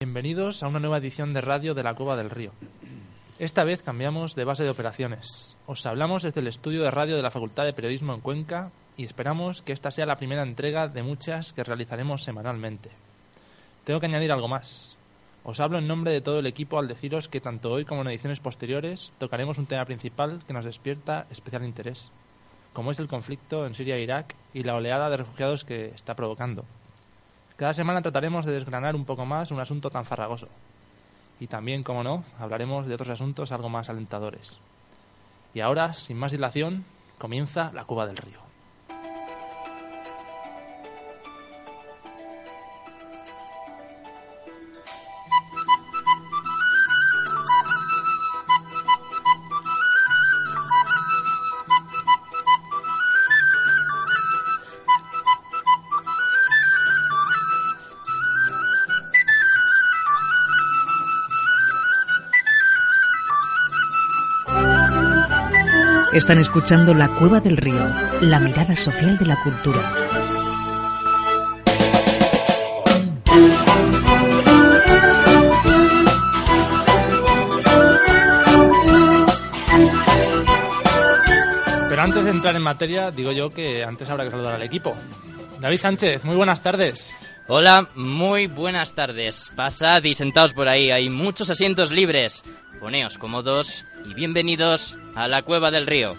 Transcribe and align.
Bienvenidos 0.00 0.62
a 0.62 0.68
una 0.68 0.80
nueva 0.80 0.98
edición 0.98 1.32
de 1.32 1.40
radio 1.40 1.74
de 1.74 1.82
la 1.82 1.94
Cueva 1.94 2.16
del 2.16 2.30
Río. 2.30 2.52
Esta 3.38 3.64
vez 3.64 3.82
cambiamos 3.82 4.34
de 4.34 4.44
base 4.44 4.64
de 4.64 4.70
operaciones. 4.70 5.56
Os 5.66 5.84
hablamos 5.86 6.22
desde 6.22 6.40
el 6.40 6.46
estudio 6.46 6.82
de 6.82 6.90
radio 6.90 7.16
de 7.16 7.22
la 7.22 7.30
Facultad 7.30 7.64
de 7.64 7.72
Periodismo 7.72 8.14
en 8.14 8.20
Cuenca 8.20 8.70
y 8.96 9.04
esperamos 9.04 9.62
que 9.62 9.72
esta 9.72 9.90
sea 9.90 10.06
la 10.06 10.16
primera 10.16 10.42
entrega 10.42 10.88
de 10.88 11.02
muchas 11.02 11.52
que 11.52 11.64
realizaremos 11.64 12.24
semanalmente. 12.24 12.90
Tengo 13.84 14.00
que 14.00 14.06
añadir 14.06 14.32
algo 14.32 14.48
más. 14.48 14.96
Os 15.44 15.60
hablo 15.60 15.78
en 15.78 15.86
nombre 15.86 16.12
de 16.12 16.20
todo 16.20 16.38
el 16.38 16.46
equipo 16.46 16.78
al 16.78 16.88
deciros 16.88 17.28
que 17.28 17.40
tanto 17.40 17.70
hoy 17.70 17.84
como 17.84 18.02
en 18.02 18.08
ediciones 18.08 18.40
posteriores 18.40 19.12
tocaremos 19.18 19.58
un 19.58 19.66
tema 19.66 19.84
principal 19.84 20.42
que 20.46 20.52
nos 20.52 20.64
despierta 20.64 21.26
especial 21.30 21.64
interés, 21.64 22.10
como 22.72 22.90
es 22.90 22.98
el 22.98 23.08
conflicto 23.08 23.66
en 23.66 23.74
Siria 23.74 23.96
e 23.96 24.02
Irak 24.02 24.34
y 24.52 24.64
la 24.64 24.74
oleada 24.74 25.08
de 25.08 25.18
refugiados 25.18 25.64
que 25.64 25.86
está 25.94 26.14
provocando. 26.14 26.64
Cada 27.60 27.74
semana 27.74 28.00
trataremos 28.00 28.46
de 28.46 28.52
desgranar 28.52 28.96
un 28.96 29.04
poco 29.04 29.26
más 29.26 29.50
un 29.50 29.60
asunto 29.60 29.90
tan 29.90 30.06
farragoso. 30.06 30.48
Y 31.40 31.46
también, 31.46 31.82
como 31.82 32.02
no, 32.02 32.24
hablaremos 32.38 32.86
de 32.86 32.94
otros 32.94 33.10
asuntos 33.10 33.52
algo 33.52 33.68
más 33.68 33.90
alentadores. 33.90 34.56
Y 35.52 35.60
ahora, 35.60 35.92
sin 35.92 36.16
más 36.16 36.32
dilación, 36.32 36.86
comienza 37.18 37.70
la 37.74 37.84
Cuba 37.84 38.06
del 38.06 38.16
Río. 38.16 38.49
Están 66.20 66.38
escuchando 66.38 66.92
La 66.92 67.08
Cueva 67.08 67.40
del 67.40 67.56
Río, 67.56 67.82
la 68.20 68.38
mirada 68.38 68.76
social 68.76 69.16
de 69.16 69.24
la 69.24 69.42
cultura. 69.42 69.80
Pero 81.88 82.02
antes 82.02 82.22
de 82.22 82.30
entrar 82.30 82.54
en 82.54 82.62
materia, 82.62 83.10
digo 83.10 83.32
yo 83.32 83.48
que 83.50 83.82
antes 83.82 84.10
habrá 84.10 84.24
que 84.24 84.30
saludar 84.30 84.56
al 84.56 84.62
equipo. 84.62 84.94
David 85.58 85.78
Sánchez, 85.78 86.24
muy 86.24 86.36
buenas 86.36 86.62
tardes. 86.62 87.14
Hola, 87.48 87.88
muy 87.94 88.46
buenas 88.46 88.94
tardes. 88.94 89.50
Pasad 89.56 90.04
y 90.04 90.14
sentaos 90.14 90.52
por 90.52 90.68
ahí, 90.68 90.90
hay 90.90 91.08
muchos 91.08 91.48
asientos 91.48 91.90
libres. 91.90 92.44
Poneos 92.78 93.16
cómodos 93.16 93.84
y 94.04 94.14
bienvenidos 94.14 94.96
a 95.14 95.28
la 95.28 95.42
Cueva 95.42 95.70
del 95.70 95.86
Río. 95.86 96.16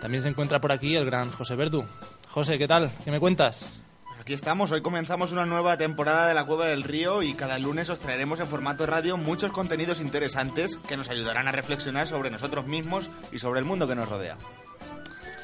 También 0.00 0.22
se 0.22 0.28
encuentra 0.28 0.60
por 0.60 0.72
aquí 0.72 0.96
el 0.96 1.04
gran 1.04 1.30
José 1.30 1.56
Verdu. 1.56 1.84
José, 2.30 2.58
¿qué 2.58 2.68
tal? 2.68 2.90
¿Qué 3.04 3.10
me 3.10 3.20
cuentas? 3.20 3.78
Aquí 4.20 4.34
estamos, 4.34 4.72
hoy 4.72 4.82
comenzamos 4.82 5.32
una 5.32 5.46
nueva 5.46 5.78
temporada 5.78 6.26
de 6.26 6.34
la 6.34 6.44
Cueva 6.44 6.66
del 6.66 6.82
Río 6.82 7.22
y 7.22 7.34
cada 7.34 7.58
lunes 7.58 7.88
os 7.90 8.00
traeremos 8.00 8.40
en 8.40 8.46
formato 8.46 8.86
radio 8.86 9.16
muchos 9.16 9.52
contenidos 9.52 10.00
interesantes 10.00 10.78
que 10.88 10.96
nos 10.96 11.08
ayudarán 11.08 11.48
a 11.48 11.52
reflexionar 11.52 12.08
sobre 12.08 12.30
nosotros 12.30 12.66
mismos 12.66 13.08
y 13.32 13.38
sobre 13.38 13.60
el 13.60 13.66
mundo 13.66 13.86
que 13.86 13.94
nos 13.94 14.08
rodea. 14.08 14.36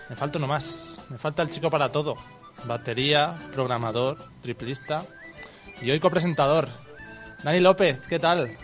Me 0.09 0.17
falta 0.17 0.39
uno 0.39 0.49
más. 0.49 0.99
Me 1.09 1.19
falta 1.19 1.43
el 1.43 1.51
chico 1.51 1.71
para 1.71 1.91
todo. 1.91 2.17
Batería, 2.65 3.37
programador, 3.53 4.19
triplista 4.43 5.05
y 5.81 5.91
hoy 5.91 6.01
copresentador. 6.01 6.69
Dani 7.43 7.61
López, 7.61 8.01
¿qué 8.09 8.19
tal? 8.19 8.57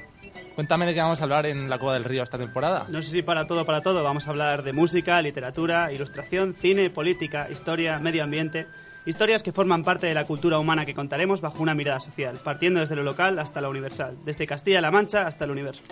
Cuéntame 0.59 0.87
de 0.87 0.95
qué 0.95 1.01
vamos 1.01 1.21
a 1.21 1.23
hablar 1.23 1.47
en 1.47 1.71
la 1.71 1.79
Cueva 1.79 1.95
del 1.95 2.03
Río 2.03 2.25
esta 2.25 2.37
temporada. 2.37 2.85
No 2.89 3.01
sé 3.01 3.13
si 3.13 3.23
para 3.23 3.47
todo, 3.47 3.65
para 3.65 3.81
todo. 3.81 4.03
Vamos 4.03 4.27
a 4.27 4.31
hablar 4.31 4.65
de 4.65 4.73
música, 4.73 5.23
literatura, 5.23 5.93
ilustración, 5.93 6.53
cine, 6.53 6.91
política, 6.91 7.47
historia, 7.49 8.01
medio 8.01 8.25
ambiente. 8.25 8.67
Historias 9.07 9.45
que 9.45 9.53
forman 9.53 9.85
parte 9.85 10.09
de 10.09 10.15
la 10.15 10.25
cultura 10.25 10.59
humana 10.59 10.85
que 10.85 10.95
contaremos 10.95 11.41
bajo 11.41 11.63
una 11.63 11.77
mirada 11.77 12.01
social, 12.01 12.41
partiendo 12.43 12.81
desde 12.81 12.97
lo 12.97 13.05
local 13.05 13.39
hasta 13.39 13.61
lo 13.61 13.71
universal, 13.71 14.19
desde 14.25 14.49
Castilla-La 14.49 14.91
Mancha 14.91 15.29
hasta 15.29 15.45
el 15.45 15.53
universo. 15.53 15.85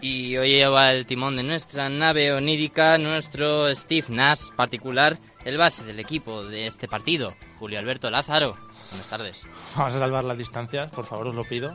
Y 0.00 0.34
hoy 0.38 0.52
lleva 0.52 0.90
el 0.90 1.04
timón 1.04 1.36
de 1.36 1.42
nuestra 1.42 1.90
nave 1.90 2.32
onírica 2.32 2.96
nuestro 2.96 3.74
Steve 3.74 4.06
Nash 4.08 4.52
particular, 4.56 5.18
el 5.44 5.58
base 5.58 5.84
del 5.84 6.00
equipo 6.00 6.44
de 6.44 6.66
este 6.66 6.88
partido, 6.88 7.34
Julio 7.58 7.78
Alberto 7.78 8.08
Lázaro. 8.08 8.56
Buenas 8.92 9.08
tardes. 9.08 9.42
Vamos 9.74 9.94
a 9.94 9.98
salvar 9.98 10.24
las 10.24 10.36
distancias, 10.36 10.90
por 10.90 11.06
favor, 11.06 11.28
os 11.28 11.34
lo 11.34 11.44
pido. 11.44 11.74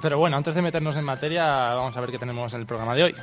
Pero 0.00 0.18
bueno, 0.18 0.36
antes 0.36 0.54
de 0.54 0.62
meternos 0.62 0.96
en 0.96 1.04
materia, 1.04 1.74
vamos 1.74 1.96
a 1.96 2.00
ver 2.00 2.12
qué 2.12 2.18
tenemos 2.18 2.54
en 2.54 2.60
el 2.60 2.66
programa 2.66 2.94
de 2.94 3.02
hoy. 3.02 3.14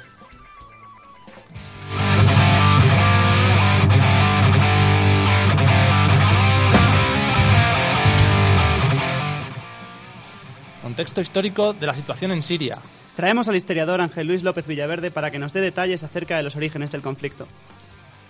Contexto 10.81 11.21
histórico 11.21 11.71
de 11.71 11.87
la 11.87 11.95
situación 11.95 12.31
en 12.33 12.43
Siria. 12.43 12.73
Traemos 13.15 13.47
al 13.47 13.55
historiador 13.55 14.01
Ángel 14.01 14.27
Luis 14.27 14.43
López 14.43 14.67
Villaverde 14.67 15.11
para 15.11 15.31
que 15.31 15.39
nos 15.39 15.53
dé 15.53 15.61
detalles 15.61 16.03
acerca 16.03 16.35
de 16.35 16.43
los 16.43 16.57
orígenes 16.57 16.91
del 16.91 17.01
conflicto. 17.01 17.47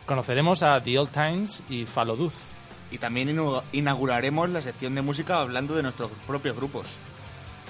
Conoceremos 0.06 0.62
a 0.62 0.82
The 0.82 1.00
Old 1.00 1.12
Times 1.12 1.64
y 1.70 1.86
Faloduz. 1.86 2.59
Y 2.92 2.98
también 2.98 3.38
inauguraremos 3.72 4.50
la 4.50 4.62
sección 4.62 4.96
de 4.96 5.02
música 5.02 5.42
hablando 5.42 5.76
de 5.76 5.84
nuestros 5.84 6.12
propios 6.26 6.56
grupos. 6.56 6.88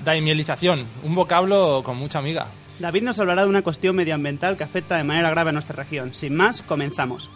Daimielización, 0.03 0.85
un 1.03 1.16
vocablo 1.16 1.81
con 1.84 1.97
mucha 1.97 2.19
amiga. 2.19 2.47
David 2.80 3.03
nos 3.03 3.19
hablará 3.19 3.44
de 3.44 3.50
una 3.50 3.62
cuestión 3.62 3.96
medioambiental 3.97 4.56
que 4.56 4.63
afecta 4.63 4.96
de 4.96 5.03
manera 5.03 5.30
grave 5.30 5.50
a 5.50 5.53
nuestra 5.53 5.75
región. 5.75 6.13
Sin 6.13 6.35
más, 6.35 6.62
comenzamos. 6.62 7.30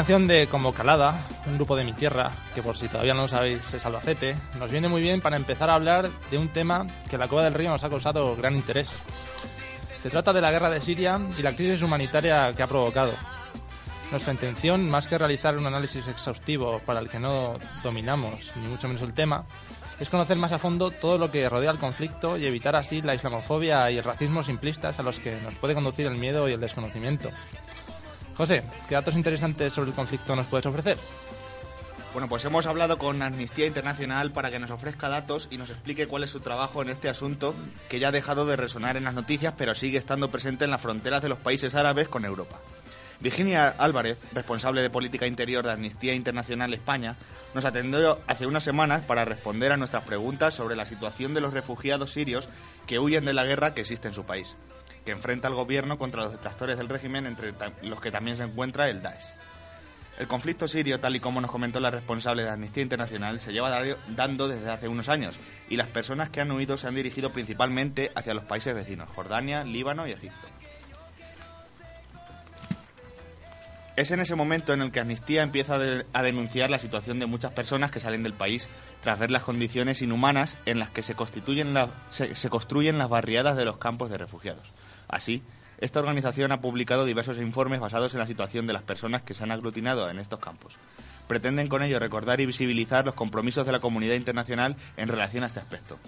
Canción 0.00 0.26
de 0.26 0.46
Como 0.46 0.72
Calada, 0.72 1.26
un 1.44 1.56
grupo 1.56 1.76
de 1.76 1.84
mi 1.84 1.92
tierra, 1.92 2.30
que 2.54 2.62
por 2.62 2.74
si 2.74 2.88
todavía 2.88 3.12
no 3.12 3.20
lo 3.20 3.28
sabéis 3.28 3.74
es 3.74 3.84
Albacete, 3.84 4.34
nos 4.58 4.70
viene 4.70 4.88
muy 4.88 5.02
bien 5.02 5.20
para 5.20 5.36
empezar 5.36 5.68
a 5.68 5.74
hablar 5.74 6.08
de 6.30 6.38
un 6.38 6.48
tema 6.48 6.86
que 7.10 7.18
la 7.18 7.28
Cueva 7.28 7.44
del 7.44 7.52
Río 7.52 7.68
nos 7.68 7.84
ha 7.84 7.90
causado 7.90 8.34
gran 8.34 8.54
interés. 8.54 8.88
Se 9.98 10.08
trata 10.08 10.32
de 10.32 10.40
la 10.40 10.50
guerra 10.50 10.70
de 10.70 10.80
Siria 10.80 11.20
y 11.38 11.42
la 11.42 11.52
crisis 11.52 11.82
humanitaria 11.82 12.50
que 12.54 12.62
ha 12.62 12.66
provocado. 12.66 13.12
Nuestra 14.10 14.32
intención, 14.32 14.88
más 14.88 15.06
que 15.06 15.18
realizar 15.18 15.58
un 15.58 15.66
análisis 15.66 16.08
exhaustivo 16.08 16.78
para 16.78 17.00
el 17.00 17.10
que 17.10 17.18
no 17.18 17.56
dominamos 17.82 18.52
ni 18.56 18.68
mucho 18.68 18.88
menos 18.88 19.02
el 19.02 19.12
tema, 19.12 19.44
es 20.00 20.08
conocer 20.08 20.38
más 20.38 20.52
a 20.52 20.58
fondo 20.58 20.90
todo 20.90 21.18
lo 21.18 21.30
que 21.30 21.46
rodea 21.46 21.72
el 21.72 21.78
conflicto 21.78 22.38
y 22.38 22.46
evitar 22.46 22.74
así 22.74 23.02
la 23.02 23.14
islamofobia 23.14 23.90
y 23.90 23.98
el 23.98 24.04
racismo 24.04 24.42
simplistas 24.42 24.98
a 24.98 25.02
los 25.02 25.18
que 25.18 25.38
nos 25.42 25.56
puede 25.56 25.74
conducir 25.74 26.06
el 26.06 26.16
miedo 26.16 26.48
y 26.48 26.54
el 26.54 26.60
desconocimiento. 26.60 27.28
José, 28.40 28.62
¿qué 28.88 28.94
datos 28.94 29.16
interesantes 29.16 29.70
sobre 29.70 29.90
el 29.90 29.94
conflicto 29.94 30.34
nos 30.34 30.46
puedes 30.46 30.64
ofrecer? 30.64 30.96
Bueno, 32.14 32.26
pues 32.26 32.42
hemos 32.46 32.64
hablado 32.64 32.96
con 32.96 33.20
Amnistía 33.20 33.66
Internacional 33.66 34.32
para 34.32 34.50
que 34.50 34.58
nos 34.58 34.70
ofrezca 34.70 35.10
datos 35.10 35.46
y 35.50 35.58
nos 35.58 35.68
explique 35.68 36.06
cuál 36.06 36.24
es 36.24 36.30
su 36.30 36.40
trabajo 36.40 36.80
en 36.80 36.88
este 36.88 37.10
asunto 37.10 37.54
que 37.90 37.98
ya 37.98 38.08
ha 38.08 38.12
dejado 38.12 38.46
de 38.46 38.56
resonar 38.56 38.96
en 38.96 39.04
las 39.04 39.12
noticias 39.12 39.52
pero 39.58 39.74
sigue 39.74 39.98
estando 39.98 40.30
presente 40.30 40.64
en 40.64 40.70
las 40.70 40.80
fronteras 40.80 41.20
de 41.20 41.28
los 41.28 41.38
países 41.38 41.74
árabes 41.74 42.08
con 42.08 42.24
Europa. 42.24 42.58
Virginia 43.20 43.68
Álvarez, 43.76 44.16
responsable 44.32 44.80
de 44.80 44.88
política 44.88 45.26
interior 45.26 45.62
de 45.62 45.72
Amnistía 45.72 46.14
Internacional 46.14 46.72
España, 46.72 47.16
nos 47.52 47.66
atendió 47.66 48.20
hace 48.26 48.46
unas 48.46 48.64
semanas 48.64 49.02
para 49.02 49.26
responder 49.26 49.70
a 49.72 49.76
nuestras 49.76 50.04
preguntas 50.04 50.54
sobre 50.54 50.76
la 50.76 50.86
situación 50.86 51.34
de 51.34 51.42
los 51.42 51.52
refugiados 51.52 52.12
sirios 52.12 52.48
que 52.86 52.98
huyen 52.98 53.26
de 53.26 53.34
la 53.34 53.44
guerra 53.44 53.74
que 53.74 53.82
existe 53.82 54.08
en 54.08 54.14
su 54.14 54.24
país, 54.24 54.56
que 55.10 55.16
enfrenta 55.16 55.48
al 55.48 55.54
gobierno 55.54 55.98
contra 55.98 56.22
los 56.22 56.30
detractores 56.30 56.78
del 56.78 56.88
régimen, 56.88 57.26
entre 57.26 57.52
los 57.82 58.00
que 58.00 58.12
también 58.12 58.36
se 58.36 58.44
encuentra 58.44 58.88
el 58.88 59.02
Daesh. 59.02 59.34
El 60.20 60.28
conflicto 60.28 60.68
sirio, 60.68 61.00
tal 61.00 61.16
y 61.16 61.20
como 61.20 61.40
nos 61.40 61.50
comentó 61.50 61.80
la 61.80 61.90
responsable 61.90 62.44
de 62.44 62.50
Amnistía 62.50 62.84
Internacional, 62.84 63.40
se 63.40 63.52
lleva 63.52 63.82
dando 64.08 64.46
desde 64.46 64.70
hace 64.70 64.86
unos 64.86 65.08
años 65.08 65.40
y 65.68 65.76
las 65.76 65.88
personas 65.88 66.28
que 66.30 66.40
han 66.40 66.50
huido 66.52 66.76
se 66.76 66.86
han 66.86 66.94
dirigido 66.94 67.32
principalmente 67.32 68.12
hacia 68.14 68.34
los 68.34 68.44
países 68.44 68.72
vecinos, 68.74 69.08
Jordania, 69.10 69.64
Líbano 69.64 70.06
y 70.06 70.12
Egipto. 70.12 70.46
Es 73.96 74.10
en 74.12 74.20
ese 74.20 74.34
momento 74.36 74.72
en 74.72 74.82
el 74.82 74.92
que 74.92 75.00
Amnistía 75.00 75.42
empieza 75.42 75.74
a, 75.74 75.78
de- 75.78 76.06
a 76.12 76.22
denunciar 76.22 76.70
la 76.70 76.78
situación 76.78 77.18
de 77.18 77.26
muchas 77.26 77.52
personas 77.52 77.90
que 77.90 77.98
salen 78.00 78.22
del 78.22 78.32
país 78.34 78.68
tras 79.02 79.18
ver 79.18 79.30
las 79.30 79.42
condiciones 79.42 80.02
inhumanas 80.02 80.56
en 80.66 80.78
las 80.78 80.90
que 80.90 81.02
se, 81.02 81.14
constituyen 81.16 81.74
la- 81.74 81.88
se 82.10 82.48
construyen 82.48 82.98
las 82.98 83.08
barriadas 83.08 83.56
de 83.56 83.64
los 83.64 83.78
campos 83.78 84.08
de 84.10 84.18
refugiados. 84.18 84.66
Así, 85.10 85.42
esta 85.78 85.98
organización 86.00 86.52
ha 86.52 86.60
publicado 86.60 87.04
diversos 87.04 87.38
informes 87.38 87.80
basados 87.80 88.14
en 88.14 88.20
la 88.20 88.26
situación 88.26 88.66
de 88.66 88.72
las 88.72 88.82
personas 88.82 89.22
que 89.22 89.34
se 89.34 89.42
han 89.42 89.50
aglutinado 89.50 90.08
en 90.08 90.18
estos 90.18 90.38
campos. 90.38 90.76
Pretenden 91.26 91.68
con 91.68 91.82
ello 91.82 91.98
recordar 91.98 92.40
y 92.40 92.46
visibilizar 92.46 93.04
los 93.04 93.14
compromisos 93.14 93.66
de 93.66 93.72
la 93.72 93.80
comunidad 93.80 94.14
internacional 94.14 94.76
en 94.96 95.08
relación 95.08 95.42
a 95.42 95.46
este 95.46 95.60
aspecto. 95.60 95.98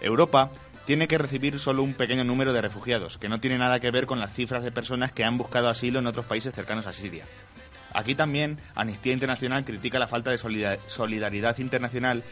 Europa 0.00 0.50
tiene 0.84 1.06
que 1.06 1.18
recibir 1.18 1.60
solo 1.60 1.82
un 1.82 1.94
pequeño 1.94 2.24
número 2.24 2.52
de 2.52 2.60
refugiados, 2.60 3.18
que 3.18 3.28
no 3.28 3.38
tiene 3.38 3.58
nada 3.58 3.78
que 3.78 3.90
ver 3.90 4.06
con 4.06 4.18
las 4.18 4.32
cifras 4.32 4.64
de 4.64 4.72
personas 4.72 5.12
que 5.12 5.24
han 5.24 5.38
buscado 5.38 5.68
asilo 5.68 6.00
en 6.00 6.06
otros 6.08 6.24
países 6.24 6.54
cercanos 6.54 6.86
a 6.86 6.92
Siria. 6.92 7.24
Aquí 7.94 8.14
también 8.14 8.58
Amnistía 8.74 9.12
Internacional 9.12 9.64
critica 9.64 9.98
la 9.98 10.08
falta 10.08 10.30
de 10.30 10.38
solida- 10.38 10.78
solidaridad 10.88 11.58
internacional 11.58 12.24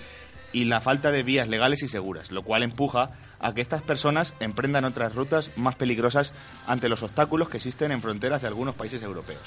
y 0.53 0.65
la 0.65 0.81
falta 0.81 1.13
de 1.13 1.23
vías 1.23 1.49
legales 1.49 1.83
y 1.83 1.89
seguras, 1.89 2.33
lo 2.33 2.43
cual 2.43 2.65
empuja 2.65 3.11
a 3.41 3.53
que 3.55 3.61
estas 3.61 3.83
personas 3.83 4.35
emprendan 4.41 4.85
otras 4.85 5.15
rutas 5.15 5.51
más 5.57 5.77
peligrosas 5.77 6.35
ante 6.67 6.89
los 6.89 7.03
obstáculos 7.03 7.49
que 7.49 7.57
existen 7.57 7.93
en 7.93 8.03
fronteras 8.03 8.43
de 8.43 8.49
algunos 8.49 8.75
países 8.75 9.03
europeos. 9.03 9.43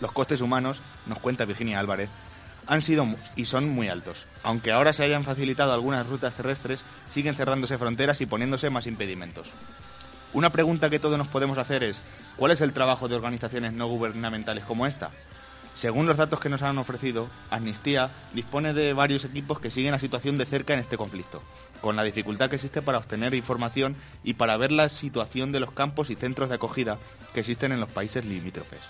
Los 0.00 0.12
costes 0.12 0.40
humanos, 0.40 0.80
nos 1.06 1.18
cuenta 1.18 1.44
Virginia 1.44 1.80
Álvarez, 1.80 2.08
han 2.66 2.82
sido 2.82 3.06
y 3.36 3.46
son 3.46 3.68
muy 3.68 3.88
altos. 3.88 4.26
Aunque 4.42 4.72
ahora 4.72 4.92
se 4.92 5.02
hayan 5.02 5.24
facilitado 5.24 5.72
algunas 5.72 6.06
rutas 6.06 6.34
terrestres, 6.34 6.84
siguen 7.12 7.34
cerrándose 7.34 7.78
fronteras 7.78 8.20
y 8.20 8.26
poniéndose 8.26 8.70
más 8.70 8.86
impedimentos. 8.86 9.50
Una 10.32 10.50
pregunta 10.50 10.88
que 10.88 11.00
todos 11.00 11.18
nos 11.18 11.26
podemos 11.26 11.58
hacer 11.58 11.82
es, 11.82 12.00
¿cuál 12.36 12.52
es 12.52 12.60
el 12.60 12.72
trabajo 12.72 13.08
de 13.08 13.16
organizaciones 13.16 13.72
no 13.72 13.88
gubernamentales 13.88 14.64
como 14.64 14.86
esta? 14.86 15.10
Según 15.74 16.06
los 16.06 16.18
datos 16.18 16.40
que 16.40 16.48
nos 16.48 16.62
han 16.62 16.78
ofrecido, 16.78 17.28
Amnistía 17.50 18.10
dispone 18.32 18.72
de 18.72 18.92
varios 18.92 19.24
equipos 19.24 19.58
que 19.58 19.70
siguen 19.70 19.92
la 19.92 19.98
situación 19.98 20.38
de 20.38 20.44
cerca 20.44 20.74
en 20.74 20.80
este 20.80 20.96
conflicto, 20.96 21.42
con 21.80 21.96
la 21.96 22.02
dificultad 22.02 22.48
que 22.48 22.56
existe 22.56 22.82
para 22.82 22.98
obtener 22.98 23.34
información 23.34 23.96
y 24.22 24.34
para 24.34 24.56
ver 24.56 24.72
la 24.72 24.88
situación 24.88 25.52
de 25.52 25.60
los 25.60 25.72
campos 25.72 26.10
y 26.10 26.14
centros 26.14 26.48
de 26.48 26.56
acogida 26.56 26.98
que 27.34 27.40
existen 27.40 27.72
en 27.72 27.80
los 27.80 27.88
países 27.88 28.24
limítrofes. 28.24 28.80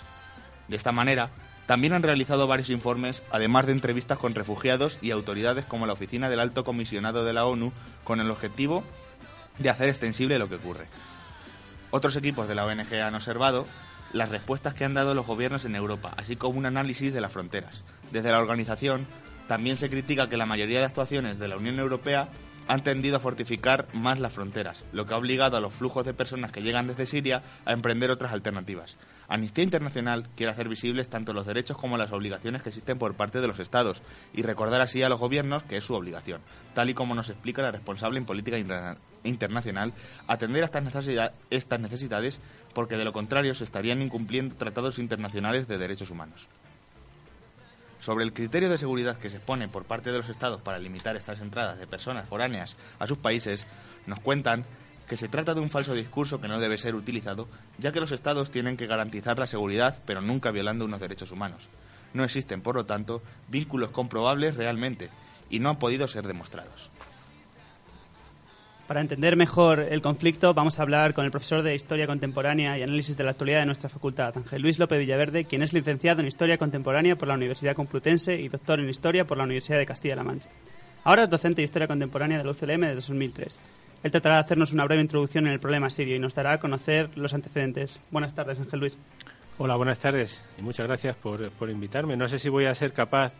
De 0.67 0.75
esta 0.77 0.91
manera, 0.91 1.29
también 1.65 1.93
han 1.93 2.03
realizado 2.03 2.47
varios 2.47 2.69
informes, 2.69 3.23
además 3.31 3.65
de 3.65 3.71
entrevistas 3.71 4.17
con 4.17 4.35
refugiados 4.35 4.97
y 5.01 5.11
autoridades 5.11 5.65
como 5.65 5.85
la 5.85 5.93
Oficina 5.93 6.29
del 6.29 6.39
Alto 6.39 6.63
Comisionado 6.63 7.23
de 7.23 7.33
la 7.33 7.45
ONU, 7.45 7.71
con 8.03 8.19
el 8.19 8.29
objetivo 8.29 8.83
de 9.59 9.69
hacer 9.69 9.89
extensible 9.89 10.39
lo 10.39 10.49
que 10.49 10.55
ocurre. 10.55 10.87
Otros 11.91 12.15
equipos 12.15 12.47
de 12.47 12.55
la 12.55 12.65
ONG 12.65 12.93
han 12.95 13.15
observado 13.15 13.65
las 14.13 14.29
respuestas 14.29 14.73
que 14.73 14.85
han 14.85 14.93
dado 14.93 15.13
los 15.13 15.25
gobiernos 15.25 15.65
en 15.65 15.75
Europa, 15.75 16.13
así 16.17 16.35
como 16.35 16.57
un 16.57 16.65
análisis 16.65 17.13
de 17.13 17.21
las 17.21 17.31
fronteras. 17.31 17.83
Desde 18.11 18.31
la 18.31 18.39
organización 18.39 19.07
también 19.47 19.77
se 19.77 19.89
critica 19.89 20.29
que 20.29 20.37
la 20.37 20.45
mayoría 20.45 20.79
de 20.79 20.85
actuaciones 20.85 21.39
de 21.39 21.47
la 21.47 21.57
Unión 21.57 21.79
Europea 21.79 22.29
han 22.67 22.83
tendido 22.83 23.17
a 23.17 23.19
fortificar 23.19 23.87
más 23.93 24.19
las 24.19 24.33
fronteras, 24.33 24.85
lo 24.93 25.05
que 25.05 25.13
ha 25.13 25.17
obligado 25.17 25.57
a 25.57 25.61
los 25.61 25.73
flujos 25.73 26.05
de 26.05 26.13
personas 26.13 26.51
que 26.51 26.61
llegan 26.61 26.87
desde 26.87 27.05
Siria 27.05 27.41
a 27.65 27.73
emprender 27.73 28.11
otras 28.11 28.31
alternativas. 28.31 28.97
Amnistía 29.27 29.63
Internacional 29.63 30.27
quiere 30.35 30.51
hacer 30.51 30.67
visibles 30.67 31.07
tanto 31.07 31.31
los 31.31 31.45
derechos 31.45 31.77
como 31.77 31.97
las 31.97 32.11
obligaciones 32.11 32.61
que 32.61 32.69
existen 32.69 32.97
por 32.97 33.15
parte 33.15 33.39
de 33.39 33.47
los 33.47 33.59
Estados 33.59 34.01
y 34.33 34.41
recordar 34.41 34.81
así 34.81 35.03
a 35.03 35.09
los 35.09 35.19
gobiernos 35.19 35.63
que 35.63 35.77
es 35.77 35.83
su 35.85 35.93
obligación, 35.93 36.41
tal 36.73 36.89
y 36.89 36.93
como 36.93 37.15
nos 37.15 37.29
explica 37.29 37.61
la 37.61 37.71
responsable 37.71 38.19
en 38.19 38.25
política 38.25 38.57
interna- 38.57 38.97
internacional, 39.23 39.93
atender 40.27 40.63
a 40.63 40.65
estas, 40.65 41.09
estas 41.49 41.79
necesidades 41.79 42.39
porque 42.73 42.97
de 42.97 43.05
lo 43.05 43.13
contrario 43.13 43.55
se 43.55 43.63
estarían 43.63 44.01
incumpliendo 44.01 44.55
tratados 44.55 44.99
internacionales 44.99 45.67
de 45.67 45.77
derechos 45.77 46.11
humanos. 46.11 46.47
Sobre 48.01 48.25
el 48.25 48.33
criterio 48.33 48.67
de 48.67 48.79
seguridad 48.79 49.17
que 49.17 49.29
se 49.29 49.39
pone 49.39 49.67
por 49.67 49.85
parte 49.85 50.11
de 50.11 50.17
los 50.17 50.27
estados 50.27 50.59
para 50.59 50.79
limitar 50.79 51.15
estas 51.15 51.39
entradas 51.39 51.79
de 51.79 51.85
personas 51.85 52.27
foráneas 52.27 52.75
a 52.97 53.05
sus 53.05 53.19
países, 53.19 53.67
nos 54.07 54.19
cuentan 54.19 54.65
que 55.07 55.17
se 55.17 55.27
trata 55.27 55.53
de 55.53 55.61
un 55.61 55.69
falso 55.69 55.93
discurso 55.93 56.41
que 56.41 56.47
no 56.47 56.59
debe 56.59 56.79
ser 56.79 56.95
utilizado, 56.95 57.47
ya 57.77 57.91
que 57.91 57.99
los 57.99 58.11
estados 58.11 58.49
tienen 58.49 58.75
que 58.75 58.87
garantizar 58.87 59.37
la 59.37 59.45
seguridad, 59.45 59.99
pero 60.05 60.21
nunca 60.21 60.49
violando 60.49 60.85
unos 60.85 60.99
derechos 60.99 61.31
humanos. 61.31 61.69
No 62.13 62.23
existen, 62.23 62.61
por 62.61 62.75
lo 62.75 62.85
tanto, 62.85 63.21
vínculos 63.49 63.91
comprobables 63.91 64.55
realmente, 64.55 65.09
y 65.49 65.59
no 65.59 65.69
han 65.69 65.79
podido 65.79 66.07
ser 66.07 66.25
demostrados. 66.25 66.89
Para 68.91 68.99
entender 68.99 69.37
mejor 69.37 69.79
el 69.79 70.01
conflicto, 70.01 70.53
vamos 70.53 70.77
a 70.77 70.81
hablar 70.81 71.13
con 71.13 71.23
el 71.23 71.31
profesor 71.31 71.63
de 71.63 71.73
Historia 71.73 72.07
Contemporánea 72.07 72.77
y 72.77 72.83
Análisis 72.83 73.15
de 73.15 73.23
la 73.23 73.31
Actualidad 73.31 73.61
de 73.61 73.65
nuestra 73.65 73.87
facultad, 73.87 74.33
Ángel 74.35 74.61
Luis 74.61 74.79
López 74.79 74.99
Villaverde, 74.99 75.45
quien 75.45 75.63
es 75.63 75.71
licenciado 75.71 76.19
en 76.19 76.27
Historia 76.27 76.57
Contemporánea 76.57 77.15
por 77.15 77.29
la 77.29 77.35
Universidad 77.35 77.73
Complutense 77.73 78.35
y 78.35 78.49
doctor 78.49 78.81
en 78.81 78.89
Historia 78.89 79.25
por 79.25 79.37
la 79.37 79.45
Universidad 79.45 79.77
de 79.77 79.85
Castilla-La 79.85 80.25
Mancha. 80.25 80.49
Ahora 81.05 81.23
es 81.23 81.29
docente 81.29 81.61
de 81.61 81.63
Historia 81.63 81.87
Contemporánea 81.87 82.39
de 82.39 82.43
la 82.43 82.51
UCLM 82.51 82.81
de 82.81 82.95
2003. 82.95 83.59
Él 84.03 84.11
tratará 84.11 84.35
de 84.35 84.41
hacernos 84.41 84.73
una 84.73 84.83
breve 84.83 85.03
introducción 85.03 85.47
en 85.47 85.53
el 85.53 85.61
problema 85.61 85.89
sirio 85.89 86.17
y 86.17 86.19
nos 86.19 86.35
dará 86.35 86.51
a 86.51 86.59
conocer 86.59 87.17
los 87.17 87.33
antecedentes. 87.33 87.97
Buenas 88.11 88.35
tardes, 88.35 88.59
Ángel 88.59 88.81
Luis. 88.81 88.97
Hola, 89.57 89.77
buenas 89.77 89.99
tardes 89.99 90.43
y 90.59 90.63
muchas 90.63 90.85
gracias 90.85 91.15
por, 91.15 91.49
por 91.51 91.69
invitarme. 91.69 92.17
No 92.17 92.27
sé 92.27 92.39
si 92.39 92.49
voy 92.49 92.65
a 92.65 92.75
ser 92.75 92.91
capaz 92.91 93.31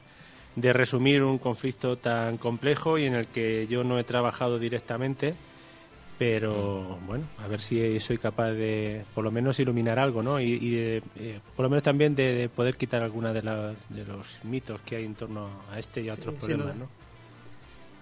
de 0.55 0.73
resumir 0.73 1.23
un 1.23 1.37
conflicto 1.37 1.97
tan 1.97 2.37
complejo 2.37 2.97
y 2.97 3.05
en 3.05 3.15
el 3.15 3.27
que 3.27 3.67
yo 3.67 3.83
no 3.83 3.97
he 3.99 4.03
trabajado 4.03 4.59
directamente, 4.59 5.33
pero 6.19 6.99
bueno, 7.07 7.25
a 7.43 7.47
ver 7.47 7.59
si 7.61 7.99
soy 7.99 8.17
capaz 8.17 8.51
de 8.51 9.03
por 9.15 9.23
lo 9.23 9.31
menos 9.31 9.59
iluminar 9.59 9.97
algo, 9.97 10.21
¿no? 10.21 10.39
Y, 10.39 10.51
y 10.53 10.69
de, 10.75 11.03
eh, 11.17 11.39
por 11.55 11.63
lo 11.63 11.69
menos 11.69 11.81
también 11.83 12.13
de, 12.13 12.35
de 12.35 12.49
poder 12.49 12.75
quitar 12.75 13.01
alguna 13.01 13.33
de, 13.33 13.41
la- 13.41 13.73
de 13.89 14.05
los 14.05 14.27
mitos 14.43 14.79
que 14.81 14.97
hay 14.97 15.05
en 15.05 15.15
torno 15.15 15.49
a 15.71 15.79
este 15.79 16.01
y 16.01 16.09
a 16.09 16.15
Sí, 16.15 16.21
otros 16.21 16.35
problemas. 16.35 16.75
¿no? 16.75 16.87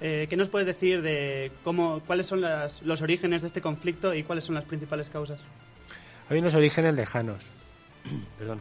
Eh, 0.01 0.27
¿Qué 0.29 0.35
nos 0.35 0.49
puedes 0.49 0.65
decir 0.67 1.01
de 1.01 1.51
cómo, 1.63 2.01
cuáles 2.05 2.25
son 2.25 2.41
las- 2.41 2.81
los 2.81 3.01
orígenes 3.01 3.41
de 3.43 3.47
este 3.47 3.61
conflicto 3.61 4.13
y 4.13 4.23
cuáles 4.23 4.43
son 4.43 4.55
las 4.55 4.65
principales 4.65 5.09
causas? 5.09 5.39
Hay 6.29 6.39
unos 6.39 6.55
orígenes 6.55 6.93
lejanos, 6.95 7.37
perdón, 8.37 8.59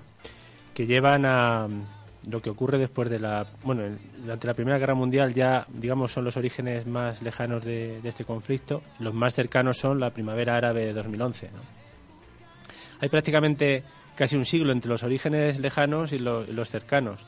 que 0.74 0.86
llevan 0.86 1.26
a 1.26 1.66
mm, 1.68 1.82
lo 2.30 2.40
que 2.40 2.50
ocurre 2.50 2.78
después 2.78 3.08
de 3.08 3.18
la, 3.20 3.46
bueno, 3.62 3.82
durante 4.22 4.46
la 4.46 4.54
Primera 4.54 4.78
Guerra 4.78 4.94
Mundial 4.94 5.32
ya, 5.34 5.66
digamos, 5.68 6.12
son 6.12 6.24
los 6.24 6.36
orígenes 6.36 6.86
más 6.86 7.22
lejanos 7.22 7.64
de, 7.64 8.00
este 8.04 8.24
conflicto. 8.24 8.82
Los 8.98 9.14
más 9.14 9.34
cercanos 9.34 9.78
son 9.78 9.98
la 10.00 10.10
Primavera 10.10 10.56
Árabe 10.56 10.84
de 10.86 10.92
2011. 10.92 11.46
¿no? 11.52 11.60
Hay 13.00 13.08
prácticamente 13.08 13.82
casi 14.16 14.36
un 14.36 14.44
siglo 14.44 14.72
entre 14.72 14.90
los 14.90 15.02
orígenes 15.02 15.58
lejanos 15.60 16.12
y 16.12 16.18
lo- 16.18 16.44
y 16.44 16.52
los 16.52 16.68
cercanos. 16.68 17.20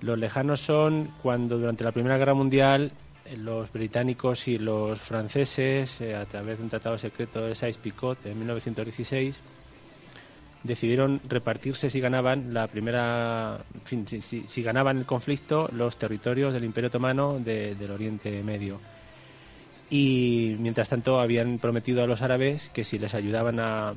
Los 0.00 0.18
lejanos 0.18 0.60
son 0.60 1.10
cuando 1.22 1.58
durante 1.58 1.84
la 1.84 1.92
Primera 1.92 2.18
Guerra 2.18 2.34
Mundial 2.34 2.90
eh, 3.24 3.36
los 3.36 3.72
británicos 3.72 4.48
y 4.48 4.58
los 4.58 5.00
franceses, 5.00 6.00
eh, 6.00 6.16
a 6.16 6.24
través 6.26 6.58
de 6.58 6.64
un 6.64 6.70
tratado 6.70 6.98
secreto 6.98 7.40
de 7.46 7.54
Sykes-Picot 7.54 8.18
de 8.22 8.34
1916, 8.34 9.40
decidieron 10.62 11.20
repartirse 11.28 11.90
si 11.90 12.00
ganaban 12.00 12.54
la 12.54 12.66
primera, 12.68 13.58
fin, 13.84 14.06
si, 14.06 14.20
si- 14.22 14.62
ganaban 14.62 14.98
el 14.98 15.06
conflicto 15.06 15.68
los 15.72 15.96
territorios 15.96 16.52
del 16.54 16.64
Imperio 16.64 16.88
Otomano 16.88 17.38
de- 17.40 17.74
del 17.74 17.90
Oriente 17.90 18.42
Medio. 18.42 18.80
Y 19.90 20.56
mientras 20.58 20.88
tanto 20.88 21.20
habían 21.20 21.58
prometido 21.58 22.02
a 22.02 22.06
los 22.06 22.22
árabes 22.22 22.70
que 22.70 22.84
si 22.84 22.98
les 22.98 23.14
ayudaban 23.14 23.60
a, 23.60 23.94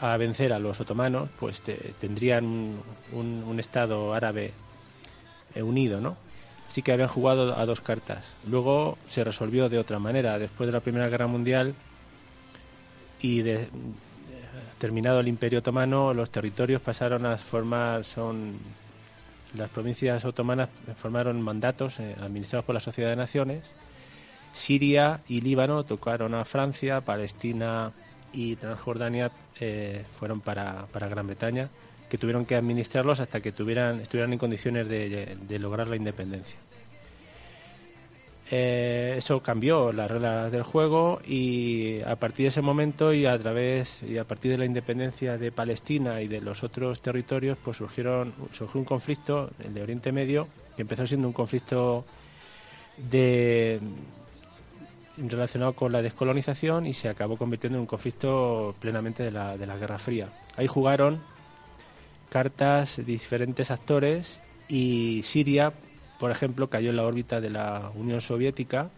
a 0.00 0.16
vencer 0.16 0.52
a 0.52 0.58
los 0.58 0.80
otomanos, 0.80 1.28
pues 1.38 1.60
te- 1.62 1.94
tendrían 2.00 2.44
un, 2.44 2.80
un- 3.12 3.44
un 3.46 3.60
Estado 3.60 4.14
árabe 4.14 4.52
eh, 5.54 5.62
unido, 5.62 6.00
¿no? 6.00 6.16
Así 6.68 6.82
que 6.82 6.92
habían 6.92 7.08
jugado 7.08 7.56
a 7.58 7.66
dos 7.66 7.80
cartas. 7.80 8.24
Luego 8.48 8.96
se 9.08 9.24
resolvió 9.24 9.68
de 9.68 9.78
otra 9.78 9.98
manera. 9.98 10.38
Después 10.38 10.68
de 10.68 10.72
la 10.72 10.80
Primera 10.80 11.08
Guerra 11.08 11.26
Mundial 11.26 11.74
y 13.20 13.42
de, 13.42 13.68
terminado 14.78 15.20
el 15.20 15.28
Imperio 15.28 15.60
Otomano, 15.60 16.14
los 16.14 16.30
territorios 16.30 16.80
pasaron 16.80 17.26
a 17.26 17.36
formar, 17.36 18.04
son 18.04 18.58
las 19.56 19.68
provincias 19.70 20.24
otomanas 20.24 20.68
formaron 20.96 21.40
mandatos 21.42 21.98
eh, 21.98 22.14
administrados 22.20 22.64
por 22.64 22.74
la 22.74 22.80
Sociedad 22.80 23.10
de 23.10 23.16
Naciones. 23.16 23.62
Siria 24.52 25.20
y 25.28 25.40
Líbano 25.40 25.84
tocaron 25.84 26.34
a 26.34 26.44
Francia, 26.44 27.00
Palestina 27.00 27.92
y 28.32 28.56
Transjordania 28.56 29.30
eh, 29.58 30.04
fueron 30.18 30.40
para, 30.40 30.86
para 30.92 31.08
Gran 31.08 31.26
Bretaña, 31.26 31.68
que 32.08 32.18
tuvieron 32.18 32.44
que 32.44 32.56
administrarlos 32.56 33.20
hasta 33.20 33.40
que 33.40 33.52
tuvieran, 33.52 34.00
estuvieran 34.00 34.32
en 34.32 34.38
condiciones 34.38 34.88
de, 34.88 35.36
de 35.40 35.58
lograr 35.58 35.88
la 35.88 35.96
independencia. 35.96 36.56
Eh, 38.52 39.14
eso 39.16 39.40
cambió 39.40 39.92
las 39.92 40.10
reglas 40.10 40.50
del 40.50 40.64
juego 40.64 41.20
y 41.24 42.00
a 42.00 42.16
partir 42.16 42.44
de 42.44 42.48
ese 42.48 42.62
momento 42.62 43.12
y 43.12 43.24
a 43.24 43.38
través 43.38 44.02
y 44.02 44.18
a 44.18 44.24
partir 44.24 44.50
de 44.50 44.58
la 44.58 44.64
independencia 44.64 45.38
de 45.38 45.52
Palestina 45.52 46.20
y 46.20 46.26
de 46.26 46.40
los 46.40 46.64
otros 46.64 47.00
territorios, 47.00 47.56
pues 47.62 47.76
surgieron 47.76 48.34
surgió 48.52 48.80
un 48.80 48.84
conflicto, 48.84 49.50
el 49.60 49.72
de 49.72 49.82
Oriente 49.82 50.10
Medio, 50.10 50.48
que 50.74 50.82
empezó 50.82 51.06
siendo 51.06 51.28
un 51.28 51.32
conflicto 51.32 52.04
de 52.96 53.78
relacionado 55.16 55.74
con 55.74 55.92
la 55.92 56.02
descolonización 56.02 56.86
y 56.86 56.92
se 56.92 57.08
acabó 57.08 57.36
convirtiendo 57.36 57.78
en 57.78 57.82
un 57.82 57.86
conflicto 57.86 58.74
plenamente 58.80 59.22
de 59.22 59.30
la, 59.30 59.56
de 59.56 59.66
la 59.66 59.76
Guerra 59.76 59.98
Fría. 59.98 60.28
Ahí 60.56 60.66
jugaron 60.66 61.20
cartas 62.30 63.00
diferentes 63.04 63.70
actores 63.70 64.40
y 64.68 65.22
Siria, 65.22 65.72
por 66.20 66.30
ejemplo, 66.30 66.68
cayó 66.68 66.90
en 66.90 66.96
la 66.96 67.06
órbita 67.06 67.40
de 67.40 67.48
la 67.48 67.90
Unión 67.94 68.20
Soviética, 68.20 68.90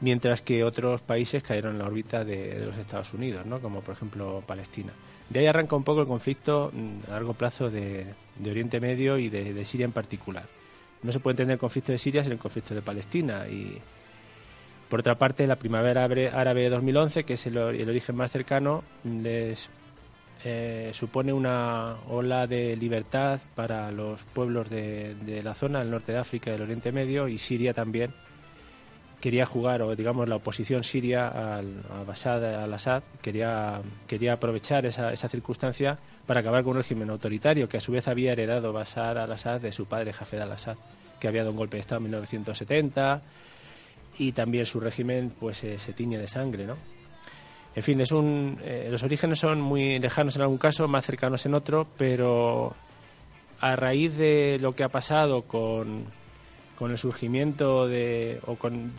mientras 0.00 0.40
que 0.40 0.64
otros 0.64 1.02
países 1.02 1.42
cayeron 1.42 1.74
en 1.74 1.80
la 1.80 1.84
órbita 1.84 2.24
de, 2.24 2.64
los 2.64 2.76
Estados 2.78 3.12
Unidos, 3.12 3.44
¿no? 3.44 3.60
como 3.60 3.82
por 3.82 3.94
ejemplo 3.94 4.42
Palestina. 4.46 4.94
De 5.28 5.40
ahí 5.40 5.46
arranca 5.46 5.76
un 5.76 5.84
poco 5.84 6.00
el 6.00 6.06
conflicto 6.06 6.72
mm, 6.72 7.10
a 7.10 7.12
largo 7.12 7.34
plazo 7.34 7.70
de, 7.70 8.06
Oriente 8.40 8.80
Medio 8.80 9.18
y 9.18 9.28
de, 9.28 9.64
Siria 9.66 9.84
en 9.84 9.92
particular. 9.92 10.46
No 11.02 11.12
se 11.12 11.20
puede 11.20 11.34
entender 11.34 11.54
el 11.54 11.60
conflicto 11.60 11.92
de 11.92 11.98
Siria 11.98 12.22
sin 12.22 12.32
el 12.32 12.38
conflicto 12.38 12.74
de 12.74 12.80
Palestina 12.80 13.46
y 13.46 13.76
por 14.88 15.00
otra 15.00 15.16
parte, 15.16 15.46
la 15.46 15.56
primavera 15.56 16.04
árabe 16.04 16.30
árabe 16.30 16.62
de 16.62 16.70
2011, 16.70 17.24
que 17.24 17.34
es 17.34 17.46
el, 17.46 17.58
el 17.58 17.88
origen 17.88 18.16
más 18.16 18.30
cercano, 18.30 18.84
les 19.04 19.68
eh, 20.44 20.90
supone 20.92 21.32
una 21.32 21.96
ola 22.08 22.46
de 22.46 22.76
libertad 22.76 23.40
para 23.54 23.90
los 23.92 24.22
pueblos 24.22 24.68
de, 24.68 25.40
la 25.42 25.54
zona, 25.54 25.82
el 25.82 25.90
norte 25.90 26.12
de 26.12 26.18
África 26.18 26.50
y 26.50 26.54
el 26.54 26.62
Oriente 26.62 26.90
Medio, 26.90 27.28
y 27.28 27.38
Siria 27.38 27.72
también 27.72 28.12
quería 29.20 29.46
jugar, 29.46 29.82
o 29.82 29.94
digamos 29.94 30.28
la 30.28 30.36
oposición 30.36 30.82
siria 30.82 31.28
al, 31.28 31.84
a 31.88 32.02
Bashar 32.02 32.42
al-Assad, 32.42 33.04
quería, 33.20 33.80
quería 34.08 34.32
aprovechar 34.32 34.84
esa, 34.84 35.12
esa 35.12 35.28
circunstancia 35.28 35.96
para 36.26 36.40
acabar 36.40 36.64
con 36.64 36.72
un 36.72 36.78
régimen 36.78 37.08
autoritario 37.08 37.68
que 37.68 37.76
a 37.76 37.80
su 37.80 37.92
vez 37.92 38.08
había 38.08 38.32
heredado 38.32 38.72
Bashar 38.72 39.18
al-Assad 39.18 39.60
de 39.60 39.70
su 39.70 39.86
padre 39.86 40.10
Hafez 40.10 40.40
al-Assad, 40.40 40.76
que 41.20 41.28
había 41.28 41.42
dado 41.42 41.52
un 41.52 41.56
golpe 41.56 41.76
de 41.76 41.82
Estado 41.82 41.98
en 41.98 42.04
1970 42.04 43.22
y 44.18 44.32
también 44.32 44.66
su 44.66 44.80
régimen 44.80 45.32
pues 45.38 45.62
eh, 45.62 45.78
se 45.78 45.92
tiñe 45.92 46.18
de 46.18 46.26
sangre, 46.26 46.66
¿no? 46.66 46.76
En 47.74 47.82
fin, 47.82 48.00
es 48.00 48.12
un, 48.12 48.58
eh, 48.62 48.88
los 48.90 49.02
orígenes 49.02 49.38
son 49.38 49.60
muy 49.60 49.98
lejanos 49.98 50.36
en 50.36 50.42
algún 50.42 50.58
caso, 50.58 50.86
más 50.88 51.06
cercanos 51.06 51.46
en 51.46 51.54
otro, 51.54 51.86
pero 51.96 52.74
a 53.60 53.76
raíz 53.76 54.16
de 54.16 54.58
lo 54.60 54.74
que 54.74 54.84
ha 54.84 54.88
pasado 54.88 55.42
con, 55.42 56.04
el 56.80 56.98
surgimiento 56.98 57.86
de, 57.86 58.40
o 58.46 58.56
con, 58.56 58.92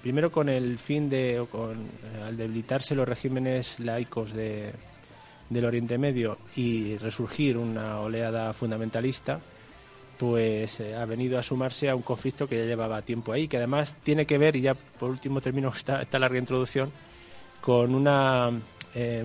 primero 0.00 0.30
con 0.30 0.48
el 0.48 0.78
fin 0.78 1.10
de, 1.10 1.40
o 1.40 1.46
con, 1.46 1.72
eh, 1.72 2.22
al 2.24 2.36
debilitarse 2.36 2.94
los 2.94 3.08
regímenes 3.08 3.80
laicos 3.80 4.32
de, 4.32 4.72
del 5.50 5.64
Oriente 5.64 5.98
Medio 5.98 6.38
y 6.56 6.96
resurgir 6.96 7.58
una 7.58 8.00
oleada 8.00 8.52
fundamentalista, 8.52 9.40
pues 10.18 10.80
eh, 10.80 10.94
ha 10.94 11.04
venido 11.04 11.38
a 11.38 11.42
sumarse 11.42 11.90
a 11.90 11.96
un 11.96 12.02
conflicto 12.02 12.46
que 12.46 12.56
ya 12.56 12.64
llevaba 12.64 13.02
tiempo 13.02 13.32
ahí, 13.32 13.48
que 13.48 13.56
además 13.56 13.94
tiene 14.02 14.26
que 14.26 14.38
ver, 14.38 14.56
y 14.56 14.62
ya 14.62 14.74
por 14.74 15.10
último 15.10 15.40
termino 15.40 15.68
esta, 15.76 16.02
esta 16.02 16.18
larga 16.18 16.38
introducción, 16.38 16.90
con 17.64 17.94
una, 17.94 18.50
eh, 18.94 19.24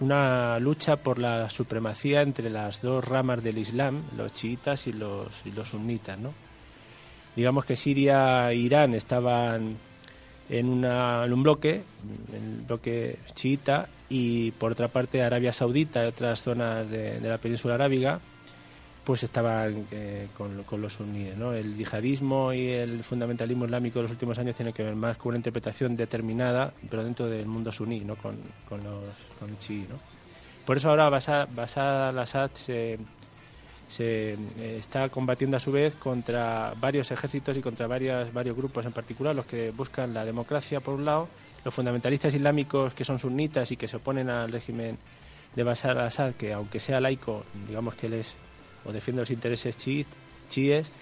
una 0.00 0.58
lucha 0.58 0.96
por 0.96 1.18
la 1.18 1.50
supremacía 1.50 2.22
entre 2.22 2.48
las 2.48 2.80
dos 2.80 3.04
ramas 3.04 3.44
del 3.44 3.58
Islam, 3.58 4.02
los 4.16 4.32
chiitas 4.32 4.86
y 4.86 4.94
los, 4.94 5.28
y 5.44 5.50
los 5.50 5.68
sunitas. 5.68 6.18
¿no? 6.18 6.32
Digamos 7.36 7.66
que 7.66 7.76
Siria 7.76 8.50
e 8.50 8.56
Irán 8.56 8.94
estaban 8.94 9.76
en, 10.48 10.84
en 10.84 11.32
un 11.34 11.42
bloque, 11.42 11.82
el 12.32 12.64
bloque 12.66 13.18
chiita, 13.34 13.90
y 14.08 14.52
por 14.52 14.72
otra 14.72 14.88
parte 14.88 15.22
Arabia 15.22 15.52
Saudita 15.52 16.02
y 16.02 16.08
otras 16.08 16.42
zonas 16.42 16.88
de, 16.88 17.20
de 17.20 17.28
la 17.28 17.36
península 17.36 17.74
arábiga 17.74 18.20
pues 19.06 19.22
estaban 19.22 19.86
eh, 19.92 20.26
con, 20.36 20.64
con, 20.64 20.82
los 20.82 20.94
suníes. 20.94 21.36
¿no? 21.36 21.52
El 21.52 21.76
yihadismo 21.76 22.52
y 22.52 22.70
el 22.70 23.04
fundamentalismo 23.04 23.64
islámico 23.64 24.00
de 24.00 24.02
los 24.02 24.10
últimos 24.10 24.36
años 24.36 24.56
tienen 24.56 24.74
que 24.74 24.82
ver 24.82 24.96
más 24.96 25.16
con 25.16 25.28
una 25.28 25.36
interpretación 25.36 25.96
determinada, 25.96 26.72
pero 26.90 27.04
dentro 27.04 27.28
del 27.28 27.46
mundo 27.46 27.70
suní, 27.70 28.00
¿no? 28.00 28.16
con, 28.16 28.36
con, 28.68 28.82
los, 28.82 29.04
con 29.38 29.48
el 29.48 29.58
chií. 29.60 29.86
¿no? 29.88 29.94
Por 30.66 30.76
eso 30.76 30.90
ahora 30.90 31.08
Bashar, 31.08 31.48
Bashar 31.54 32.08
al-Assad 32.08 32.50
se, 32.54 32.98
se 33.86 34.32
eh, 34.32 34.76
está 34.80 35.08
combatiendo 35.08 35.56
a 35.56 35.60
su 35.60 35.70
vez 35.70 35.94
contra 35.94 36.74
varios 36.80 37.08
ejércitos 37.12 37.56
y 37.56 37.62
contra 37.62 37.86
varias, 37.86 38.32
varios 38.32 38.56
grupos 38.56 38.86
en 38.86 38.92
particular, 38.92 39.36
los 39.36 39.46
que 39.46 39.70
buscan 39.70 40.14
la 40.14 40.24
democracia 40.24 40.80
por 40.80 40.94
un 40.94 41.04
lado, 41.04 41.28
los 41.64 41.72
fundamentalistas 41.72 42.34
islámicos 42.34 42.92
que 42.92 43.04
son 43.04 43.20
sunitas 43.20 43.70
y 43.70 43.76
que 43.76 43.86
se 43.86 43.98
oponen 43.98 44.30
al 44.30 44.50
régimen 44.50 44.98
de 45.54 45.62
Bashar 45.62 45.92
al-Assad, 45.92 46.34
que 46.34 46.52
aunque 46.52 46.80
sea 46.80 47.00
laico, 47.00 47.44
digamos 47.68 47.94
que 47.94 48.08
él 48.08 48.14
es 48.14 48.36
o 48.86 48.92
defiende 48.92 49.22
los 49.22 49.30
intereses 49.30 49.76
chiíes. 49.76 50.92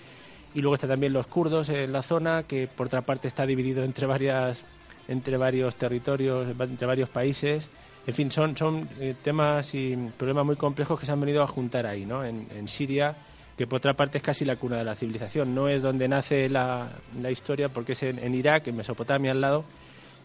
Y 0.55 0.61
luego 0.61 0.75
está 0.75 0.87
también 0.87 1.12
los 1.12 1.26
kurdos 1.26 1.69
en 1.69 1.93
la 1.93 2.03
zona, 2.03 2.45
que 2.45 2.69
por 2.69 2.87
otra 2.87 3.03
parte 3.03 3.29
está 3.29 3.45
dividido 3.45 3.83
entre 3.83 4.07
varias 4.07 4.64
entre 5.09 5.37
varios 5.37 5.76
territorios, 5.76 6.49
entre 6.59 6.87
varios 6.87 7.09
países. 7.09 7.69
En 8.07 8.14
fin, 8.14 8.31
son, 8.31 8.57
son 8.57 8.88
eh, 9.00 9.14
temas 9.23 9.75
y 9.75 9.97
problemas 10.17 10.47
muy 10.47 10.57
complejos 10.57 10.99
que 10.99 11.07
se 11.07 11.12
han 11.12 11.21
venido 11.21 11.43
a 11.43 11.47
juntar 11.47 11.87
ahí, 11.87 12.05
¿no? 12.05 12.25
En, 12.25 12.69
Siria, 12.69 13.14
que 13.57 13.67
por 13.67 13.79
otra 13.79 13.95
parte 13.95 14.19
es 14.19 14.25
casi 14.25 14.45
la 14.45 14.57
cuna 14.57 14.76
de 14.76 14.85
la 14.85 14.95
civilización. 14.95 15.55
No 15.55 15.69
es 15.69 15.83
donde 15.83 16.09
nace 16.09 16.49
la, 16.49 16.88
la 17.21 17.31
historia, 17.31 17.69
porque 17.69 17.93
es 17.93 18.03
en, 18.03 18.19
en, 18.19 18.35
Irak, 18.35 18.69
en 18.69 18.76
Mesopotamia 18.76 19.33
al 19.33 19.41
lado. 19.41 19.64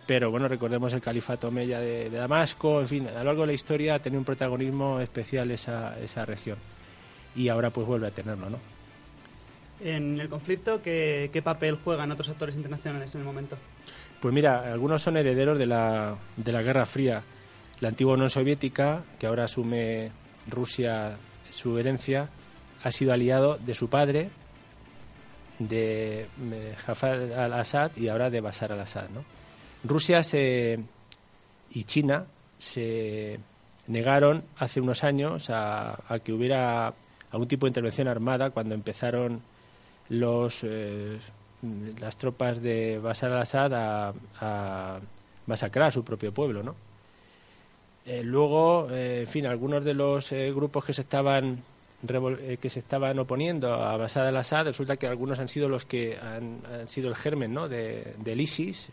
Pero 0.06 0.32
bueno, 0.32 0.48
recordemos 0.48 0.92
el 0.94 1.02
califato 1.02 1.50
Omeya 1.50 1.80
de, 1.80 2.10
de, 2.10 2.18
Damasco. 2.18 2.82
En 2.82 2.88
fin, 2.88 3.08
a 3.08 3.20
lo 3.20 3.26
largo 3.26 3.42
de 3.42 3.48
la 3.48 3.54
historia 3.54 3.96
ha 3.96 4.00
tenido 4.00 4.20
un 4.20 4.26
protagonismo 4.26 5.00
especial 5.00 5.52
esa, 5.52 5.98
esa 6.00 6.26
región 6.26 6.58
y 7.40 7.48
ahora 7.48 7.70
pues 7.70 7.88
vuelve 7.88 8.08
a 8.08 8.12
tenerlo, 8.12 8.50
¿no? 8.50 8.58
En 9.82 10.20
el 10.20 10.28
conflicto, 10.28 10.82
¿qué, 10.82 11.30
¿qué, 11.32 11.42
papel 11.42 11.78
juegan 11.82 12.12
otros 12.12 12.28
actores 12.28 12.54
internacionales 12.54 13.16
en 13.16 13.22
el 13.22 13.26
momento? 13.26 13.58
Pues 14.20 14.34
mira, 14.34 14.74
algunos 14.74 15.02
son 15.02 15.16
herederos 15.16 15.58
de 15.58 15.66
la, 15.66 16.18
de 16.36 16.52
la 16.52 16.62
Guerra 16.62 16.86
Fría. 16.86 17.24
La 17.80 17.88
antigua 17.88 18.16
Unión 18.16 18.30
Soviética, 18.30 19.04
que 19.18 19.26
ahora 19.26 19.46
asume 19.46 20.12
Rusia 20.50 21.16
su 21.50 21.78
herencia, 21.78 22.28
ha 22.84 22.92
sido 22.92 23.14
aliado 23.14 23.58
de 23.58 23.74
su 23.74 23.90
padre, 23.90 24.30
de 25.60 26.28
Jafar 26.86 27.16
al-Assad 27.38 27.92
y 27.96 28.10
ahora 28.10 28.30
de 28.30 28.42
Bashar 28.42 28.74
al-Assad. 28.74 29.08
¿no? 29.12 29.24
Rusia 29.86 30.24
se, 30.24 30.78
y 31.72 31.86
China 31.86 32.26
se 32.58 33.40
negaron 33.88 34.44
hace 34.58 34.82
unos 34.82 35.06
años 35.06 35.50
a, 35.50 36.02
a 36.14 36.20
que 36.20 36.34
hubiera 36.34 36.94
algún 37.32 37.48
tipo 37.48 37.66
de 37.66 37.70
intervención 37.70 38.08
armada 38.08 38.50
cuando 38.50 38.76
empezaron 38.76 39.42
los, 40.10 40.64
eh, 40.64 41.18
las 42.00 42.18
tropas 42.18 42.62
de 42.62 43.00
Bashar 43.00 43.32
al-Assad 43.32 43.74
a, 43.74 45.00
masacrar 45.46 45.88
a 45.88 45.92
su 45.92 46.04
propio 46.04 46.32
pueblo, 46.32 46.64
¿no? 46.64 46.76
Eh, 48.06 48.24
luego, 48.24 48.90
eh, 48.92 49.22
en 49.22 49.28
fin, 49.28 49.46
algunos 49.46 49.84
de 49.84 49.94
los 49.94 50.32
eh, 50.32 50.52
grupos 50.52 50.86
que 50.86 50.94
se 50.94 51.02
estaban 51.02 51.64
que 52.02 52.70
se 52.70 52.80
estaban 52.80 53.20
oponiendo 53.20 53.74
a 53.74 53.98
Bashar 53.98 54.26
al-Assad, 54.26 54.68
resulta 54.68 54.96
que 54.96 55.06
algunos 55.06 55.38
han 55.40 55.50
sido 55.50 55.68
los 55.68 55.84
que 55.84 56.18
han, 56.18 56.62
han 56.66 56.88
sido 56.88 57.10
el 57.10 57.16
germen 57.18 57.54
¿no? 57.54 57.68
de, 57.68 58.16
del 58.20 58.40
ISIS, 58.40 58.90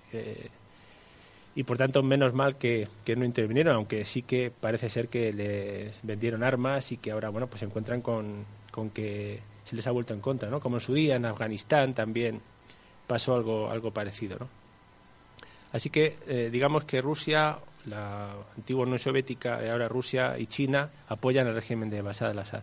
y 1.56 1.64
por 1.64 1.78
tanto 1.78 2.02
menos 2.02 2.34
mal 2.34 2.56
que, 2.56 2.86
que, 3.02 3.16
no 3.16 3.24
intervinieron, 3.24 3.74
aunque 3.74 4.04
sí 4.04 4.22
que 4.22 4.52
parece 4.52 4.90
ser 4.90 5.08
que 5.08 5.32
les 5.32 5.98
vendieron 6.02 6.44
armas 6.44 6.92
y 6.92 6.98
que 6.98 7.10
ahora 7.10 7.30
bueno 7.30 7.46
pues 7.46 7.60
se 7.60 7.66
encuentran 7.66 8.02
con, 8.02 8.44
con 8.70 8.90
que 8.90 9.40
se 9.64 9.74
les 9.74 9.86
ha 9.86 9.90
vuelto 9.90 10.12
en 10.12 10.20
contra, 10.20 10.50
¿no? 10.50 10.60
Como 10.60 10.76
en 10.76 10.80
su 10.80 10.92
día 10.92 11.16
en 11.16 11.24
Afganistán 11.24 11.94
también 11.94 12.42
pasó 13.06 13.34
algo 13.34 13.70
algo 13.70 13.90
parecido, 13.90 14.36
¿no? 14.38 14.48
Así 15.72 15.88
que 15.88 16.18
eh, 16.26 16.50
digamos 16.52 16.84
que 16.84 17.00
Rusia, 17.00 17.58
la 17.86 18.34
antigua 18.54 18.82
Unión 18.82 18.98
Soviética 18.98 19.64
y 19.64 19.68
ahora 19.68 19.88
Rusia 19.88 20.38
y 20.38 20.46
China 20.46 20.90
apoyan 21.08 21.46
el 21.46 21.54
régimen 21.54 21.88
de 21.88 22.02
Bashar 22.02 22.30
al-Assad. 22.30 22.62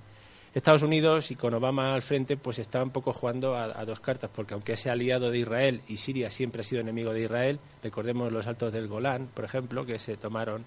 Estados 0.54 0.84
Unidos 0.84 1.32
y 1.32 1.36
con 1.36 1.54
Obama 1.54 1.94
al 1.94 2.02
frente 2.02 2.38
pues 2.38 2.60
está 2.60 2.84
un 2.84 2.92
poco 2.92 3.12
jugando 3.14 3.56
a, 3.56 3.84
dos 3.86 4.00
cartas 4.00 4.30
porque 4.34 4.54
aunque 4.54 4.78
sea 4.78 4.94
aliado 4.94 5.32
de 5.32 5.40
Israel 5.40 5.82
y 5.88 5.98
Siria 5.98 6.30
siempre 6.30 6.62
ha 6.62 6.64
sido 6.64 6.82
enemigo 6.82 7.12
de 7.12 7.24
Israel 7.24 7.60
recordemos 7.82 8.32
los 8.32 8.46
altos 8.46 8.72
del 8.72 8.88
Golán 8.88 9.28
por 9.34 9.46
ejemplo 9.46 9.86
que 9.86 9.98
se 9.98 10.16
tomaron 10.16 10.64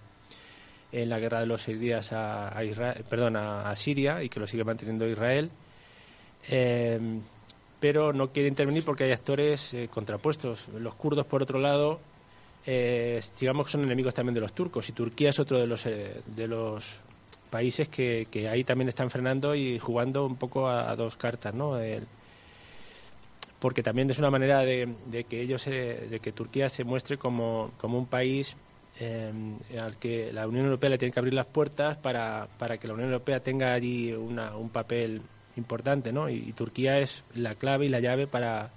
en 0.92 1.08
la 1.08 1.18
guerra 1.18 1.40
de 1.40 1.46
los 1.46 1.62
seis 1.62 1.78
días 1.78 2.12
a, 2.12 2.48
a 2.48 2.94
perdón 3.08 3.36
a, 3.36 3.74
Siria 3.76 4.22
y 4.22 4.28
que 4.28 4.40
lo 4.40 4.46
sigue 4.46 4.64
manteniendo 4.64 5.06
Israel. 5.06 5.50
Eh, 6.48 6.98
pero 7.80 8.12
no 8.12 8.28
quiere 8.32 8.48
intervenir 8.48 8.84
porque 8.84 9.04
hay 9.04 9.12
actores 9.12 9.74
eh, 9.74 9.88
contrapuestos. 9.92 10.68
Los 10.68 10.94
kurdos 10.94 11.26
por 11.26 11.42
otro 11.42 11.58
lado 11.58 12.00
eh, 12.68 13.20
digamos 13.38 13.66
que 13.66 13.72
son 13.72 13.84
enemigos 13.84 14.12
también 14.12 14.34
de 14.34 14.40
los 14.40 14.52
turcos. 14.52 14.88
Y 14.88 14.92
Turquía 14.92 15.30
es 15.30 15.38
otro 15.38 15.58
de 15.58 15.66
los 15.66 15.86
eh, 15.86 16.22
de 16.26 16.48
los 16.48 17.00
países 17.56 17.88
que, 17.88 18.26
ahí 18.48 18.64
también 18.64 18.88
están 18.88 19.08
frenando 19.08 19.54
y 19.54 19.78
jugando 19.78 20.26
un 20.26 20.36
poco 20.36 20.68
a, 20.68 20.94
dos 20.94 21.16
cartas, 21.16 21.54
¿no? 21.54 21.78
Porque 23.58 23.82
también 23.82 24.10
es 24.10 24.18
una 24.18 24.30
manera 24.30 24.60
de, 24.60 24.86
de 25.06 25.24
que 25.24 25.40
ellos, 25.40 25.62
se- 25.62 26.06
de 26.10 26.20
que 26.20 26.32
Turquía 26.32 26.68
se 26.68 26.84
muestre 26.84 27.16
como, 27.16 27.70
como 27.78 27.98
un 27.98 28.06
país 28.06 28.56
eh, 29.00 29.32
al 29.80 29.96
que 29.96 30.30
la 30.32 30.46
Unión 30.46 30.66
Europea 30.66 30.90
le 30.90 30.98
tiene 30.98 31.12
que 31.12 31.18
abrir 31.20 31.34
las 31.34 31.46
puertas 31.46 31.96
para, 31.96 32.46
para 32.58 32.76
que 32.78 32.86
la 32.86 32.94
Unión 32.94 33.08
Europea 33.10 33.40
tenga 33.40 33.72
allí 33.72 34.12
una- 34.12 34.54
un 34.56 34.68
papel 34.68 35.22
importante, 35.56 36.12
¿no? 36.12 36.28
Y, 36.28 36.34
y 36.48 36.52
Turquía 36.52 36.98
es 36.98 37.24
la 37.34 37.54
clave 37.54 37.86
y 37.86 37.88
la 37.88 38.00
llave 38.00 38.26
para, 38.26 38.70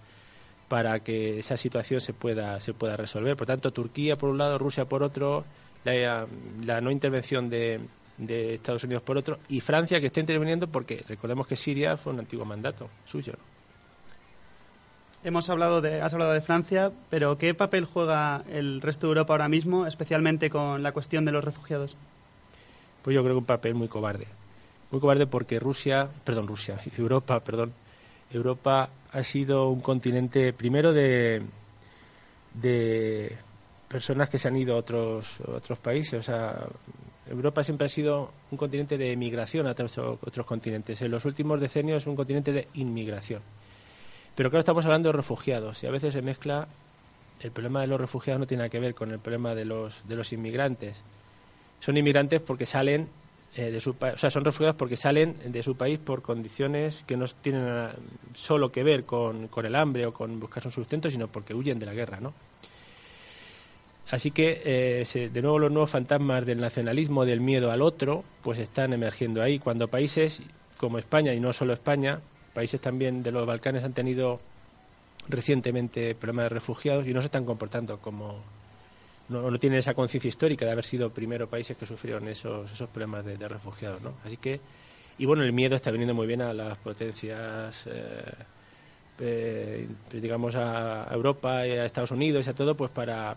para 0.70 1.02
que 1.02 1.40
esa 1.40 1.58
situación 1.58 2.00
se 2.00 2.14
pueda 2.14 2.60
se 2.62 2.74
pueda 2.74 2.96
resolver. 2.96 3.36
Por 3.36 3.48
tanto, 3.48 3.72
Turquía 3.72 4.16
por 4.16 4.30
un 4.30 4.38
lado, 4.38 4.58
Rusia 4.58 4.86
por 4.86 5.04
otro, 5.04 5.44
la, 5.84 6.26
la 6.66 6.80
no 6.82 6.90
intervención 6.92 7.50
de, 7.50 7.82
de 8.20 8.56
Estados 8.56 8.84
Unidos 8.84 9.02
por 9.02 9.18
otro 9.18 9.40
y 9.48 9.62
Francia 9.62 10.00
que 10.00 10.08
está 10.08 10.20
interviniendo 10.20 10.68
porque 10.68 11.04
recordemos 11.08 11.48
que 11.48 11.56
Siria 11.56 11.98
fue 11.98 12.14
un 12.14 12.20
antiguo 12.20 12.46
mandato 12.46 12.90
suyo. 13.06 13.34
Hemos 15.24 15.50
hablado 15.50 15.82
de, 15.82 16.02
has 16.02 16.14
hablado 16.14 16.32
de 16.32 16.42
Francia, 16.42 16.92
pero 17.10 17.38
¿qué 17.38 17.54
papel 17.54 17.86
juega 17.86 18.44
el 18.50 18.82
resto 18.82 19.08
de 19.08 19.12
Europa 19.12 19.34
ahora 19.34 19.50
mismo, 19.50 19.86
especialmente 19.86 20.50
con 20.50 20.82
la 20.82 20.94
cuestión 20.94 21.26
de 21.26 21.32
los 21.32 21.44
refugiados? 21.44 21.98
Pues 23.02 23.16
yo 23.16 23.22
creo 23.22 23.36
que 23.36 23.40
un 23.40 23.46
papel 23.46 23.76
muy 23.76 23.90
cobarde. 23.90 24.28
Muy 24.92 25.02
cobarde 25.02 25.28
porque 25.28 25.60
Rusia, 25.60 26.08
perdón, 26.24 26.48
Rusia, 26.48 26.80
Europa, 26.98 27.40
perdón, 27.42 27.74
Europa 28.32 28.90
ha 29.12 29.24
sido 29.24 29.70
un 29.70 29.82
continente 29.82 30.54
primero 30.54 30.94
de, 30.94 31.42
de 32.54 33.36
personas 33.90 34.30
que 34.30 34.38
se 34.38 34.48
han 34.48 34.56
ido 34.56 34.76
a 34.76 34.78
otros, 34.78 35.38
a 35.46 35.52
otros 35.52 35.80
países. 35.80 36.20
O 36.20 36.24
sea, 36.24 36.66
Europa 37.30 37.64
siempre 37.64 37.86
ha 37.86 37.90
sido 37.90 38.32
un 38.52 38.58
continente 38.58 38.98
de 38.98 39.16
migración 39.16 39.68
a 39.68 39.72
otros, 39.72 39.98
otros 39.98 40.46
continentes. 40.46 41.02
En 41.02 41.12
los 41.12 41.26
últimos 41.26 41.60
decenios 41.60 42.04
es 42.04 42.08
un 42.08 42.16
continente 42.16 42.52
de 42.52 42.68
inmigración. 42.74 43.42
Pero 44.36 44.50
claro, 44.50 44.62
estamos 44.62 44.86
hablando 44.86 45.10
de 45.10 45.14
refugiados 45.14 45.84
y 45.84 45.88
a 45.88 45.92
veces 45.92 46.14
se 46.14 46.22
mezcla 46.22 46.68
el 47.42 47.52
problema 47.52 47.82
de 47.82 47.88
los 47.88 48.00
refugiados 48.00 48.40
no 48.40 48.48
tiene 48.48 48.60
nada 48.62 48.70
que 48.70 48.80
ver 48.80 48.94
con 48.94 49.12
el 49.12 49.20
problema 49.20 49.56
de 49.56 49.66
los, 49.66 50.08
de 50.08 50.16
los 50.16 50.34
inmigrantes. 50.34 51.04
Son 51.80 51.96
inmigrantes 51.96 52.42
porque 52.42 52.66
salen 52.66 53.08
eh, 53.56 53.72
de 53.72 53.80
su 53.80 53.96
país, 53.96 54.16
o 54.16 54.18
sea, 54.18 54.30
son 54.30 54.44
refugiados 54.44 54.76
porque 54.76 54.98
salen 54.98 55.38
de 55.52 55.64
su 55.64 55.76
país 55.76 56.00
por 56.00 56.22
condiciones 56.22 57.04
que 57.08 57.16
no 57.16 57.26
tienen 57.42 57.90
solo 58.34 58.72
que 58.72 58.84
ver 58.84 59.06
con, 59.06 59.48
con 59.48 59.66
el 59.66 59.76
hambre 59.76 60.06
o 60.06 60.14
con 60.14 60.40
buscar 60.40 60.66
un 60.66 60.72
sustento, 60.72 61.10
sino 61.10 61.28
porque 61.28 61.54
huyen 61.54 61.80
de 61.80 61.86
la 61.86 61.94
guerra, 61.94 62.20
¿no? 62.20 62.34
Así 64.12 64.32
que, 64.32 64.62
eh, 64.66 65.06
se- 65.06 65.30
de 65.30 65.42
nuevo, 65.42 65.60
los 65.60 65.72
nuevos 65.72 65.92
fantasmas 65.92 66.46
del 66.46 66.60
nacionalismo, 66.60 67.26
del 67.26 67.42
miedo 67.42 67.72
al 67.72 67.82
otro, 67.82 68.24
pues 68.42 68.58
están 68.60 68.94
emergiendo 68.94 69.42
ahí. 69.42 69.60
Cuando 69.60 69.88
países 69.88 70.42
como 70.78 70.98
España, 70.98 71.34
y 71.34 71.40
no 71.40 71.54
solo 71.54 71.74
España, 71.74 72.20
países 72.54 72.82
también 72.82 73.22
de 73.22 73.32
los 73.32 73.46
Balcanes 73.46 73.84
han 73.84 73.94
tenido 73.94 74.40
recientemente 75.28 76.16
problemas 76.16 76.46
de 76.46 76.50
refugiados 76.50 77.08
y 77.08 77.14
no 77.14 77.22
se 77.22 77.26
están 77.28 77.46
comportando 77.46 78.00
como. 78.00 78.40
No, 79.30 79.60
tienen 79.60 79.78
esa 79.78 79.94
conciencia 79.94 80.28
histórica 80.28 80.66
de 80.66 80.72
haber 80.72 80.84
sido 80.86 81.12
primero 81.12 81.48
países 81.48 81.78
que 81.78 81.86
sufrieron 81.86 82.28
esos, 82.28 82.72
esos 82.72 82.90
problemas 82.90 83.24
de, 83.26 83.38
refugiados, 83.48 84.02
¿no? 84.02 84.14
Así 84.26 84.38
que. 84.38 84.60
Y 85.20 85.26
bueno, 85.26 85.44
el 85.44 85.54
miedo 85.54 85.76
está 85.76 85.92
viniendo 85.92 86.16
muy 86.16 86.26
bien 86.26 86.42
a 86.42 86.52
las 86.54 86.78
potencias. 86.80 87.86
eh, 87.86 88.24
eh, 89.20 89.88
digamos 90.14 90.56
a 90.56 91.08
Europa 91.12 91.68
y 91.68 91.72
a 91.72 91.86
Estados 91.86 92.12
Unidos 92.12 92.48
y 92.48 92.50
a 92.50 92.54
todo 92.54 92.76
pues 92.76 92.90
para 92.90 93.36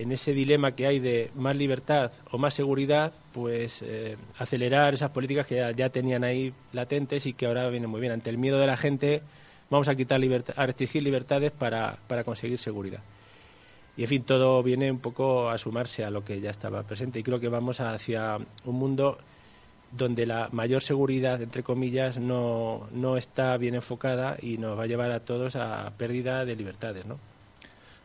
en 0.00 0.12
ese 0.12 0.32
dilema 0.32 0.72
que 0.72 0.86
hay 0.86 0.98
de 0.98 1.30
más 1.34 1.54
libertad 1.54 2.10
o 2.30 2.38
más 2.38 2.54
seguridad, 2.54 3.12
pues 3.32 3.82
eh, 3.82 4.16
acelerar 4.38 4.94
esas 4.94 5.10
políticas 5.10 5.46
que 5.46 5.74
ya, 5.76 5.90
tenían 5.90 6.24
ahí 6.24 6.54
latentes 6.72 7.26
y 7.26 7.34
que 7.34 7.44
ahora 7.44 7.68
vienen 7.68 7.90
muy 7.90 8.00
bien. 8.00 8.12
Ante 8.14 8.30
el 8.30 8.38
miedo 8.38 8.58
de 8.58 8.66
la 8.66 8.78
gente, 8.78 9.20
vamos 9.68 9.88
a 9.88 9.94
quitar 9.94 10.18
libertad, 10.18 10.54
a 10.56 10.64
restringir 10.64 11.02
libertades 11.02 11.52
para, 11.52 11.98
para 12.06 12.24
conseguir 12.24 12.56
seguridad. 12.56 13.00
Y 13.94 14.02
en 14.04 14.08
fin, 14.08 14.22
todo 14.22 14.62
viene 14.62 14.90
un 14.90 15.00
poco 15.00 15.50
a 15.50 15.58
sumarse 15.58 16.02
a 16.02 16.10
lo 16.10 16.24
que 16.24 16.40
ya 16.40 16.48
estaba 16.48 16.82
presente. 16.82 17.18
Y 17.18 17.22
creo 17.22 17.38
que 17.38 17.48
vamos 17.48 17.80
hacia 17.80 18.38
un 18.64 18.74
mundo 18.74 19.18
donde 19.92 20.24
la 20.24 20.48
mayor 20.52 20.82
seguridad, 20.82 21.42
entre 21.42 21.62
comillas, 21.62 22.18
no, 22.18 22.88
no 22.92 23.18
está 23.18 23.54
bien 23.58 23.74
enfocada 23.74 24.38
y 24.40 24.56
nos 24.56 24.78
va 24.78 24.84
a 24.84 24.86
llevar 24.86 25.10
a 25.10 25.20
todos 25.20 25.56
a 25.56 25.92
pérdida 25.98 26.46
de 26.46 26.56
libertades, 26.56 27.04
¿no? 27.04 27.18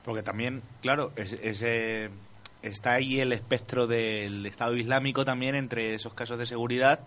Porque 0.06 0.22
también, 0.24 0.62
claro, 0.82 1.12
es- 1.16 1.34
ese- 1.42 2.10
está 2.62 2.94
ahí 2.94 3.20
el 3.20 3.34
espectro 3.34 3.88
del 3.88 4.46
Estado 4.46 4.76
Islámico 4.78 5.26
también 5.26 5.56
entre 5.56 5.96
esos 5.96 6.14
casos 6.14 6.38
de 6.38 6.46
seguridad 6.46 7.00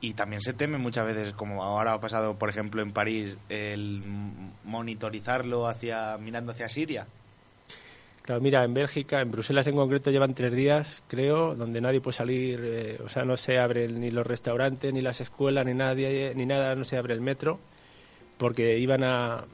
y 0.00 0.14
también 0.14 0.40
se 0.42 0.52
teme 0.52 0.78
muchas 0.78 1.06
veces, 1.06 1.32
como 1.34 1.62
ahora 1.62 1.92
ha 1.94 2.00
pasado, 2.00 2.38
por 2.38 2.48
ejemplo, 2.48 2.82
en 2.82 2.92
París, 2.92 3.36
el 3.48 4.02
monitorizarlo 4.64 5.66
hacia 5.66 6.16
mirando 6.18 6.52
hacia 6.52 6.68
Siria. 6.68 7.06
Claro, 8.22 8.40
mira, 8.40 8.64
en 8.64 8.74
Bélgica, 8.74 9.20
en 9.20 9.30
Bruselas 9.30 9.66
en 9.68 9.76
concreto, 9.76 10.10
llevan 10.10 10.34
tres 10.34 10.52
días, 10.52 11.02
creo, 11.06 11.54
donde 11.54 11.80
nadie 11.80 12.00
puede 12.00 12.16
salir, 12.16 12.60
eh, 12.62 12.98
o 13.04 13.08
sea, 13.08 13.24
no 13.24 13.36
se 13.36 13.58
abren 13.58 14.00
ni 14.00 14.10
los 14.10 14.26
restaurantes, 14.26 14.92
ni 14.92 15.00
las 15.00 15.20
escuelas, 15.20 15.64
ni 15.64 15.74
nadie, 15.74 16.32
ni 16.34 16.44
nada, 16.44 16.74
no 16.74 16.82
se 16.82 16.96
abre 16.98 17.14
el 17.14 17.20
metro, 17.20 17.60
porque 18.36 18.78
iban 18.78 19.04
a, 19.04 19.44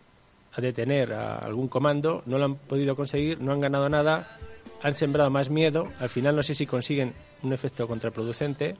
a 0.54 0.60
detener 0.60 1.12
a 1.14 1.38
algún 1.38 1.68
comando, 1.68 2.22
no 2.26 2.38
lo 2.38 2.44
han 2.44 2.56
podido 2.56 2.94
conseguir, 2.94 3.40
no 3.40 3.52
han 3.52 3.60
ganado 3.60 3.88
nada, 3.88 4.38
han 4.82 4.94
sembrado 4.94 5.30
más 5.30 5.48
miedo, 5.48 5.90
al 6.00 6.08
final 6.08 6.36
no 6.36 6.42
sé 6.42 6.54
si 6.54 6.66
consiguen 6.66 7.14
un 7.42 7.52
efecto 7.52 7.88
contraproducente, 7.88 8.76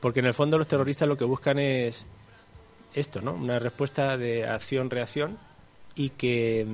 porque 0.00 0.20
en 0.20 0.26
el 0.26 0.34
fondo 0.34 0.58
los 0.58 0.68
terroristas 0.68 1.08
lo 1.08 1.16
que 1.16 1.24
buscan 1.24 1.58
es 1.58 2.06
esto, 2.94 3.20
¿no? 3.20 3.32
Una 3.32 3.58
respuesta 3.58 4.16
de 4.16 4.46
acción-reacción 4.46 5.38
y 5.94 6.10
que 6.10 6.66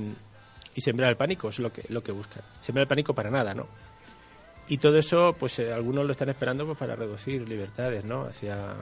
y 0.76 0.80
sembrar 0.80 1.10
el 1.10 1.16
pánico 1.16 1.48
es 1.48 1.60
lo 1.60 1.72
que 1.72 1.84
lo 1.88 2.02
que 2.02 2.12
buscan. 2.12 2.42
Sembrar 2.60 2.82
el 2.82 2.88
pánico 2.88 3.14
para 3.14 3.30
nada, 3.30 3.54
¿no? 3.54 3.66
Y 4.68 4.78
todo 4.78 4.96
eso, 4.96 5.36
pues 5.38 5.58
eh, 5.58 5.72
algunos 5.72 6.04
lo 6.04 6.12
están 6.12 6.30
esperando 6.30 6.64
pues, 6.66 6.78
para 6.78 6.96
reducir 6.96 7.46
libertades, 7.48 8.04
¿no? 8.04 8.24
Hacia 8.24 8.74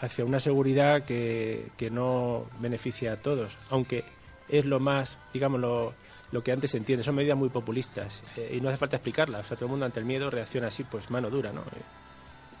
hacia 0.00 0.24
una 0.24 0.40
seguridad 0.40 1.04
que, 1.04 1.68
que 1.76 1.88
no 1.90 2.46
beneficia 2.58 3.12
a 3.12 3.16
todos, 3.16 3.56
aunque 3.70 4.04
es 4.52 4.64
lo 4.66 4.78
más, 4.78 5.18
digamos, 5.32 5.60
lo, 5.60 5.94
lo 6.30 6.44
que 6.44 6.52
antes 6.52 6.70
se 6.70 6.76
entiende. 6.76 7.02
Son 7.02 7.14
medidas 7.14 7.36
muy 7.36 7.48
populistas 7.48 8.22
eh, 8.36 8.54
y 8.56 8.60
no 8.60 8.68
hace 8.68 8.76
falta 8.76 8.96
explicarlas. 8.96 9.46
O 9.46 9.48
sea, 9.48 9.56
todo 9.56 9.66
el 9.66 9.70
mundo 9.70 9.86
ante 9.86 9.98
el 9.98 10.06
miedo 10.06 10.30
reacciona 10.30 10.68
así, 10.68 10.84
pues 10.84 11.10
mano 11.10 11.30
dura, 11.30 11.52
¿no? 11.52 11.62
Eh, 11.62 11.82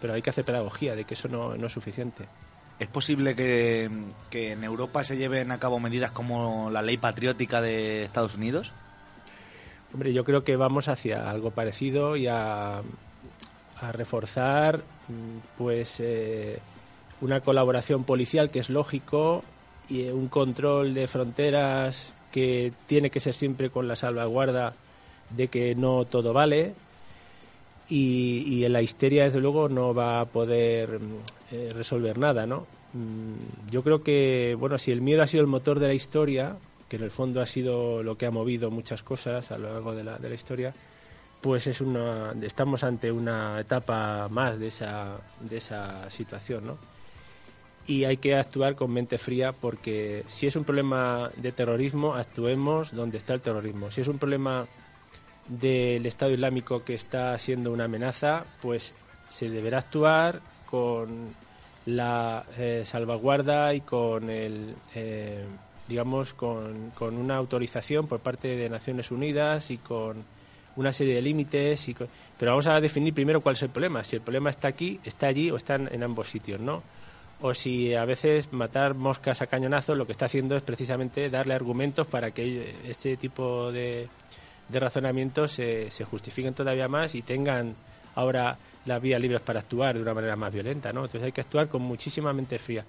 Pero 0.00 0.14
hay 0.14 0.22
que 0.22 0.30
hacer 0.30 0.44
pedagogía 0.44 0.96
de 0.96 1.04
que 1.04 1.14
eso 1.14 1.28
no, 1.28 1.54
no 1.56 1.66
es 1.66 1.72
suficiente. 1.72 2.26
¿Es 2.78 2.88
posible 2.88 3.36
que, 3.36 3.88
que 4.30 4.52
en 4.52 4.64
Europa 4.64 5.04
se 5.04 5.16
lleven 5.16 5.52
a 5.52 5.60
cabo 5.60 5.78
medidas 5.78 6.10
como 6.10 6.70
la 6.70 6.82
ley 6.82 6.96
patriótica 6.96 7.60
de 7.60 8.02
Estados 8.04 8.34
Unidos? 8.34 8.72
Hombre, 9.92 10.12
yo 10.14 10.24
creo 10.24 10.42
que 10.42 10.56
vamos 10.56 10.88
hacia 10.88 11.30
algo 11.30 11.50
parecido 11.50 12.16
y 12.16 12.26
a, 12.26 12.78
a 12.78 13.92
reforzar 13.92 14.78
mm, 14.78 15.58
pues 15.58 15.96
eh, 16.00 16.58
una 17.20 17.40
colaboración 17.40 18.04
policial 18.04 18.50
que 18.50 18.60
es 18.60 18.70
lógico 18.70 19.44
y 19.92 20.08
un 20.08 20.28
control 20.28 20.94
de 20.94 21.06
fronteras 21.06 22.14
que 22.30 22.72
tiene 22.86 23.10
que 23.10 23.20
ser 23.20 23.34
siempre 23.34 23.68
con 23.68 23.86
la 23.86 23.94
salvaguarda 23.94 24.72
de 25.28 25.48
que 25.48 25.74
no 25.74 26.06
todo 26.06 26.32
vale 26.32 26.72
y, 27.90 28.42
y 28.46 28.64
en 28.64 28.72
la 28.72 28.80
histeria 28.80 29.24
desde 29.24 29.40
luego 29.40 29.68
no 29.68 29.92
va 29.92 30.20
a 30.20 30.24
poder 30.24 30.98
mm, 30.98 31.18
eh, 31.52 31.72
resolver 31.74 32.16
nada, 32.16 32.46
¿no? 32.46 32.66
Mm, 32.94 33.70
Yo 33.70 33.82
creo 33.82 34.02
que, 34.02 34.56
bueno, 34.58 34.78
si 34.78 34.92
el 34.92 35.02
miedo 35.02 35.22
ha 35.22 35.26
sido 35.26 35.42
el 35.42 35.46
motor 35.46 35.78
de 35.78 35.88
la 35.88 35.94
historia, 35.94 36.56
que 36.88 36.96
en 36.96 37.02
el 37.02 37.10
fondo 37.10 37.42
ha 37.42 37.46
sido 37.46 38.02
lo 38.02 38.16
que 38.16 38.24
ha 38.24 38.30
movido 38.30 38.70
muchas 38.70 39.02
cosas 39.02 39.52
a 39.52 39.58
lo 39.58 39.72
largo 39.72 39.94
de 39.94 40.04
la, 40.04 40.16
de 40.16 40.28
la 40.28 40.34
historia, 40.34 40.72
pues 41.42 41.66
es 41.66 41.82
una, 41.82 42.32
estamos 42.40 42.82
ante 42.82 43.12
una 43.12 43.60
etapa 43.60 44.28
más 44.30 44.58
de 44.58 44.68
esa, 44.68 45.18
de 45.40 45.56
esa 45.58 46.08
situación, 46.08 46.66
¿no? 46.66 46.91
Y 47.86 48.04
hay 48.04 48.16
que 48.18 48.36
actuar 48.36 48.76
con 48.76 48.92
mente 48.92 49.18
fría 49.18 49.52
porque 49.52 50.24
si 50.28 50.46
es 50.46 50.54
un 50.54 50.62
problema 50.64 51.30
de 51.36 51.50
terrorismo, 51.52 52.14
actuemos 52.14 52.94
donde 52.94 53.18
está 53.18 53.34
el 53.34 53.40
terrorismo. 53.40 53.90
Si 53.90 54.00
es 54.00 54.08
un 54.08 54.18
problema 54.18 54.66
del 55.48 56.06
Estado 56.06 56.32
Islámico 56.32 56.84
que 56.84 56.94
está 56.94 57.36
siendo 57.38 57.72
una 57.72 57.84
amenaza, 57.84 58.44
pues 58.60 58.94
se 59.28 59.50
deberá 59.50 59.78
actuar 59.78 60.40
con 60.66 61.34
la 61.86 62.44
eh, 62.56 62.82
salvaguarda 62.86 63.74
y 63.74 63.80
con 63.80 64.30
el, 64.30 64.76
eh, 64.94 65.44
digamos, 65.88 66.32
con, 66.34 66.90
con 66.90 67.16
una 67.16 67.34
autorización 67.36 68.06
por 68.06 68.20
parte 68.20 68.56
de 68.56 68.68
Naciones 68.70 69.10
Unidas 69.10 69.72
y 69.72 69.78
con 69.78 70.22
una 70.76 70.92
serie 70.92 71.16
de 71.16 71.22
límites. 71.22 71.88
Y 71.88 71.94
con- 71.94 72.06
pero 72.38 72.52
vamos 72.52 72.68
a 72.68 72.80
definir 72.80 73.12
primero 73.12 73.40
cuál 73.40 73.56
es 73.56 73.62
el 73.62 73.70
problema. 73.70 74.04
Si 74.04 74.14
el 74.14 74.22
problema 74.22 74.50
está 74.50 74.68
aquí, 74.68 75.00
está 75.02 75.26
allí 75.26 75.50
o 75.50 75.56
está 75.56 75.74
en, 75.74 75.92
en 75.92 76.04
ambos 76.04 76.28
sitios, 76.28 76.60
¿no? 76.60 76.84
O 77.42 77.54
si 77.54 77.94
a 77.94 78.04
veces 78.04 78.52
matar 78.52 78.94
moscas 78.94 79.42
a 79.42 79.48
cañonazo 79.48 79.94
lo 79.96 80.06
que 80.06 80.12
está 80.12 80.26
haciendo 80.26 80.56
es 80.56 80.62
precisamente 80.62 81.28
darle 81.28 81.54
argumentos 81.54 82.06
para 82.06 82.30
que 82.30 82.76
este 82.88 83.16
tipo 83.16 83.72
de, 83.72 84.08
de 84.68 84.80
razonamientos 84.80 85.50
se, 85.52 85.90
se 85.90 86.04
justifiquen 86.04 86.54
todavía 86.54 86.86
más 86.86 87.14
y 87.16 87.22
tengan 87.22 87.74
ahora 88.14 88.56
las 88.84 89.02
vías 89.02 89.20
libres 89.20 89.40
para 89.40 89.60
actuar 89.60 89.96
de 89.96 90.02
una 90.02 90.14
manera 90.14 90.36
más 90.36 90.52
violenta, 90.52 90.92
¿no? 90.92 91.00
Entonces 91.00 91.24
hay 91.24 91.32
que 91.32 91.40
actuar 91.40 91.68
con 91.68 91.82
muchísima 91.82 92.32
mente 92.32 92.58
fría. 92.58 92.84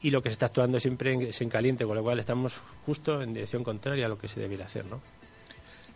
y 0.00 0.10
lo 0.10 0.22
que 0.22 0.28
se 0.28 0.34
está 0.34 0.46
actuando 0.46 0.78
siempre 0.78 1.28
es 1.28 1.40
en 1.40 1.48
caliente, 1.48 1.84
con 1.84 1.96
lo 1.96 2.02
cual 2.02 2.18
estamos 2.18 2.54
justo 2.86 3.20
en 3.22 3.34
dirección 3.34 3.64
contraria 3.64 4.06
a 4.06 4.08
lo 4.08 4.18
que 4.18 4.28
se 4.28 4.40
debiera 4.40 4.66
hacer, 4.66 4.84
¿no? 4.84 5.00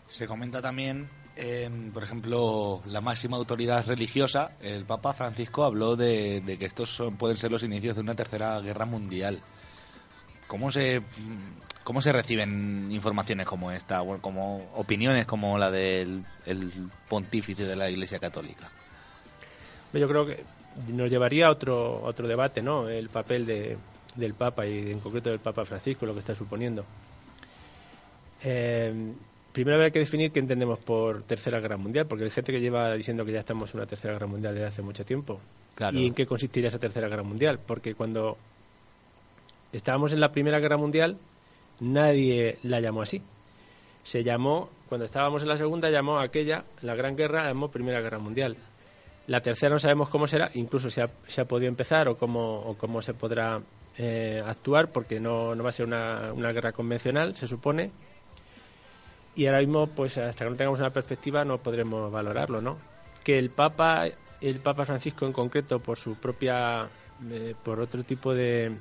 Se 0.09 0.27
comenta 0.27 0.61
también, 0.61 1.09
eh, 1.37 1.71
por 1.93 2.03
ejemplo, 2.03 2.83
la 2.87 3.01
máxima 3.01 3.37
autoridad 3.37 3.87
religiosa, 3.87 4.53
el 4.61 4.85
Papa 4.85 5.13
Francisco, 5.15 5.65
habló 5.65 5.97
de, 5.97 6.43
que 6.59 6.65
estos 6.67 6.91
son- 6.95 7.17
pueden 7.17 7.37
ser 7.37 7.51
los 7.51 7.63
inicios 7.63 7.95
de 7.97 8.03
una 8.03 8.15
tercera 8.15 8.61
guerra 8.61 8.85
mundial. 8.87 9.41
¿Cómo 10.47 10.71
se, 10.71 11.01
cómo 11.85 12.03
se 12.03 12.13
reciben 12.13 12.89
informaciones 12.93 13.47
como 13.47 13.73
esta, 13.73 14.03
como 14.21 14.71
opiniones 14.75 15.25
como 15.27 15.57
la 15.59 15.71
del 15.71 16.25
el 16.45 16.71
pontífice 17.09 17.65
de 17.65 17.77
la 17.77 17.89
Iglesia 17.89 18.19
Católica? 18.19 18.71
Yo 19.95 20.07
creo 20.09 20.27
que 20.27 20.45
nos 20.89 21.11
llevaría 21.11 21.47
a 21.47 21.51
otro, 21.51 22.03
otro 22.03 22.27
debate, 22.29 22.61
¿no? 22.63 22.89
El 22.89 23.09
papel 23.09 23.47
de, 23.47 23.77
del 24.17 24.35
Papa 24.35 24.67
y 24.67 24.91
en 24.91 25.01
concreto 25.01 25.31
del 25.31 25.39
Papa 25.41 25.65
Francisco, 25.65 26.05
lo 26.07 26.13
que 26.13 26.21
está 26.21 26.35
suponiendo. 26.35 26.85
Eh, 28.43 29.13
primero 29.53 29.77
habría 29.77 29.91
que 29.91 29.99
definir 29.99 30.33
qué 30.33 30.41
entendemos 30.41 30.79
por 30.79 31.23
Tercera 31.23 31.61
Guerra 31.61 31.77
Mundial, 31.77 32.07
porque 32.07 32.25
hay 32.25 32.31
gente 32.31 32.53
que 32.53 32.61
lleva 32.61 32.93
diciendo 32.95 33.25
que 33.25 33.33
ya 33.33 33.41
estamos 33.41 33.73
en 33.73 33.81
una 33.81 33.87
Tercera 33.87 34.15
Guerra 34.15 34.27
Mundial 34.27 34.55
desde 34.55 34.67
hace 34.67 34.83
mucho 34.83 35.05
tiempo. 35.05 35.41
Claro. 35.75 35.97
¿Y 35.97 36.07
en 36.07 36.15
qué 36.15 36.27
consistiría 36.27 36.69
esa 36.69 36.79
Tercera 36.79 37.09
Guerra 37.09 37.23
Mundial? 37.23 37.59
Porque 37.65 37.95
cuando 37.95 38.37
estábamos 39.73 40.13
en 40.13 40.21
la 40.21 40.33
Primera 40.33 40.59
Guerra 40.59 40.77
Mundial, 40.77 41.17
nadie 41.81 42.59
la 42.63 42.81
llamó 42.81 43.03
así. 43.03 43.23
Se 44.03 44.25
llamó, 44.25 44.71
cuando 44.89 45.05
estábamos 45.05 45.43
en 45.43 45.49
la 45.49 45.57
Segunda, 45.57 45.91
llamó 45.91 46.19
a 46.19 46.25
aquella, 46.25 46.65
la 46.81 46.95
Gran 46.95 47.17
Guerra, 47.17 47.43
la 47.43 47.49
llamó 47.49 47.71
Primera 47.71 48.01
Guerra 48.01 48.19
Mundial. 48.19 48.57
La 49.29 49.41
tercera 49.41 49.71
no 49.71 49.79
sabemos 49.79 50.09
cómo 50.09 50.27
será, 50.27 50.51
incluso 50.55 50.91
se 50.91 51.03
ha, 51.03 51.11
se 51.27 51.41
ha 51.41 51.45
podido 51.45 51.69
empezar 51.69 52.09
o 52.09 52.17
cómo, 52.17 52.59
o 52.61 52.77
cómo 52.77 53.01
se 53.01 53.15
podrá 53.15 53.63
eh, 53.97 54.43
actuar, 54.45 54.91
porque 54.91 55.21
no, 55.21 55.55
no 55.55 55.63
va 55.63 55.69
a 55.69 55.73
ser 55.73 55.87
una, 55.87 56.33
una 56.33 56.51
guerra 56.51 56.73
convencional, 56.73 57.37
se 57.37 57.47
supone. 57.47 57.93
Y 59.35 59.47
ahora 59.47 59.61
mismo, 59.61 59.87
pues 59.87 60.19
hasta 60.19 60.45
que 60.45 60.51
no 60.51 60.57
tengamos 60.57 60.81
una 60.81 60.91
perspectiva, 60.91 61.45
no 61.45 61.59
podremos 61.59 62.13
valorarlo, 62.13 62.61
¿no? 62.61 62.79
Que 63.25 63.39
el 63.39 63.51
Papa, 63.51 64.07
el 64.41 64.61
Papa 64.61 64.85
Francisco 64.85 65.27
en 65.27 65.33
concreto, 65.33 65.79
por 65.79 65.99
su 65.99 66.17
propia, 66.17 66.89
eh, 67.31 67.55
por 67.63 67.81
otro 67.81 68.05
tipo 68.05 68.35
de, 68.35 68.73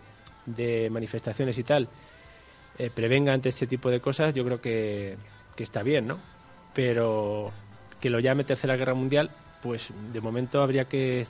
de 0.45 0.89
manifestaciones 0.89 1.57
y 1.57 1.63
tal, 1.63 1.87
eh, 2.77 2.89
prevenga 2.93 3.33
ante 3.33 3.49
este 3.49 3.67
tipo 3.67 3.89
de 3.89 4.01
cosas, 4.01 4.33
yo 4.33 4.43
creo 4.43 4.59
que, 4.59 5.17
que 5.55 5.63
está 5.63 5.83
bien, 5.83 6.07
¿no? 6.07 6.19
Pero 6.73 7.51
que 7.99 8.09
lo 8.09 8.19
llame 8.19 8.43
Tercera 8.43 8.75
Guerra 8.75 8.93
Mundial, 8.93 9.29
pues 9.61 9.93
de 10.11 10.21
momento 10.21 10.61
habría 10.61 10.85
que 10.85 11.25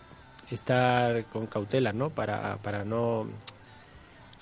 estar 0.50 1.26
con 1.26 1.48
cautela, 1.48 1.94
¿no? 1.94 2.10
Para, 2.10 2.58
para 2.58 2.84
no 2.86 3.28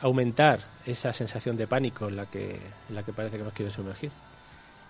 aumentar 0.01 0.59
esa 0.85 1.11
sensación 1.11 1.57
de 1.57 1.67
pánico 1.67 2.07
en 2.07 2.15
la 2.15 2.25
que, 2.27 2.59
en 2.89 2.95
la 2.95 3.03
que 3.03 3.11
parece 3.11 3.37
que 3.37 3.43
nos 3.43 3.53
quiere 3.53 3.71
sumergir. 3.71 4.11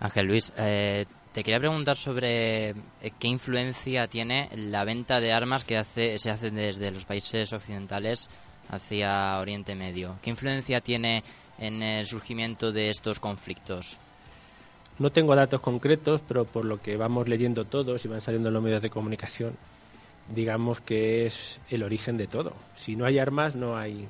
Ángel 0.00 0.26
Luis, 0.26 0.52
eh, 0.56 1.04
te 1.32 1.44
quería 1.44 1.60
preguntar 1.60 1.96
sobre 1.96 2.70
eh, 2.70 2.74
qué 3.18 3.28
influencia 3.28 4.08
tiene 4.08 4.48
la 4.56 4.84
venta 4.84 5.20
de 5.20 5.32
armas 5.32 5.64
que 5.64 5.76
hace, 5.76 6.18
se 6.18 6.30
hace 6.30 6.50
desde 6.50 6.90
los 6.90 7.04
países 7.04 7.52
occidentales 7.52 8.30
hacia 8.70 9.38
Oriente 9.38 9.74
Medio. 9.74 10.16
¿Qué 10.22 10.30
influencia 10.30 10.80
tiene 10.80 11.22
en 11.58 11.82
el 11.82 12.06
surgimiento 12.06 12.72
de 12.72 12.88
estos 12.90 13.20
conflictos? 13.20 13.98
No 14.98 15.10
tengo 15.10 15.36
datos 15.36 15.60
concretos, 15.60 16.22
pero 16.26 16.44
por 16.46 16.64
lo 16.64 16.80
que 16.80 16.96
vamos 16.96 17.28
leyendo 17.28 17.64
todos 17.66 18.04
y 18.04 18.08
van 18.08 18.20
saliendo 18.20 18.48
en 18.48 18.54
los 18.54 18.62
medios 18.62 18.82
de 18.82 18.90
comunicación, 18.90 19.54
digamos 20.34 20.80
que 20.80 21.26
es 21.26 21.60
el 21.68 21.82
origen 21.82 22.16
de 22.16 22.26
todo. 22.26 22.54
Si 22.74 22.96
no 22.96 23.04
hay 23.04 23.18
armas, 23.18 23.54
no 23.54 23.76
hay, 23.76 24.08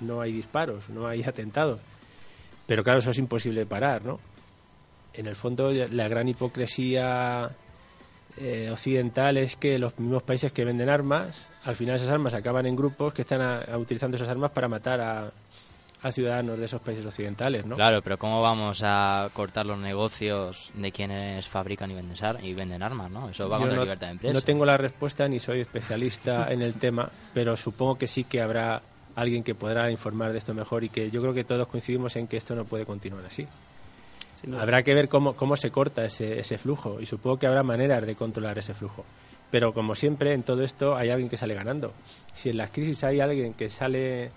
no 0.00 0.20
hay 0.20 0.32
disparos, 0.32 0.88
no 0.88 1.06
hay 1.06 1.22
atentados. 1.22 1.80
Pero 2.66 2.82
claro, 2.84 2.98
eso 2.98 3.10
es 3.10 3.18
imposible 3.18 3.66
parar, 3.66 4.04
¿no? 4.04 4.20
En 5.18 5.26
el 5.26 5.36
fondo, 5.36 5.72
la 5.72 6.06
gran 6.08 6.28
hipocresía 6.28 7.50
eh, 8.36 8.68
occidental 8.70 9.36
es 9.36 9.56
que 9.56 9.78
los 9.78 9.98
mismos 9.98 10.22
países 10.22 10.52
que 10.52 10.64
venden 10.64 10.88
armas, 10.88 11.48
al 11.64 11.74
final 11.76 11.96
esas 11.96 12.08
armas 12.08 12.34
acaban 12.34 12.66
en 12.66 12.76
grupos 12.76 13.12
que 13.12 13.22
están 13.22 13.40
a- 13.40 13.62
a 13.62 13.76
utilizando 13.78 14.16
esas 14.16 14.28
armas 14.28 14.52
para 14.52 14.68
matar 14.68 15.00
a, 15.00 15.30
a 16.02 16.12
ciudadanos 16.12 16.56
de 16.56 16.66
esos 16.66 16.80
países 16.80 17.04
occidentales, 17.04 17.66
¿no? 17.66 17.74
Claro, 17.74 18.00
pero 18.00 18.16
¿cómo 18.16 18.40
vamos 18.40 18.82
a 18.84 19.28
cortar 19.32 19.66
los 19.66 19.76
negocios 19.78 20.70
de 20.74 20.92
quienes 20.92 21.48
fabrican 21.48 21.90
y 21.90 21.94
venden, 21.94 22.16
y 22.44 22.54
venden 22.54 22.82
armas, 22.84 23.10
no? 23.10 23.28
Eso 23.28 23.48
va 23.48 23.56
Yo 23.56 23.62
contra 23.62 23.74
no, 23.74 23.80
la 23.80 23.84
libertad 23.86 24.06
de 24.06 24.12
empresa. 24.12 24.34
no 24.34 24.40
tengo 24.42 24.64
la 24.64 24.76
respuesta 24.76 25.26
ni 25.26 25.40
soy 25.40 25.60
especialista 25.62 26.46
en 26.52 26.62
el 26.62 26.74
tema, 26.74 27.10
pero 27.34 27.56
supongo 27.56 27.98
que 27.98 28.06
sí 28.06 28.22
que 28.22 28.40
habrá 28.40 28.80
alguien 29.16 29.42
que 29.42 29.56
podrá 29.56 29.90
informar 29.90 30.30
de 30.30 30.38
esto 30.38 30.54
mejor 30.54 30.84
y 30.84 30.90
que 30.90 31.10
yo 31.10 31.20
creo 31.20 31.34
que 31.34 31.42
todos 31.42 31.66
coincidimos 31.66 32.14
en 32.14 32.28
que 32.28 32.36
esto 32.36 32.54
no 32.54 32.64
puede 32.66 32.86
continuar 32.86 33.24
así. 33.26 33.48
Sin 34.40 34.50
duda. 34.52 34.62
Habrá 34.62 34.82
que 34.82 34.94
ver 34.94 35.08
cómo, 35.08 35.34
cómo 35.34 35.56
se 35.56 35.70
corta 35.70 36.04
ese, 36.04 36.38
ese 36.38 36.58
flujo 36.58 37.00
y 37.00 37.06
supongo 37.06 37.38
que 37.38 37.46
habrá 37.46 37.62
maneras 37.62 38.06
de 38.06 38.14
controlar 38.14 38.58
ese 38.58 38.74
flujo. 38.74 39.04
Pero 39.50 39.72
como 39.72 39.94
siempre, 39.94 40.34
en 40.34 40.42
todo 40.42 40.62
esto 40.62 40.94
hay 40.96 41.08
alguien 41.10 41.28
que 41.28 41.36
sale 41.36 41.54
ganando. 41.54 41.92
Si 42.34 42.50
en 42.50 42.58
las 42.58 42.70
crisis 42.70 43.02
hay 43.04 43.20
alguien 43.20 43.54
que 43.54 43.68
sale 43.68 44.30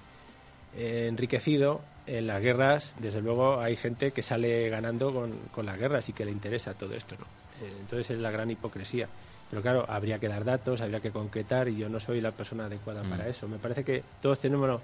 eh, 0.75 1.07
enriquecido, 1.09 1.81
en 2.07 2.27
las 2.27 2.41
guerras, 2.41 2.93
desde 2.99 3.21
luego, 3.21 3.59
hay 3.59 3.75
gente 3.75 4.11
que 4.11 4.23
sale 4.23 4.69
ganando 4.69 5.13
con, 5.13 5.31
con 5.53 5.65
las 5.65 5.77
guerras 5.77 6.07
y 6.09 6.13
que 6.13 6.25
le 6.25 6.31
interesa 6.31 6.73
todo 6.73 6.93
esto. 6.95 7.15
¿no? 7.19 7.25
Eh, 7.65 7.71
entonces 7.81 8.09
es 8.11 8.19
la 8.21 8.31
gran 8.31 8.49
hipocresía. 8.49 9.07
Pero 9.49 9.61
claro, 9.61 9.85
habría 9.87 10.17
que 10.17 10.27
dar 10.29 10.43
datos, 10.45 10.79
habría 10.81 11.01
que 11.01 11.11
concretar 11.11 11.67
y 11.67 11.75
yo 11.75 11.89
no 11.89 11.99
soy 11.99 12.21
la 12.21 12.31
persona 12.31 12.65
adecuada 12.65 13.03
Mm. 13.03 13.09
para 13.09 13.27
eso. 13.27 13.47
Me 13.49 13.59
parece 13.59 13.83
que 13.83 14.01
todos 14.21 14.39
tenemos 14.39 14.81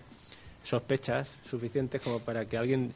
sospechas 0.63 1.31
suficientes 1.49 2.01
como 2.01 2.19
para 2.19 2.45
que 2.45 2.57
alguien 2.57 2.93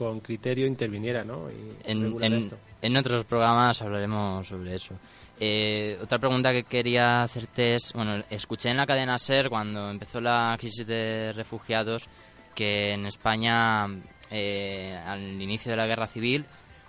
con 0.00 0.20
criterio 0.20 0.66
interviniera 0.66 1.22
¿no? 1.24 1.50
y 1.50 1.76
En, 1.84 2.32
esto. 2.32 2.56
en 2.80 2.96
otros 2.96 3.26
programas 3.26 3.82
hablaremos 3.82 4.48
sobre 4.48 4.74
eso. 4.74 4.94
Eh, 5.38 5.98
otra 6.02 6.18
pregunta 6.18 6.52
que 6.52 6.62
quería 6.64 7.22
hacerte 7.22 7.74
es, 7.74 7.92
bueno, 7.92 8.24
escuché 8.30 8.70
en 8.70 8.78
la 8.78 8.86
cadena 8.86 9.18
SER 9.18 9.50
cuando 9.50 9.90
empezó 9.90 10.18
la 10.22 10.56
crisis 10.58 10.86
de 10.86 11.34
refugiados 11.34 12.08
que 12.54 12.92
en 12.94 13.04
España, 13.04 13.86
eh, 14.30 14.98
al 15.06 15.20
inicio 15.42 15.70
de 15.70 15.76
la 15.76 15.86
guerra 15.86 16.06
civil, 16.06 16.46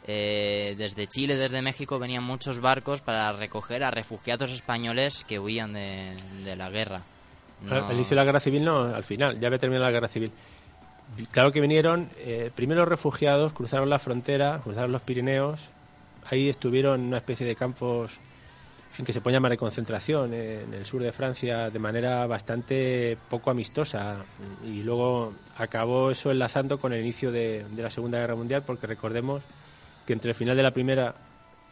eh, 0.07 0.73
desde 0.77 1.07
Chile, 1.07 1.35
desde 1.35 1.61
México, 1.61 1.99
venían 1.99 2.23
muchos 2.23 2.61
barcos 2.61 3.01
para 3.01 3.29
recoger 3.33 3.83
a 3.83 3.91
refugiados 3.91 4.51
españoles 4.51 5.25
que 5.27 5.37
huían 5.37 5.73
de, 5.73 6.15
de 6.45 6.55
la 6.55 6.69
guerra. 6.69 7.01
No- 7.61 7.75
Al 7.87 7.93
inicio 7.93 8.11
de 8.15 8.21
la 8.21 8.23
guerra 8.25 8.39
civil, 8.39 8.63
no, 8.63 8.83
al 8.83 9.03
final, 9.03 9.37
ya 9.37 9.47
había 9.47 9.59
terminado 9.59 9.85
la 9.85 9.91
guerra 9.91 10.07
civil. 10.07 10.31
Claro 11.31 11.51
que 11.51 11.59
vinieron, 11.59 12.09
eh, 12.19 12.51
primero 12.55 12.85
refugiados, 12.85 13.53
cruzaron 13.53 13.89
la 13.89 13.99
frontera, 13.99 14.61
cruzaron 14.63 14.91
los 14.91 15.01
Pirineos, 15.01 15.69
ahí 16.29 16.49
estuvieron 16.49 17.01
en 17.01 17.07
una 17.07 17.17
especie 17.17 17.45
de 17.45 17.55
campos 17.55 18.19
que 19.05 19.13
se 19.13 19.21
puede 19.21 19.35
llamar 19.35 19.51
de 19.51 19.57
concentración 19.57 20.33
en 20.33 20.73
el 20.73 20.85
sur 20.85 21.01
de 21.01 21.11
Francia 21.11 21.69
de 21.69 21.79
manera 21.79 22.27
bastante 22.27 23.17
poco 23.29 23.49
amistosa 23.49 24.17
y 24.65 24.83
luego 24.83 25.33
acabó 25.57 26.11
eso 26.11 26.29
enlazando 26.29 26.77
con 26.77 26.93
el 26.93 26.99
inicio 26.99 27.31
de, 27.31 27.65
la 27.75 27.89
Segunda 27.89 28.19
Guerra 28.19 28.35
Mundial 28.35 28.63
porque 28.65 28.87
recordemos 28.87 29.43
que 30.05 30.13
entre 30.13 30.31
el 30.31 30.35
final 30.35 30.57
de 30.57 30.63
la 30.63 30.71
primera 30.71 31.15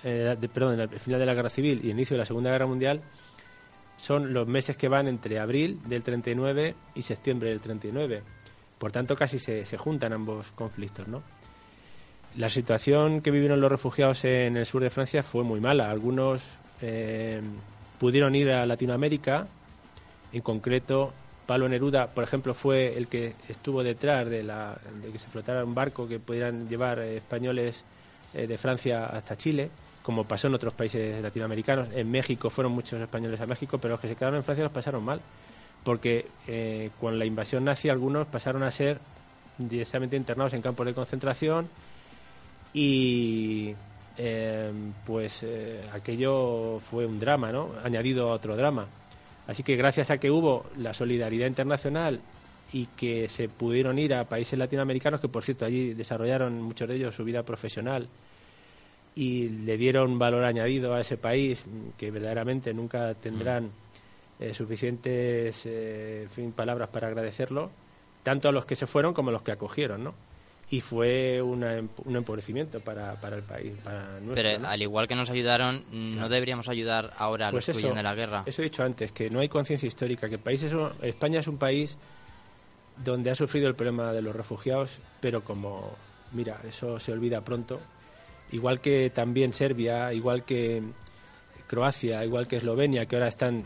eh, 0.04 0.36
perdón, 0.52 0.80
el 0.80 1.00
final 1.00 1.20
de 1.20 1.26
la 1.26 1.34
Guerra 1.34 1.50
Civil 1.50 1.82
y 1.84 1.88
el 1.88 1.98
inicio 1.98 2.16
de 2.16 2.20
la 2.20 2.26
Segunda 2.26 2.52
Guerra 2.52 2.66
Mundial 2.68 3.02
son 3.98 4.34
los 4.34 4.48
meses 4.48 4.78
que 4.78 4.88
van 4.88 5.08
entre 5.08 5.40
abril 5.40 5.80
del 5.86 6.04
39 6.04 6.74
y 6.96 7.02
septiembre 7.02 7.50
del 7.50 7.60
39. 7.60 8.24
Por 8.80 8.92
tanto, 8.92 9.16
casi 9.16 9.38
se, 9.38 9.66
se 9.66 9.78
juntan 9.78 10.14
ambos 10.14 10.52
conflictos, 10.56 11.08
¿no? 11.08 11.22
La 12.38 12.50
situación 12.50 13.22
que 13.22 13.32
vivieron 13.32 13.60
los 13.60 13.72
refugiados 13.72 14.24
en 14.24 14.56
el 14.56 14.66
sur 14.66 14.82
de 14.82 14.90
Francia 14.90 15.22
fue 15.22 15.44
muy 15.44 15.60
mala. 15.60 15.90
Algunos 15.90 16.44
eh, 16.82 17.42
pudieron 18.00 18.36
ir 18.36 18.52
a 18.52 18.66
Latinoamérica, 18.66 19.48
en 20.32 20.42
concreto 20.42 21.12
Pablo 21.46 21.68
Neruda, 21.68 22.08
por 22.08 22.24
ejemplo, 22.24 22.54
fue 22.54 22.96
el 22.96 23.08
que 23.08 23.34
estuvo 23.48 23.82
detrás 23.82 24.30
de, 24.30 24.44
la, 24.44 24.78
de 25.02 25.12
que 25.12 25.18
se 25.18 25.28
flotara 25.28 25.66
un 25.66 25.74
barco 25.74 26.08
que 26.08 26.20
pudieran 26.20 26.70
llevar 26.70 27.00
eh, 27.00 27.18
españoles 27.18 27.84
eh, 28.36 28.46
de 28.46 28.58
Francia 28.58 29.08
hasta 29.08 29.36
Chile, 29.36 29.72
como 30.04 30.26
pasó 30.26 30.48
en 30.48 30.54
otros 30.54 30.76
países 30.76 31.20
latinoamericanos. 31.22 31.88
En 31.94 32.12
México 32.12 32.52
fueron 32.52 32.74
muchos 32.74 33.02
españoles 33.02 33.42
a 33.42 33.48
México, 33.48 33.80
pero 33.80 33.96
los 33.96 34.00
que 34.00 34.08
se 34.08 34.16
quedaron 34.16 34.38
en 34.38 34.44
Francia 34.44 34.64
los 34.64 34.72
pasaron 34.72 35.04
mal, 35.04 35.20
porque 35.84 36.28
eh, 36.48 36.92
con 37.00 37.18
la 37.18 37.26
invasión 37.26 37.66
nazi 37.66 37.90
algunos 37.90 38.28
pasaron 38.28 38.64
a 38.64 38.72
ser 38.72 39.00
directamente 39.58 40.16
internados 40.16 40.54
en 40.54 40.62
campos 40.62 40.86
de 40.86 40.94
concentración 40.94 41.70
y 42.74 43.74
eh, 44.18 44.72
pues 45.06 45.44
eh, 45.44 45.82
aquello 45.94 46.80
fue 46.80 47.06
un 47.06 47.20
drama, 47.20 47.52
¿no? 47.52 47.72
Añadido 47.84 48.30
a 48.30 48.34
otro 48.34 48.56
drama. 48.56 48.88
Así 49.48 49.64
que 49.64 49.76
gracias 49.76 50.12
a 50.12 50.18
que 50.18 50.30
hubo 50.30 50.66
la 50.78 50.94
solidaridad 50.94 51.48
internacional 51.48 52.20
y 52.72 52.86
que 52.86 53.28
se 53.28 53.50
pudieron 53.50 53.98
ir 53.98 54.14
a 54.14 54.26
países 54.26 54.60
latinoamericanos, 54.60 55.20
que 55.20 55.28
por 55.28 55.44
cierto 55.44 55.66
allí 55.66 55.94
desarrollaron 55.94 56.62
muchos 56.62 56.88
de 56.88 56.96
ellos 56.96 57.16
su 57.16 57.24
vida 57.24 57.44
profesional 57.44 58.08
y 59.16 59.50
le 59.50 59.78
dieron 59.78 60.20
valor 60.20 60.44
añadido 60.44 60.94
a 60.94 61.02
ese 61.02 61.18
país, 61.18 61.66
que 61.98 62.12
verdaderamente 62.12 62.74
nunca 62.74 63.14
tendrán 63.16 63.72
eh, 64.40 64.54
suficientes 64.54 65.62
eh, 65.66 66.28
fin, 66.30 66.52
palabras 66.54 66.90
para 66.90 67.08
agradecerlo, 67.08 67.70
tanto 68.24 68.50
a 68.50 68.52
los 68.52 68.66
que 68.66 68.76
se 68.76 68.88
fueron 68.88 69.14
como 69.14 69.30
a 69.30 69.34
los 69.34 69.42
que 69.42 69.52
acogieron, 69.52 70.04
¿no? 70.04 70.14
Y 70.72 70.82
fue 70.82 71.42
una- 71.42 71.82
un 72.06 72.16
empobrecimiento 72.16 72.80
para, 72.80 73.20
para 73.20 73.36
el 73.38 73.42
país, 73.44 73.74
para 73.84 74.20
nuestro, 74.20 74.36
Pero 74.36 74.60
¿no? 74.60 74.68
al 74.68 74.82
igual 74.82 75.08
que 75.08 75.16
nos 75.16 75.30
ayudaron, 75.32 75.84
¿no 75.92 76.30
deberíamos 76.30 76.70
ayudar 76.70 77.12
ahora 77.18 77.48
a 77.48 77.52
Pues 77.52 77.68
los 77.68 77.76
que 77.76 77.80
eso, 77.80 77.88
huyen 77.88 77.96
de 77.98 78.04
la 78.04 78.14
guerra? 78.14 78.44
Eso 78.46 78.62
he 78.62 78.66
dicho 78.66 78.84
antes, 78.84 79.12
que 79.12 79.30
no 79.32 79.40
hay 79.40 79.50
conciencia 79.50 79.88
histórica, 79.88 80.30
que 80.30 80.36
el 80.36 80.42
país 80.42 80.62
es 80.64 80.74
un- 80.74 80.92
España 81.02 81.40
es 81.40 81.48
un 81.48 81.58
país 81.58 81.98
donde 83.04 83.32
ha 83.32 83.36
sufrido 83.36 83.68
el 83.68 83.76
problema 83.76 84.12
de 84.14 84.22
los 84.22 84.36
refugiados, 84.36 85.00
pero 85.20 85.44
como, 85.44 85.96
mira, 86.34 86.60
eso 86.68 87.00
se 87.00 87.12
olvida 87.14 87.42
pronto. 87.42 87.80
Igual 88.52 88.80
que 88.82 89.10
también 89.10 89.54
Serbia, 89.54 90.14
igual 90.14 90.44
que 90.44 90.84
Croacia, 91.68 92.24
igual 92.26 92.48
que 92.48 92.58
Eslovenia, 92.58 93.06
que 93.06 93.16
ahora 93.16 93.28
están 93.28 93.64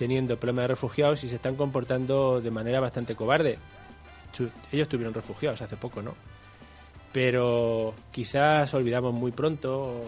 teniendo 0.00 0.38
problemas 0.38 0.62
de 0.62 0.68
refugiados 0.68 1.22
y 1.24 1.28
se 1.28 1.34
están 1.34 1.56
comportando 1.56 2.40
de 2.40 2.50
manera 2.50 2.80
bastante 2.80 3.14
cobarde. 3.14 3.58
Ellos 4.72 4.88
tuvieron 4.88 5.12
refugiados 5.12 5.60
hace 5.60 5.76
poco, 5.76 6.00
¿no? 6.00 6.14
Pero 7.12 7.92
quizás 8.10 8.72
olvidamos 8.72 9.12
muy 9.12 9.30
pronto. 9.30 10.00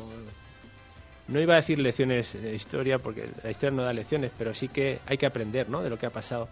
No 1.28 1.38
iba 1.38 1.52
a 1.52 1.56
decir 1.56 1.78
lecciones 1.78 2.32
de 2.32 2.54
historia, 2.54 2.98
porque 3.00 3.28
la 3.44 3.50
historia 3.50 3.76
no 3.76 3.82
da 3.82 3.92
lecciones, 3.92 4.32
pero 4.38 4.54
sí 4.54 4.68
que 4.68 5.00
hay 5.04 5.18
que 5.18 5.26
aprender, 5.26 5.68
¿no? 5.68 5.82
De 5.82 5.90
lo 5.90 5.98
que 5.98 6.06
ha 6.06 6.10
pasado. 6.10 6.48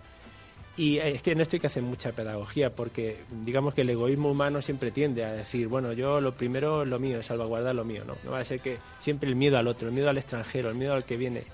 Y 0.77 0.99
eh, 0.99 1.15
es 1.15 1.23
que 1.23 1.33
en 1.33 1.41
esto 1.41 1.57
hay 1.57 1.61
que 1.61 1.69
hacer 1.69 1.83
mucha 1.83 2.13
pedagogía, 2.13 2.69
porque 2.69 3.23
digamos 3.43 3.73
que 3.73 3.81
el 3.81 3.89
egoísmo 3.89 4.31
humano 4.31 4.61
siempre 4.61 4.91
tiende 4.91 5.25
a 5.25 5.33
decir, 5.33 5.67
bueno, 5.67 5.95
yo 5.95 6.21
lo 6.21 6.35
primero, 6.35 6.85
lo 6.85 6.99
mío, 6.99 7.23
salvaguardar 7.23 7.75
lo 7.75 7.87
mío, 7.87 8.05
¿no? 8.07 8.17
No 8.23 8.33
va 8.33 8.41
a 8.41 8.45
ser 8.45 8.61
que 8.61 8.77
siempre 8.99 9.31
el 9.31 9.37
miedo 9.37 9.57
al 9.57 9.67
otro, 9.67 9.89
el 9.89 9.95
miedo 9.95 10.11
al 10.11 10.19
extranjero, 10.19 10.69
el 10.69 10.75
miedo 10.75 10.93
al 10.93 11.05
que 11.05 11.17
viene, 11.17 11.45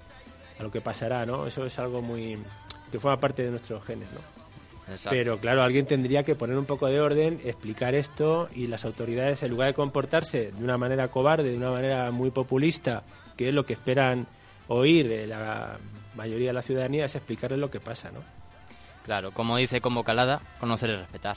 a 0.59 0.63
lo 0.63 0.71
que 0.71 0.81
pasará, 0.81 1.27
¿no? 1.27 1.47
Eso 1.47 1.65
es 1.67 1.79
algo 1.79 2.03
muy 2.03 2.39
que 2.91 2.99
forma 2.99 3.19
parte 3.19 3.43
de 3.43 3.51
nuestros 3.51 3.85
genes, 3.85 4.09
¿no? 4.13 4.21
Exacto. 4.93 5.11
Pero 5.11 5.39
claro, 5.39 5.63
alguien 5.63 5.85
tendría 5.85 6.23
que 6.23 6.37
poner 6.37 6.57
un 6.57 6.65
poco 6.65 6.87
de 6.87 7.01
orden, 7.01 7.41
explicar 7.45 7.95
esto 7.95 8.49
y 8.55 8.69
las 8.69 8.85
autoridades, 8.85 9.43
en 9.43 9.51
lugar 9.51 9.69
de 9.69 9.75
comportarse 9.75 10.53
de 10.53 10.65
una 10.65 10.79
manera 10.79 11.09
cobarde, 11.09 11.51
de 11.51 11.57
una 11.57 11.71
manera 11.71 12.11
muy 12.13 12.31
populista, 12.31 13.03
que 13.37 13.49
es 13.49 13.55
lo 13.55 13.65
que 13.65 13.73
esperan 13.73 14.29
oír 14.69 15.09
de 15.09 15.27
la 15.27 15.79
mayoría 16.15 16.49
de 16.49 16.53
la 16.53 16.63
ciudadanía, 16.63 17.05
es 17.05 17.17
explicarles 17.17 17.59
lo 17.59 17.71
que 17.71 17.81
pasa, 17.81 18.11
¿no? 18.13 18.21
Claro, 19.05 19.33
como 19.33 19.57
dice 19.57 19.81
Combo 19.81 20.05
Calada, 20.05 20.41
conocer 20.59 20.91
y 20.91 20.97
respetar. 20.97 21.37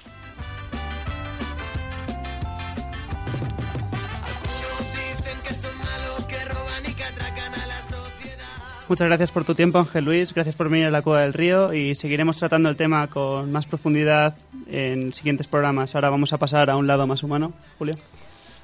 Muchas 8.90 9.08
gracias 9.08 9.32
por 9.32 9.46
tu 9.46 9.54
tiempo, 9.54 9.78
Ángel 9.78 10.04
Luis. 10.04 10.34
Gracias 10.34 10.56
por 10.56 10.68
venir 10.68 10.88
a 10.88 10.90
la 10.90 11.04
Cueva 11.04 11.22
del 11.22 11.34
Río 11.34 11.74
y 11.74 11.94
seguiremos 11.94 12.38
tratando 12.38 12.70
el 12.70 12.76
tema 12.76 13.06
con 13.06 13.52
más 13.52 13.68
profundidad 13.68 14.36
en 14.66 15.14
siguientes 15.14 15.46
programas. 15.46 15.94
Ahora 15.94 16.10
vamos 16.10 16.34
a 16.34 16.40
pasar 16.40 16.72
a 16.72 16.76
un 16.76 16.88
lado 16.88 17.06
más 17.06 17.22
humano. 17.22 17.54
Julio. 17.78 17.94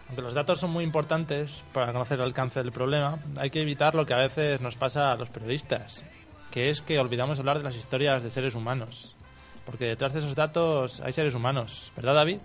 Aunque 0.08 0.24
los 0.24 0.34
datos 0.34 0.60
son 0.60 0.72
muy 0.72 0.84
importantes 0.84 1.64
para 1.72 1.94
conocer 1.94 2.18
el 2.18 2.26
alcance 2.26 2.64
del 2.64 2.72
problema, 2.72 3.20
hay 3.38 3.52
que 3.52 3.62
evitar 3.62 3.94
lo 3.94 4.04
que 4.08 4.16
a 4.16 4.18
veces 4.18 4.62
nos 4.62 4.76
pasa 4.76 5.12
a 5.12 5.16
los 5.16 5.30
periodistas, 5.30 6.04
que 6.50 6.72
es 6.72 6.82
que 6.82 6.98
olvidamos 6.98 7.38
hablar 7.38 7.60
de 7.60 7.64
las 7.64 7.76
historias 7.76 8.24
de 8.24 8.32
seres 8.32 8.56
humanos. 8.56 9.14
Porque 9.64 9.86
detrás 9.86 10.14
de 10.14 10.20
esos 10.20 10.34
datos 10.34 11.02
hay 11.02 11.14
seres 11.14 11.36
humanos, 11.36 11.92
¿verdad, 11.96 12.16
David? 12.16 12.40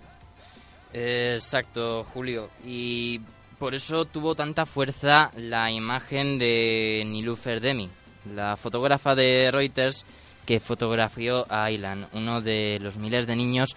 Exacto, 0.93 2.03
Julio. 2.03 2.51
Y 2.63 3.21
por 3.61 3.75
eso 3.75 4.05
tuvo 4.05 4.33
tanta 4.33 4.65
fuerza 4.65 5.29
la 5.37 5.71
imagen 5.71 6.39
de 6.39 7.03
Nilufer 7.05 7.61
Demi, 7.61 7.87
la 8.33 8.57
fotógrafa 8.57 9.13
de 9.13 9.51
Reuters 9.51 10.03
que 10.47 10.59
fotografió 10.59 11.45
a 11.47 11.65
Aylan, 11.65 12.07
uno 12.13 12.41
de 12.41 12.79
los 12.81 12.97
miles 12.97 13.27
de 13.27 13.35
niños 13.35 13.75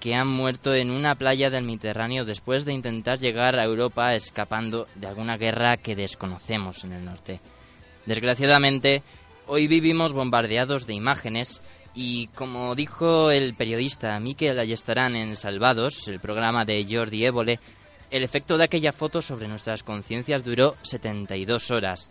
que 0.00 0.14
han 0.14 0.26
muerto 0.26 0.72
en 0.74 0.90
una 0.90 1.16
playa 1.16 1.50
del 1.50 1.64
Mediterráneo 1.64 2.24
después 2.24 2.64
de 2.64 2.72
intentar 2.72 3.18
llegar 3.18 3.58
a 3.58 3.64
Europa 3.64 4.14
escapando 4.14 4.86
de 4.94 5.06
alguna 5.06 5.36
guerra 5.36 5.76
que 5.76 5.94
desconocemos 5.94 6.82
en 6.84 6.92
el 6.92 7.04
norte. 7.04 7.38
Desgraciadamente, 8.06 9.02
hoy 9.48 9.66
vivimos 9.66 10.14
bombardeados 10.14 10.86
de 10.86 10.94
imágenes 10.94 11.60
y 11.94 12.28
como 12.28 12.74
dijo 12.74 13.30
el 13.30 13.52
periodista 13.54 14.18
Miquel 14.18 14.58
Ayestarán 14.58 15.14
en 15.14 15.36
Salvados, 15.36 16.08
el 16.08 16.20
programa 16.20 16.64
de 16.64 16.86
Jordi 16.88 17.26
Évole, 17.26 17.60
el 18.10 18.22
efecto 18.22 18.56
de 18.56 18.64
aquella 18.64 18.92
foto 18.92 19.20
sobre 19.22 19.48
nuestras 19.48 19.82
conciencias 19.82 20.44
duró 20.44 20.76
72 20.82 21.70
horas. 21.70 22.10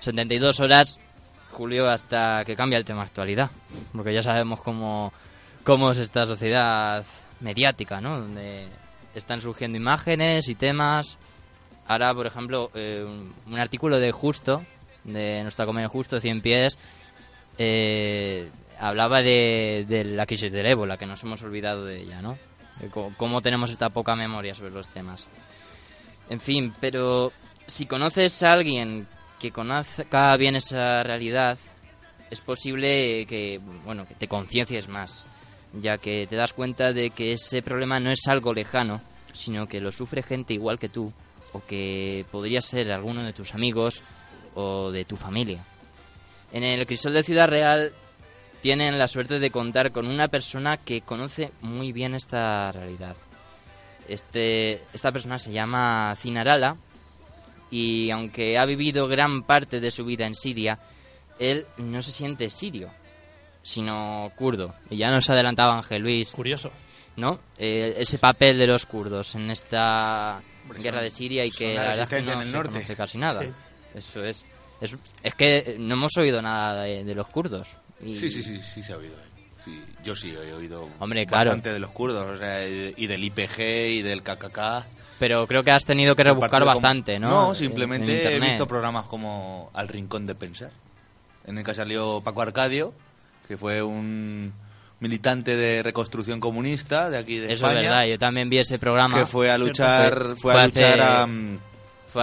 72 0.00 0.60
horas, 0.60 0.98
Julio, 1.50 1.88
hasta 1.88 2.44
que 2.44 2.54
cambia 2.54 2.78
el 2.78 2.84
tema 2.84 3.02
actualidad, 3.02 3.50
porque 3.92 4.12
ya 4.12 4.22
sabemos 4.22 4.60
cómo, 4.60 5.12
cómo 5.64 5.90
es 5.90 5.98
esta 5.98 6.26
sociedad 6.26 7.04
mediática, 7.40 8.00
¿no? 8.00 8.20
Donde 8.20 8.68
están 9.14 9.40
surgiendo 9.40 9.78
imágenes 9.78 10.48
y 10.48 10.54
temas. 10.54 11.18
Ahora, 11.86 12.12
por 12.14 12.26
ejemplo, 12.26 12.70
eh, 12.74 13.04
un, 13.46 13.58
artículo 13.58 13.98
de 13.98 14.12
Justo, 14.12 14.62
de 15.04 15.42
nuestra 15.42 15.66
comedia 15.66 15.88
Justo, 15.88 16.20
100 16.20 16.42
pies, 16.42 16.78
eh, 17.56 18.50
hablaba 18.78 19.22
de, 19.22 19.84
de 19.88 20.04
la 20.04 20.26
crisis 20.26 20.52
del 20.52 20.66
ébola, 20.66 20.96
que 20.96 21.06
nos 21.06 21.22
hemos 21.24 21.42
olvidado 21.42 21.84
de 21.84 22.02
ella, 22.02 22.20
¿no? 22.20 22.36
Co- 22.92 23.12
cómo 23.16 23.40
tenemos 23.40 23.70
esta 23.70 23.90
poca 23.90 24.14
memoria 24.16 24.54
sobre 24.54 24.70
los 24.70 24.88
temas. 24.88 25.26
En 26.30 26.40
fin, 26.40 26.72
pero 26.80 27.32
si 27.66 27.86
conoces 27.86 28.42
a 28.42 28.52
alguien 28.52 29.06
que 29.40 29.50
conozca 29.50 30.36
bien 30.36 30.56
esa 30.56 31.02
realidad, 31.02 31.58
es 32.30 32.40
posible 32.40 33.24
que, 33.26 33.60
bueno, 33.84 34.06
que 34.06 34.14
te 34.14 34.28
conciencies 34.28 34.88
más, 34.88 35.26
ya 35.72 35.98
que 35.98 36.26
te 36.28 36.36
das 36.36 36.52
cuenta 36.52 36.92
de 36.92 37.10
que 37.10 37.32
ese 37.32 37.62
problema 37.62 37.98
no 38.00 38.10
es 38.10 38.26
algo 38.28 38.52
lejano, 38.52 39.00
sino 39.32 39.66
que 39.66 39.80
lo 39.80 39.90
sufre 39.92 40.22
gente 40.22 40.54
igual 40.54 40.78
que 40.78 40.88
tú, 40.88 41.12
o 41.52 41.64
que 41.64 42.26
podría 42.30 42.60
ser 42.60 42.92
alguno 42.92 43.22
de 43.22 43.32
tus 43.32 43.54
amigos 43.54 44.02
o 44.54 44.90
de 44.90 45.04
tu 45.04 45.16
familia. 45.16 45.64
En 46.52 46.62
el 46.64 46.86
Crisol 46.86 47.12
de 47.14 47.22
Ciudad 47.22 47.48
Real 47.48 47.92
tienen 48.60 48.98
la 48.98 49.08
suerte 49.08 49.38
de 49.38 49.50
contar 49.50 49.92
con 49.92 50.06
una 50.08 50.28
persona 50.28 50.76
que 50.76 51.00
conoce 51.02 51.52
muy 51.60 51.92
bien 51.92 52.14
esta 52.14 52.72
realidad. 52.72 53.16
Este, 54.08 54.80
esta 54.92 55.12
persona 55.12 55.38
se 55.38 55.52
llama 55.52 56.16
Cinarala 56.20 56.76
y 57.70 58.10
aunque 58.10 58.58
ha 58.58 58.64
vivido 58.64 59.06
gran 59.06 59.42
parte 59.42 59.80
de 59.80 59.90
su 59.90 60.04
vida 60.04 60.26
en 60.26 60.34
Siria, 60.34 60.78
él 61.38 61.66
no 61.76 62.00
se 62.02 62.12
siente 62.12 62.48
sirio, 62.48 62.88
sino 63.62 64.32
kurdo. 64.36 64.74
Y 64.90 64.96
ya 64.96 65.10
nos 65.10 65.28
adelantaba 65.28 65.76
Ángel 65.76 66.02
Luis, 66.02 66.30
Curioso. 66.32 66.70
¿no? 67.16 67.38
Eh, 67.58 67.96
ese 67.98 68.18
papel 68.18 68.58
de 68.58 68.66
los 68.66 68.86
kurdos 68.86 69.34
en 69.34 69.50
esta 69.50 70.40
Hombre, 70.64 70.82
guerra 70.82 70.98
son- 70.98 71.04
de 71.04 71.10
Siria 71.10 71.44
y 71.44 71.50
que 71.50 71.74
la 71.74 71.82
verdad 71.94 72.08
no 72.22 72.32
en 72.32 72.38
el 72.40 72.46
se 72.46 72.52
norte. 72.52 72.72
conoce 72.72 72.96
casi 72.96 73.18
nada. 73.18 73.42
Sí. 73.42 73.48
Eso 73.94 74.24
es. 74.24 74.44
es. 74.80 74.96
Es 75.22 75.34
que 75.34 75.76
no 75.78 75.94
hemos 75.94 76.16
oído 76.16 76.40
nada 76.40 76.82
de, 76.84 77.04
de 77.04 77.14
los 77.14 77.26
kurdos. 77.28 77.68
Y- 78.02 78.16
Sí, 78.16 78.30
sí, 78.30 78.42
sí, 78.42 78.60
sí 78.62 78.82
se 78.82 78.92
ha 78.92 78.96
oído. 78.96 79.14
eh. 79.14 79.42
Sí, 79.64 79.82
yo 80.04 80.14
sí 80.14 80.30
he 80.34 80.52
oído 80.54 80.88
Hombre, 81.00 81.26
claro. 81.26 81.50
bastante 81.50 81.72
de 81.72 81.78
los 81.80 81.90
kurdos, 81.90 82.28
o 82.30 82.38
sea, 82.38 82.66
y 82.66 83.06
del 83.06 83.24
IPG 83.24 83.58
y 83.90 84.02
del 84.02 84.22
KKK. 84.22 84.84
Pero 85.18 85.46
creo 85.48 85.64
que 85.64 85.72
has 85.72 85.84
tenido 85.84 86.14
que 86.14 86.22
rebuscar 86.22 86.60
como- 86.60 86.66
bastante, 86.72 87.18
¿no? 87.18 87.28
No, 87.28 87.48
En- 87.50 87.54
simplemente 87.56 88.36
en 88.36 88.42
he 88.42 88.46
visto 88.46 88.66
programas 88.68 89.06
como 89.06 89.70
Al 89.74 89.88
Rincón 89.88 90.26
de 90.26 90.34
Pensar, 90.36 90.70
en 91.44 91.58
el 91.58 91.64
que 91.64 91.74
salió 91.74 92.20
Paco 92.22 92.40
Arcadio, 92.42 92.94
que 93.48 93.56
fue 93.58 93.82
un 93.82 94.52
militante 95.00 95.56
de 95.56 95.82
reconstrucción 95.82 96.38
comunista 96.40 97.10
de 97.10 97.18
aquí 97.18 97.38
de 97.38 97.46
Eso 97.52 97.66
España, 97.66 97.80
es 97.80 97.86
verdad, 97.88 98.06
yo 98.06 98.18
también 98.18 98.48
vi 98.48 98.58
ese 98.58 98.78
programa. 98.78 99.18
que 99.18 99.26
fue 99.26 99.50
a 99.50 99.58
luchar, 99.58 100.12
Fue- 100.14 100.26
fue, 100.26 100.36
fue 100.36 100.52
a 100.54 100.64
hace- 100.64 100.68
luchar 100.90 101.00
a, 101.00 101.26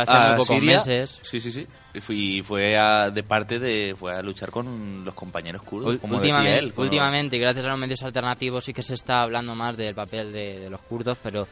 Fue 0.06 0.14
hace 0.16 0.24
a 0.26 0.28
muy 0.30 0.38
pocos 0.38 0.48
Siria. 0.48 0.78
meses. 0.78 1.20
Sí, 1.24 1.40
sí, 1.40 1.52
sí. 1.52 1.68
Y 1.94 2.00
fue, 2.02 2.16
y 2.16 2.42
fue 2.42 2.78
a- 2.78 3.10
de 3.12 3.24
parte 3.24 3.60
de 3.60 3.96
fue 3.98 4.14
a 4.16 4.22
luchar 4.22 4.52
con 4.52 5.04
los 5.06 5.14
compañeros 5.14 5.62
kurdos, 5.64 5.98
como 5.98 6.20
decía 6.20 6.36
últimamente, 6.36 6.60
él. 6.60 6.74
últimamente, 6.78 7.38
gracias 7.38 7.66
a 7.66 7.70
los 7.70 7.78
medios 7.80 8.04
alternativos, 8.04 8.64
sí 8.66 8.74
que 8.74 8.82
se 8.82 8.94
está 8.96 9.22
hablando 9.22 9.56
más 9.56 9.76
del 9.78 9.96
papel 9.96 10.32
de, 10.34 10.60
de 10.60 10.70
los 10.70 10.82
kurdos, 10.82 11.18
pero 11.24 11.48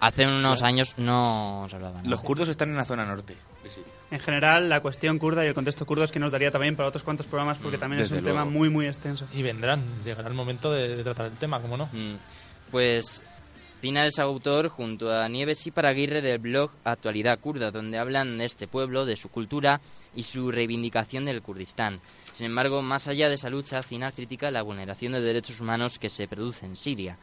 hace 0.00 0.26
unos 0.26 0.62
años 0.62 0.94
no 0.98 1.66
se 1.70 1.76
hablaba 1.76 1.98
nada. 1.98 2.08
Los 2.08 2.20
kurdos 2.20 2.48
están 2.48 2.68
en 2.70 2.76
la 2.76 2.84
zona 2.84 3.04
norte. 3.06 3.36
de 3.62 3.70
Siria. 3.70 3.84
En 4.10 4.20
general, 4.20 4.68
la 4.68 4.80
cuestión 4.80 5.18
kurda 5.18 5.44
y 5.44 5.48
el 5.48 5.54
contexto 5.54 5.86
kurdo 5.86 6.04
es 6.04 6.12
que 6.12 6.18
nos 6.20 6.30
daría 6.30 6.50
también 6.50 6.76
para 6.76 6.88
otros 6.88 7.02
cuantos 7.02 7.26
programas 7.26 7.56
porque 7.58 7.78
también 7.78 8.02
es 8.02 8.10
un 8.10 8.22
tema 8.22 8.44
muy, 8.44 8.68
muy 8.68 8.86
extenso. 8.86 9.26
Y 9.32 9.42
vendrán, 9.42 9.82
llegará 10.04 10.28
el 10.28 10.34
momento 10.34 10.70
de, 10.72 10.96
de 10.96 11.02
tratar 11.02 11.26
el 11.26 11.32
tema, 11.32 11.60
¿cómo 11.60 11.76
no? 11.76 11.86
Mm, 11.92 12.16
Pues 12.70 13.22
Tina 13.84 14.06
es 14.06 14.18
autor 14.18 14.68
junto 14.68 15.12
a 15.12 15.28
Nieves 15.28 15.66
y 15.66 15.70
Paraguirre 15.70 16.22
del 16.22 16.38
blog 16.38 16.70
Actualidad 16.84 17.38
Kurda, 17.38 17.70
donde 17.70 17.98
hablan 17.98 18.38
de 18.38 18.46
este 18.46 18.66
pueblo, 18.66 19.04
de 19.04 19.14
su 19.14 19.28
cultura 19.28 19.78
y 20.16 20.22
su 20.22 20.50
reivindicación 20.50 21.26
del 21.26 21.42
Kurdistán. 21.42 22.00
Sin 22.32 22.46
embargo, 22.46 22.80
más 22.80 23.08
allá 23.08 23.28
de 23.28 23.34
esa 23.34 23.50
lucha, 23.50 23.82
Cina 23.82 24.10
critica 24.10 24.50
la 24.50 24.62
vulneración 24.62 25.12
de 25.12 25.20
derechos 25.20 25.60
humanos 25.60 25.98
que 25.98 26.08
se 26.08 26.26
produce 26.26 26.64
en 26.64 26.76
Siria. 26.76 27.18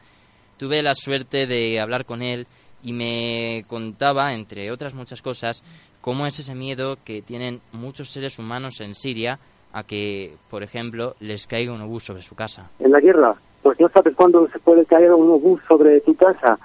Tuve 0.56 0.84
la 0.84 0.94
suerte 0.94 1.48
de 1.48 1.80
hablar 1.80 2.04
con 2.04 2.22
él 2.22 2.46
y 2.84 2.92
me 2.92 3.64
contaba, 3.66 4.32
entre 4.32 4.70
otras 4.70 4.94
muchas 4.94 5.20
cosas, 5.20 5.64
cómo 6.00 6.26
es 6.26 6.38
ese 6.38 6.54
miedo 6.54 6.96
que 7.04 7.22
tienen 7.22 7.60
muchos 7.72 8.10
seres 8.10 8.38
humanos 8.38 8.80
en 8.80 8.94
Siria 8.94 9.40
a 9.72 9.82
que, 9.82 10.36
por 10.48 10.62
ejemplo, 10.62 11.16
les 11.18 11.48
caiga 11.48 11.72
un 11.72 11.80
obús 11.80 12.04
sobre 12.04 12.22
su 12.22 12.36
casa. 12.36 12.70
En 12.78 12.92
la 12.92 13.00
guerra 13.00 13.34
pues 13.62 13.78
no 13.80 13.88
sabes 13.88 14.14
cuándo 14.14 14.48
se 14.48 14.58
puede 14.58 14.84
caer 14.84 15.12
un 15.12 15.30
obús 15.30 15.60
sobre 15.66 16.00
tu 16.00 16.14
casa 16.14 16.58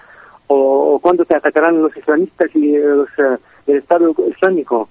o, 0.47 0.95
o 0.95 0.99
cuándo 0.99 1.25
te 1.25 1.35
atacarán 1.35 1.81
los 1.81 1.95
islamistas 1.95 2.49
y 2.55 2.77
los, 2.77 3.09
eh, 3.19 3.37
el 3.67 3.77
Estado 3.77 4.13
Islámico. 4.29 4.89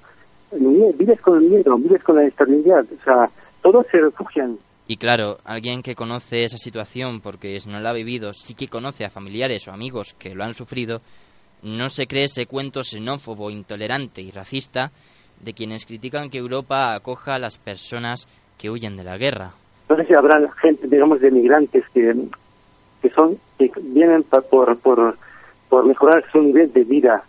Vives 0.52 1.20
con 1.20 1.42
el 1.42 1.50
miedo, 1.50 1.76
vives 1.76 2.02
con 2.04 2.16
la 2.16 2.22
o 2.22 3.04
sea, 3.04 3.30
todos 3.60 3.86
se 3.90 4.00
refugian. 4.00 4.56
Y 4.86 4.96
claro, 4.96 5.38
alguien 5.44 5.82
que 5.82 5.96
conoce 5.96 6.44
esa 6.44 6.56
situación 6.56 7.20
porque 7.20 7.58
no 7.66 7.80
la 7.80 7.90
ha 7.90 7.94
vivido, 7.94 8.32
sí 8.32 8.54
que 8.54 8.68
conoce 8.68 9.04
a 9.04 9.10
familiares 9.10 9.66
o 9.66 9.72
amigos 9.72 10.14
que 10.16 10.34
lo 10.34 10.44
han 10.44 10.54
sufrido, 10.54 11.00
no 11.62 11.88
se 11.88 12.06
cree 12.06 12.24
ese 12.24 12.46
cuento 12.46 12.84
xenófobo, 12.84 13.50
intolerante 13.50 14.22
y 14.22 14.30
racista 14.30 14.92
de 15.40 15.52
quienes 15.52 15.84
critican 15.84 16.30
que 16.30 16.38
Europa 16.38 16.94
acoja 16.94 17.34
a 17.34 17.38
las 17.38 17.58
personas 17.58 18.28
que 18.56 18.70
huyen 18.70 18.96
de 18.96 19.04
la 19.04 19.18
guerra. 19.18 19.54
No 19.88 19.96
sé 19.96 20.04
si 20.04 20.14
habrá 20.14 20.40
gente, 20.60 20.88
digamos, 20.88 21.20
de 21.20 21.30
migrantes 21.30 21.84
que, 21.94 22.14
que 23.02 23.10
son 23.10 23.38
que 23.58 23.70
vienen 23.82 24.22
pa- 24.24 24.40
por, 24.40 24.76
por, 24.78 25.16
por 25.68 25.86
mejorar 25.86 26.24
su 26.30 26.42
nivel 26.42 26.72
de 26.72 26.84
vida. 26.84 27.22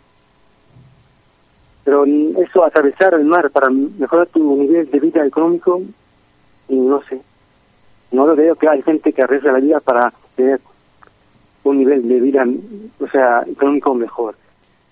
Pero 1.83 2.05
eso, 2.05 2.65
atravesar 2.65 3.13
el 3.13 3.23
mar 3.25 3.49
para 3.51 3.69
mejorar 3.69 4.27
tu 4.27 4.57
nivel 4.57 4.89
de 4.89 4.99
vida 4.99 5.25
económico, 5.25 5.81
no 6.69 7.01
sé. 7.03 7.21
No 8.11 8.25
lo 8.27 8.35
veo 8.35 8.55
que 8.55 8.67
hay 8.67 8.81
gente 8.81 9.13
que 9.13 9.21
arriesga 9.21 9.51
la 9.53 9.59
vida 9.59 9.79
para 9.79 10.11
tener 10.35 10.59
un 11.63 11.77
nivel 11.77 12.07
de 12.07 12.19
vida, 12.19 12.45
o 12.99 13.07
sea, 13.07 13.43
económico 13.49 13.93
mejor. 13.93 14.35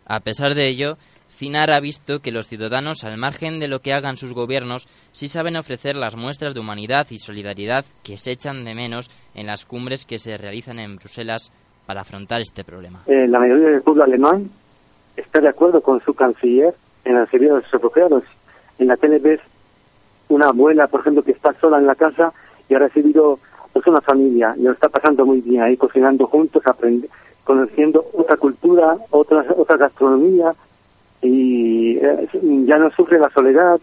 A 0.06 0.19
pesar 0.19 0.54
de 0.56 0.67
ello, 0.67 0.97
Cinar 1.35 1.69
ha 1.73 1.81
visto 1.81 2.21
que 2.21 2.31
los 2.31 2.47
ciudadanos, 2.47 3.03
al 3.03 3.17
margen 3.17 3.59
de 3.59 3.67
lo 3.67 3.79
que 3.81 3.93
hagan 3.93 4.15
sus 4.15 4.33
gobiernos, 4.33 4.87
sí 5.11 5.27
saben 5.27 5.57
ofrecer 5.57 5.97
las 5.97 6.15
muestras 6.15 6.53
de 6.53 6.61
humanidad 6.61 7.07
y 7.09 7.19
solidaridad 7.19 7.83
que 8.03 8.17
se 8.17 8.31
echan 8.31 8.63
de 8.63 8.73
menos 8.73 9.11
en 9.33 9.45
las 9.45 9.65
cumbres 9.65 10.05
que 10.05 10.17
se 10.17 10.37
realizan 10.37 10.79
en 10.79 10.95
Bruselas 10.95 11.51
para 11.85 12.01
afrontar 12.01 12.39
este 12.39 12.63
problema. 12.63 13.01
Eh, 13.07 13.27
la 13.27 13.39
mayoría 13.39 13.67
del 13.67 13.81
pueblo 13.81 14.05
alemán 14.05 14.49
está 15.17 15.41
de 15.41 15.49
acuerdo 15.49 15.81
con 15.81 15.99
su 16.01 16.13
canciller 16.13 16.73
en 17.03 17.17
el 17.17 17.27
servicio 17.27 17.55
de 17.55 17.61
los 17.63 17.71
refugiados. 17.71 18.23
En 18.79 18.87
la 18.87 18.95
tele 18.95 19.19
ves 19.19 19.41
una 20.29 20.47
abuela, 20.47 20.87
por 20.87 21.01
ejemplo, 21.01 21.21
que 21.21 21.31
está 21.33 21.53
sola 21.59 21.79
en 21.79 21.85
la 21.85 21.95
casa 21.95 22.31
y 22.69 22.75
ha 22.75 22.79
recibido 22.79 23.39
pues, 23.73 23.85
una 23.87 23.99
familia 23.99 24.55
y 24.57 24.63
lo 24.63 24.71
está 24.71 24.87
pasando 24.87 25.25
muy 25.25 25.41
bien 25.41 25.61
ahí, 25.63 25.75
cocinando 25.75 26.27
juntos, 26.27 26.63
aprend- 26.63 27.09
conociendo 27.43 28.05
otra 28.13 28.37
cultura, 28.37 28.95
otra, 29.11 29.45
otra 29.57 29.75
gastronomía 29.75 30.53
y 31.25 31.97
eh, 31.97 32.27
ya 32.65 32.77
no 32.77 32.89
sufre 32.91 33.19
la 33.19 33.29
soledad. 33.29 33.79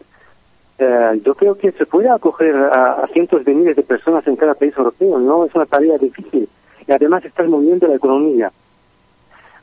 Eh, 0.78 1.20
yo 1.24 1.35
creo 1.35 1.57
que 1.57 1.70
se 1.72 1.87
puede 1.87 2.09
acoger 2.09 2.55
a, 2.57 3.02
a 3.02 3.07
cientos 3.09 3.44
de 3.44 3.55
miles 3.55 3.76
de 3.76 3.83
personas 3.83 4.26
en 4.26 4.37
cada 4.37 4.55
país 4.55 4.74
europeo, 4.76 5.18
¿no? 5.18 5.44
Es 5.44 5.55
una 5.55 5.66
tarea 5.66 5.98
difícil 5.98 6.48
y 6.87 6.92
además 6.92 7.24
estás 7.24 7.46
moviendo 7.48 7.87
la 7.87 7.94
economía. 7.96 8.50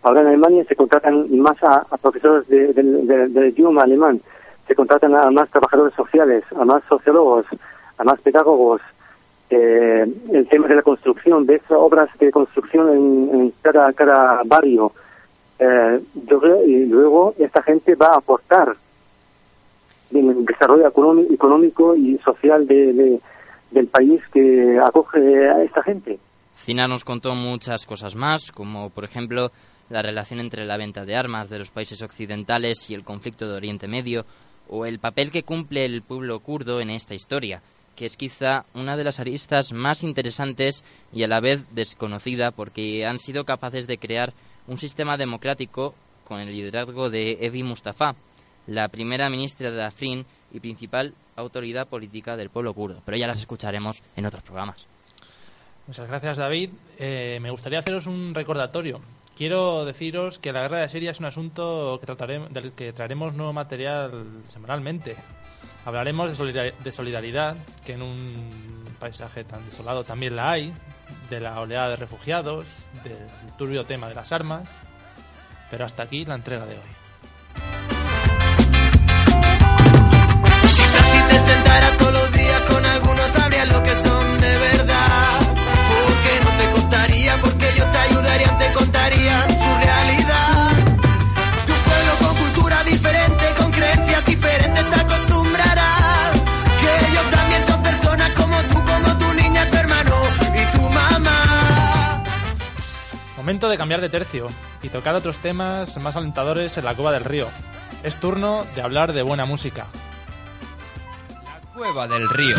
Ahora 0.03 0.21
en 0.21 0.27
Alemania 0.27 0.63
se 0.63 0.75
contratan 0.75 1.27
más 1.39 1.61
a, 1.63 1.85
profesores 2.01 2.47
de- 2.47 2.71
del- 2.73 3.47
idioma 3.49 3.83
alemán, 3.83 4.21
se 4.67 4.75
contratan 4.75 5.13
a 5.15 5.29
más 5.31 5.49
trabajadores 5.49 5.93
sociales, 5.93 6.43
a 6.55 6.63
más 6.63 6.83
sociólogos, 6.87 7.45
a 7.97 8.03
más 8.03 8.19
pedagogos. 8.21 8.81
Eh, 9.49 10.05
el 10.31 10.47
tema 10.47 10.67
de 10.67 10.75
la 10.75 10.83
construcción, 10.83 11.45
ves 11.45 11.63
obras 11.69 12.07
de 12.19 12.31
construcción 12.31 12.87
en, 12.89 13.29
en 13.41 13.53
cada, 13.61 13.91
cada 13.93 14.41
barrio. 14.45 14.93
Eh, 15.59 15.99
yo 16.27 16.41
y 16.65 16.85
luego 16.85 17.35
esta 17.37 17.61
gente 17.63 17.95
va 17.95 18.07
a 18.07 18.17
aportar 18.17 18.75
el 20.13 20.45
desarrollo 20.45 20.87
económico, 20.87 21.95
y 21.95 22.17
social 22.19 22.65
de, 22.65 22.93
de- 22.93 23.19
del 23.71 23.87
país 23.87 24.21
que 24.33 24.79
acoge 24.83 25.47
a 25.49 25.61
esta 25.63 25.83
gente. 25.83 26.17
Cinar 26.55 26.89
nos 26.89 27.03
contó 27.05 27.35
muchas 27.35 27.85
cosas 27.85 28.15
más, 28.15 28.51
como 28.51 28.89
por 28.89 29.03
ejemplo 29.05 29.51
la 29.89 30.01
relación 30.01 30.39
entre 30.39 30.65
la 30.65 30.77
venta 30.77 31.05
de 31.05 31.15
armas 31.15 31.49
de 31.49 31.59
los 31.59 31.69
países 31.71 32.01
occidentales 32.01 32.89
y 32.89 32.95
el 32.95 33.03
conflicto 33.03 33.47
de 33.47 33.55
Oriente 33.55 33.87
Medio, 33.87 34.25
o 34.69 34.85
el 34.85 34.99
papel 34.99 35.29
que 35.31 35.43
cumple 35.43 35.85
el 35.85 36.01
pueblo 36.01 36.39
kurdo 36.39 36.79
en 36.81 36.89
esta 36.89 37.13
historia, 37.15 37.61
que 37.95 38.05
es 38.05 38.17
quizá 38.17 38.65
una 38.73 38.97
de 38.97 39.03
las 39.03 39.19
aristas 39.19 39.73
más 39.73 40.03
interesantes 40.03 40.83
y 41.13 41.23
a 41.23 41.27
la 41.27 41.39
vez 41.39 41.63
desconocida 41.75 42.51
porque 42.51 43.05
han 43.05 43.19
sido 43.19 43.45
capaces 43.45 43.85
de 43.87 43.97
crear 43.97 44.33
un 44.67 44.77
sistema 44.77 45.17
democrático 45.17 45.95
con 46.23 46.39
el 46.39 46.49
liderazgo 46.51 47.09
de 47.09 47.37
Evi 47.41 47.63
Mustafa, 47.63 48.15
la 48.67 48.87
primera 48.87 49.29
ministra 49.29 49.71
de 49.71 49.83
Afrin 49.83 50.25
y 50.53 50.59
principal 50.59 51.13
autoridad 51.35 51.87
política 51.87 52.37
del 52.37 52.49
pueblo 52.49 52.73
kurdo. 52.73 53.01
Pero 53.05 53.17
ya 53.17 53.27
las 53.27 53.39
escucharemos 53.39 54.01
en 54.15 54.25
otros 54.25 54.43
programas. 54.43 54.77
Muchas 55.87 56.07
gracias, 56.07 56.37
David. 56.37 56.69
Eh, 56.99 57.39
me 57.41 57.49
gustaría 57.49 57.79
haceros 57.79 58.05
un 58.05 58.35
recordatorio. 58.35 59.01
Quiero 59.35 59.85
deciros 59.85 60.37
que 60.37 60.51
la 60.51 60.61
guerra 60.61 60.79
de 60.79 60.89
Siria 60.89 61.11
es 61.11 61.19
un 61.19 61.25
asunto 61.25 61.97
que 61.99 62.05
trataremos, 62.05 62.53
del 62.53 62.73
que 62.73 62.93
traeremos 62.93 63.33
nuevo 63.33 63.53
material 63.53 64.11
semanalmente. 64.49 65.15
Hablaremos 65.85 66.29
de, 66.29 66.35
solidar- 66.35 66.77
de 66.77 66.91
solidaridad, 66.91 67.55
que 67.85 67.93
en 67.93 68.01
un 68.03 68.35
paisaje 68.99 69.45
tan 69.45 69.65
desolado 69.65 70.03
también 70.03 70.35
la 70.35 70.51
hay, 70.51 70.73
de 71.29 71.39
la 71.39 71.59
oleada 71.59 71.89
de 71.89 71.95
refugiados, 71.95 72.89
del 73.03 73.17
turbio 73.57 73.85
tema 73.85 74.07
de 74.07 74.15
las 74.15 74.31
armas. 74.31 74.69
Pero 75.69 75.85
hasta 75.85 76.03
aquí 76.03 76.25
la 76.25 76.35
entrega 76.35 76.65
de 76.65 76.75
hoy. 76.75 76.99
Momento 103.49 103.67
de 103.67 103.79
cambiar 103.79 103.99
de 103.99 104.09
tercio 104.09 104.47
y 104.83 104.89
tocar 104.89 105.15
otros 105.15 105.39
temas 105.39 105.97
más 105.97 106.15
alentadores 106.15 106.77
en 106.77 106.85
la 106.85 106.93
cueva 106.93 107.11
del 107.11 107.25
río. 107.25 107.47
Es 108.03 108.15
turno 108.17 108.63
de 108.75 108.83
hablar 108.83 109.11
de 109.11 109.23
buena 109.23 109.45
música. 109.45 109.87
Cueva 111.73 112.07
del 112.07 112.29
Río. 112.29 112.55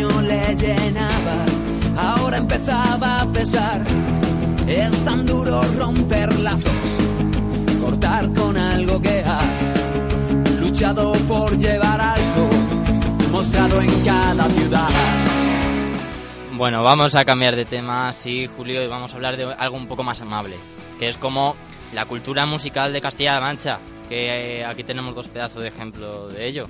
Antaño 0.00 0.20
le 0.22 0.54
llenaba, 0.56 1.44
ahora 1.96 2.38
empezaba 2.38 3.20
a 3.22 3.32
pesar. 3.32 3.84
Es 4.66 5.04
tan 5.04 5.26
duro 5.26 5.60
romper 5.78 6.38
lazos, 6.38 6.72
cortar 7.80 8.32
con 8.34 8.56
algo 8.56 9.00
que 9.00 9.20
has 9.20 9.72
luchado 10.60 11.12
por 11.28 11.56
llevar 11.58 12.00
alto, 12.00 12.48
mostrado 13.32 13.80
en 13.80 14.04
cada 14.04 14.44
ciudad. 14.44 14.88
Bueno, 16.52 16.82
vamos 16.82 17.16
a 17.16 17.24
cambiar 17.24 17.56
de 17.56 17.64
tema, 17.64 18.12
sí, 18.12 18.46
Julio, 18.46 18.82
y 18.82 18.86
vamos 18.86 19.12
a 19.12 19.16
hablar 19.16 19.36
de 19.36 19.44
algo 19.44 19.76
un 19.76 19.86
poco 19.86 20.02
más 20.02 20.20
amable, 20.20 20.56
que 20.98 21.06
es 21.06 21.16
como 21.16 21.56
la 21.94 22.04
cultura 22.04 22.46
musical 22.46 22.92
de 22.92 23.00
Castilla-La 23.00 23.40
Mancha, 23.40 23.78
que 24.08 24.58
eh, 24.58 24.64
aquí 24.64 24.84
tenemos 24.84 25.14
dos 25.14 25.28
pedazos 25.28 25.62
de 25.62 25.68
ejemplo 25.68 26.28
de 26.28 26.46
ello. 26.46 26.66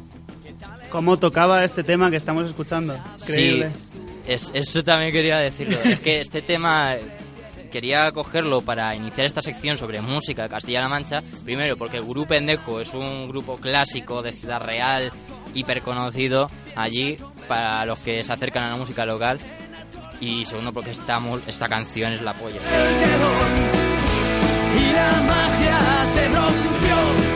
¿Cómo 0.90 1.18
tocaba 1.18 1.64
este 1.64 1.84
tema 1.84 2.10
que 2.10 2.16
estamos 2.16 2.46
escuchando? 2.46 2.98
Increíble. 3.20 3.70
Sí, 3.74 4.00
es, 4.26 4.50
eso 4.52 4.82
también 4.82 5.12
quería 5.12 5.38
decirlo. 5.38 5.78
es 5.84 6.00
que 6.00 6.20
este 6.20 6.42
tema 6.42 6.96
quería 7.70 8.10
cogerlo 8.12 8.60
para 8.60 8.94
iniciar 8.94 9.26
esta 9.26 9.40
sección 9.40 9.78
sobre 9.78 10.00
música 10.00 10.42
de 10.42 10.48
Castilla-La 10.48 10.88
Mancha. 10.88 11.22
Primero, 11.44 11.76
porque 11.76 11.96
el 11.98 12.04
Grupo 12.04 12.28
Pendejo 12.28 12.80
es 12.80 12.92
un 12.92 13.28
grupo 13.28 13.56
clásico 13.56 14.20
de 14.22 14.32
Ciudad 14.32 14.60
Real, 14.60 15.10
hiper 15.54 15.80
conocido 15.80 16.50
allí 16.74 17.16
para 17.48 17.86
los 17.86 18.00
que 18.00 18.22
se 18.22 18.32
acercan 18.32 18.64
a 18.64 18.70
la 18.70 18.76
música 18.76 19.06
local. 19.06 19.38
Y 20.20 20.44
segundo, 20.44 20.72
porque 20.72 20.90
esta, 20.90 21.20
esta 21.46 21.68
canción 21.68 22.12
es 22.12 22.20
la 22.20 22.34
polla. 22.34 22.60
Y 24.76 24.92
la 24.92 25.22
magia 25.22 26.06
se 26.06 26.28
rompió 26.28 27.29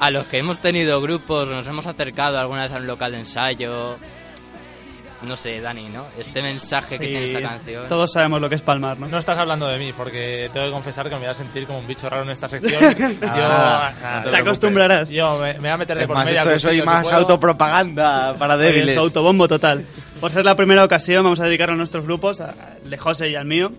A 0.00 0.10
los 0.10 0.26
que 0.26 0.38
hemos 0.38 0.60
tenido 0.60 1.00
grupos, 1.00 1.48
nos 1.48 1.66
hemos 1.66 1.86
acercado 1.86 2.38
alguna 2.38 2.62
vez 2.62 2.72
a 2.72 2.76
un 2.76 2.86
local 2.86 3.12
de 3.12 3.18
ensayo. 3.20 3.96
no 5.22 5.34
sé, 5.34 5.60
Dani, 5.60 5.88
¿no? 5.88 6.06
Este 6.16 6.40
mensaje 6.40 6.96
que 6.98 7.06
Sí, 7.06 7.10
tiene 7.10 7.26
esta 7.26 7.40
canción. 7.42 7.88
Todos 7.88 8.12
sabemos 8.12 8.40
lo 8.40 8.48
que 8.48 8.54
es 8.54 8.62
palmar, 8.62 8.96
¿no? 9.00 9.08
No 9.08 9.18
estás 9.18 9.36
hablando 9.38 9.66
de 9.66 9.76
mí, 9.78 9.92
porque 9.96 10.48
tengo 10.52 10.66
que 10.66 10.72
confesar 10.72 11.08
que 11.08 11.16
me 11.16 11.22
voy 11.22 11.30
a 11.30 11.34
sentir 11.34 11.66
como 11.66 11.80
un 11.80 11.86
bicho 11.88 12.08
raro 12.08 12.22
en 12.22 12.30
esta 12.30 12.48
sección. 12.48 12.80
yo, 13.20 13.26
Ah, 13.28 14.22
no 14.24 14.30
Te 14.30 14.36
acostumbrarás. 14.36 15.08
yo 15.08 15.38
me, 15.40 15.54
me 15.54 15.58
voy 15.58 15.68
a 15.70 15.76
meter 15.76 15.96
de 15.96 16.02
Es 16.02 16.06
por 16.06 16.16
más, 16.16 16.24
medio. 16.26 16.38
esto 16.38 16.52
es 16.52 16.64
hoy 16.66 16.82
más 16.82 17.10
autopropaganda 17.10 18.36
para 18.38 18.56
débiles. 18.56 18.90
Es 18.90 18.96
autobombo 18.98 19.48
total. 19.48 19.84
Por 20.20 20.30
ser 20.30 20.44
la 20.44 20.54
primera 20.54 20.84
ocasión, 20.84 21.24
vamos 21.24 21.40
a 21.40 21.44
dedicar 21.46 21.70
a 21.70 21.74
nuestros 21.74 22.04
grupos, 22.04 22.40
al 22.40 22.54
de 22.84 22.96
José 22.98 23.30
y 23.30 23.34
al 23.34 23.44
mío. 23.46 23.72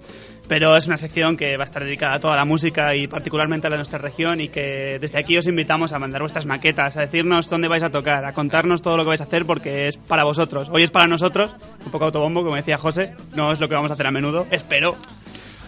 Pero 0.49 0.75
es 0.75 0.87
una 0.87 0.97
sección 0.97 1.37
que 1.37 1.55
va 1.55 1.63
a 1.63 1.65
estar 1.65 1.83
dedicada 1.83 2.15
a 2.15 2.19
toda 2.19 2.35
la 2.35 2.43
música 2.43 2.93
y 2.95 3.07
particularmente 3.07 3.67
a 3.67 3.69
la 3.69 3.75
de 3.75 3.81
nuestra 3.81 3.99
región. 3.99 4.41
Y 4.41 4.49
que 4.49 4.97
desde 4.99 5.17
aquí 5.19 5.37
os 5.37 5.47
invitamos 5.47 5.93
a 5.93 5.99
mandar 5.99 6.21
vuestras 6.21 6.45
maquetas, 6.47 6.97
a 6.97 7.01
decirnos 7.01 7.47
dónde 7.49 7.67
vais 7.67 7.83
a 7.83 7.91
tocar, 7.91 8.25
a 8.25 8.33
contarnos 8.33 8.81
todo 8.81 8.97
lo 8.97 9.03
que 9.03 9.09
vais 9.09 9.21
a 9.21 9.25
hacer 9.25 9.45
porque 9.45 9.87
es 9.87 9.95
para 9.97 10.23
vosotros. 10.25 10.67
Hoy 10.71 10.83
es 10.83 10.91
para 10.91 11.07
nosotros, 11.07 11.55
un 11.85 11.91
poco 11.91 12.05
autobombo, 12.05 12.43
como 12.43 12.55
decía 12.55 12.77
José. 12.79 13.13
No 13.35 13.51
es 13.53 13.59
lo 13.59 13.69
que 13.69 13.75
vamos 13.75 13.91
a 13.91 13.93
hacer 13.93 14.07
a 14.07 14.11
menudo, 14.11 14.47
espero. 14.51 14.95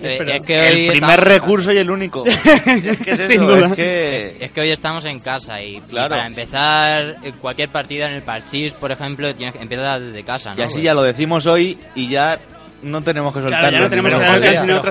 Eh, 0.04 0.18
es 0.20 0.42
que 0.44 0.56
El 0.56 0.74
primer 0.88 0.94
estamos- 1.20 1.20
recurso 1.20 1.72
y 1.72 1.78
el 1.78 1.92
único. 1.92 2.26
es 2.26 2.38
que 2.40 3.12
es 3.12 3.20
eso, 3.20 3.28
Sin 3.28 3.42
duda. 3.42 3.68
es 3.68 3.74
que... 3.76 4.38
Es 4.42 4.52
que 4.52 4.62
hoy 4.62 4.72
estamos 4.72 5.06
en 5.06 5.20
casa 5.20 5.62
y, 5.62 5.76
y 5.78 5.82
Claro. 5.82 6.16
para 6.16 6.26
empezar 6.26 7.18
eh, 7.24 7.34
cualquier 7.40 7.70
partida 7.70 8.10
en 8.10 8.16
el 8.16 8.24
parchís, 8.24 8.74
por 8.74 8.92
ejemplo, 8.92 9.36
tienes 9.36 9.54
que 9.54 9.62
empezar 9.62 10.00
desde 10.02 10.24
casa, 10.24 10.56
¿no? 10.56 10.60
Y 10.60 10.64
así 10.64 10.82
ya 10.82 10.96
lo 10.96 11.04
decimos 11.04 11.46
hoy 11.46 11.78
y 11.94 12.08
ya 12.10 12.40
no 12.82 13.02
tenemos 13.04 13.34
que 13.34 13.40
Claro, 13.42 13.54
soltarlo. 13.56 13.78
ya 13.78 13.84
no 13.84 13.90
tenemos 13.90 14.12
ni 14.14 14.20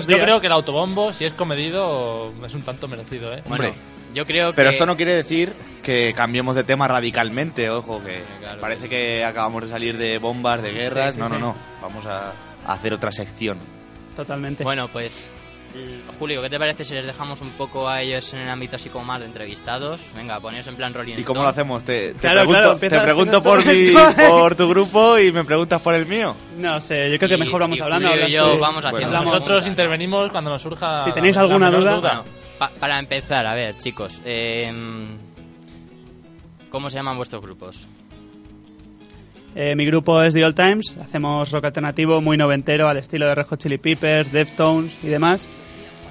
que 0.06 0.12
yo 0.12 0.18
creo 0.24 0.40
que 0.40 0.46
el 0.46 0.52
autobombo, 0.52 1.12
si 1.12 1.24
es 1.24 1.32
comedido, 1.32 2.32
es 2.44 2.54
un 2.54 2.62
tanto 2.62 2.88
merecido, 2.88 3.32
¿eh? 3.32 3.42
Bueno, 3.48 3.72
yo 4.14 4.24
creo 4.26 4.50
que... 4.50 4.56
Pero 4.56 4.70
esto 4.70 4.86
no 4.86 4.96
quiere 4.96 5.14
decir 5.14 5.52
que 5.82 6.12
cambiemos 6.16 6.54
de 6.56 6.64
tema 6.64 6.88
radicalmente, 6.88 7.70
ojo, 7.70 8.02
que 8.04 8.22
Claro. 8.40 8.60
parece 8.60 8.88
que 8.88 9.24
acabamos 9.24 9.62
de 9.62 9.68
salir 9.68 9.96
de 9.98 10.18
bombas, 10.18 10.62
de 10.62 10.72
guerras. 10.72 11.14
sí, 11.14 11.20
no, 11.20 11.26
sí. 11.28 11.32
no, 11.34 11.38
no. 11.38 11.54
Vamos 11.82 12.06
a 12.06 12.32
a 12.66 12.74
hacer 12.74 12.92
otra 12.92 13.10
sección. 13.10 13.58
Totalmente. 14.14 14.62
Bueno, 14.64 14.88
pues... 14.92 15.30
l- 15.74 16.00
Julio, 16.18 16.42
¿qué 16.42 16.50
te 16.50 16.58
parece 16.58 16.84
si 16.84 16.94
les 16.94 17.06
dejamos 17.06 17.40
un 17.40 17.50
poco 17.50 17.88
a 17.88 18.02
ellos 18.02 18.32
en 18.34 18.40
el 18.40 18.48
ámbito 18.48 18.76
así 18.76 18.88
como 18.90 19.04
más 19.04 19.20
de 19.20 19.26
entrevistados? 19.26 20.00
Venga, 20.16 20.38
poneros 20.40 20.66
en 20.66 20.76
plan 20.76 20.92
Rolling 20.94 21.16
¿Y 21.18 21.22
cómo 21.24 21.42
lo 21.42 21.48
hacemos? 21.48 21.84
Te, 21.84 22.12
te 22.14 22.18
Claro, 22.20 22.40
pregunto, 22.40 22.58
claro, 22.60 22.72
empieza- 22.72 22.96
te 22.98 23.02
pregunto 23.04 23.36
empieza 23.38 23.56
por, 23.56 24.24
mi, 24.24 24.28
por 24.30 24.56
tu 24.56 24.68
grupo 24.68 25.18
y 25.18 25.32
me 25.32 25.44
preguntas 25.44 25.80
por 25.80 25.94
el 25.94 26.06
mío. 26.06 26.34
No 26.58 26.80
sé, 26.80 27.10
yo 27.10 27.18
creo 27.18 27.28
que 27.30 27.34
Y- 27.36 27.38
mejor 27.46 27.60
vamos 27.60 27.78
y 27.78 27.82
hablando. 27.82 28.08
Julio 28.10 28.28
y 28.28 28.32
yo 28.32 28.58
vamos 28.58 28.82
Bueno, 28.82 28.88
haciendo 28.96 29.16
hablamos. 29.18 29.34
Nosotros 29.34 29.66
intervenimos 29.66 30.30
cuando 30.30 30.50
nos 30.50 30.62
surja. 30.62 31.04
Si 31.04 31.12
tenéis 31.12 31.36
la 31.36 31.42
alguna 31.42 31.70
duda- 31.70 32.00
Bueno, 32.00 32.24
pa- 32.58 32.70
para 32.78 32.98
empezar, 32.98 33.46
a 33.46 33.54
ver, 33.54 33.78
chicos, 33.78 34.12
eh, 34.24 34.70
¿cómo 36.70 36.90
se 36.90 36.96
llaman 36.96 37.16
vuestros 37.16 37.42
grupos? 37.42 37.86
Eh, 39.54 39.74
mi 39.74 39.84
grupo 39.84 40.22
es 40.22 40.32
The 40.32 40.44
Old 40.44 40.54
Times, 40.54 40.96
hacemos 41.00 41.50
rock 41.50 41.64
alternativo 41.64 42.20
muy 42.20 42.36
noventero 42.36 42.88
al 42.88 42.98
estilo 42.98 43.26
de 43.26 43.34
Red 43.34 43.46
Hot 43.46 43.60
Chili 43.60 43.78
Peppers, 43.78 44.30
Deftones 44.30 44.96
y 45.02 45.08
demás. 45.08 45.46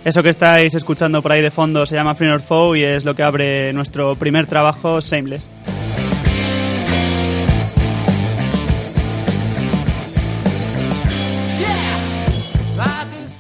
Eso 0.04 0.24
que 0.24 0.30
estáis 0.30 0.76
escuchando 0.76 1.22
por 1.22 1.32
ahí 1.32 1.42
de 1.42 1.52
fondo 1.52 1.86
se 1.86 1.96
llama 1.96 2.16
Friend 2.16 2.34
or 2.34 2.42
Foe 2.42 2.80
y 2.80 2.84
es 2.84 3.06
lo 3.06 3.16
que 3.16 3.24
abre 3.24 3.72
nuestro 3.74 4.16
primer 4.16 4.46
trabajo, 4.46 5.00
Shameless. 5.02 5.48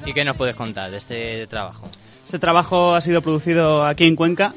¿Y 0.05 0.13
qué 0.13 0.25
nos 0.25 0.35
puedes 0.37 0.55
contar 0.55 0.89
de 0.89 0.97
este 0.97 1.45
trabajo? 1.47 1.87
Este 2.25 2.39
trabajo 2.39 2.95
ha 2.95 3.01
sido 3.01 3.21
producido 3.21 3.85
aquí 3.85 4.05
en 4.05 4.15
Cuenca, 4.15 4.53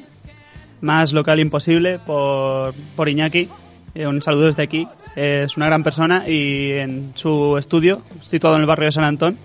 más 0.80 1.12
local 1.12 1.40
imposible, 1.40 1.99
por, 1.99 2.72
por 2.97 3.09
Iñaki. 3.09 3.49
Eh, 3.95 4.07
un 4.07 4.22
saludo 4.22 4.47
desde 4.47 4.62
aquí. 4.62 4.88
Es 5.14 5.56
una 5.56 5.66
gran 5.66 5.82
persona 5.82 6.28
y 6.28 6.72
en 6.72 7.12
su 7.14 7.58
estudio, 7.58 8.02
situado 8.22 8.56
en 8.56 8.62
el 8.62 8.66
barrio 8.66 8.86
de 8.86 8.92
San 8.92 9.04
Antón, 9.04 9.38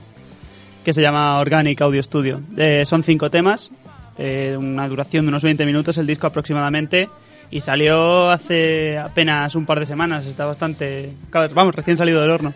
que 0.84 0.94
se 0.94 1.02
llama 1.02 1.40
Organic 1.40 1.82
Audio 1.82 2.02
Studio. 2.02 2.42
Eh, 2.56 2.84
son 2.86 3.04
cinco 3.04 3.30
temas, 3.30 3.72
eh, 4.18 4.56
una 4.58 4.88
duración 4.88 5.26
de 5.26 5.30
unos 5.30 5.44
20 5.44 5.66
minutos 5.66 5.98
el 5.98 6.08
disco 6.08 6.28
aproximadamente, 6.28 7.10
y 7.52 7.62
salió 7.62 8.30
hace 8.30 8.98
apenas 8.98 9.56
un 9.56 9.66
par 9.66 9.80
de 9.80 9.86
semanas. 9.86 10.26
Está 10.26 10.46
bastante. 10.46 11.14
Vamos, 11.32 11.76
recién 11.76 11.98
salido 11.98 12.22
del 12.22 12.32
horno. 12.32 12.54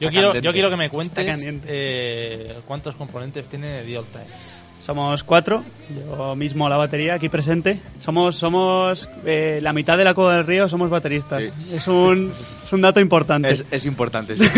Yo 0.00 0.08
quiero, 0.08 0.34
yo 0.38 0.52
quiero 0.52 0.70
que 0.70 0.76
me 0.76 0.88
cuentes 0.88 1.38
eh, 1.66 2.56
cuántos 2.66 2.94
componentes 2.94 3.46
tiene 3.46 3.82
The 3.82 3.98
Old 3.98 4.08
Times. 4.08 4.49
Somos 4.80 5.22
cuatro, 5.24 5.62
yo 5.94 6.34
mismo 6.34 6.68
la 6.68 6.76
batería 6.78 7.14
aquí 7.14 7.28
presente. 7.28 7.80
Somos 8.00 8.36
somos 8.36 9.08
eh, 9.26 9.60
la 9.62 9.72
mitad 9.74 9.98
de 9.98 10.04
la 10.04 10.14
Cueva 10.14 10.36
del 10.36 10.46
Río, 10.46 10.68
somos 10.68 10.88
bateristas. 10.90 11.42
Sí. 11.58 11.74
Es, 11.76 11.86
un, 11.86 12.32
es 12.64 12.72
un 12.72 12.80
dato 12.80 12.98
importante. 12.98 13.50
Es, 13.50 13.64
es 13.70 13.84
importante, 13.86 14.36
sí. 14.36 14.44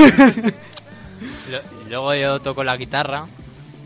Luego 1.90 2.14
yo 2.14 2.38
toco 2.40 2.64
la 2.64 2.76
guitarra 2.76 3.26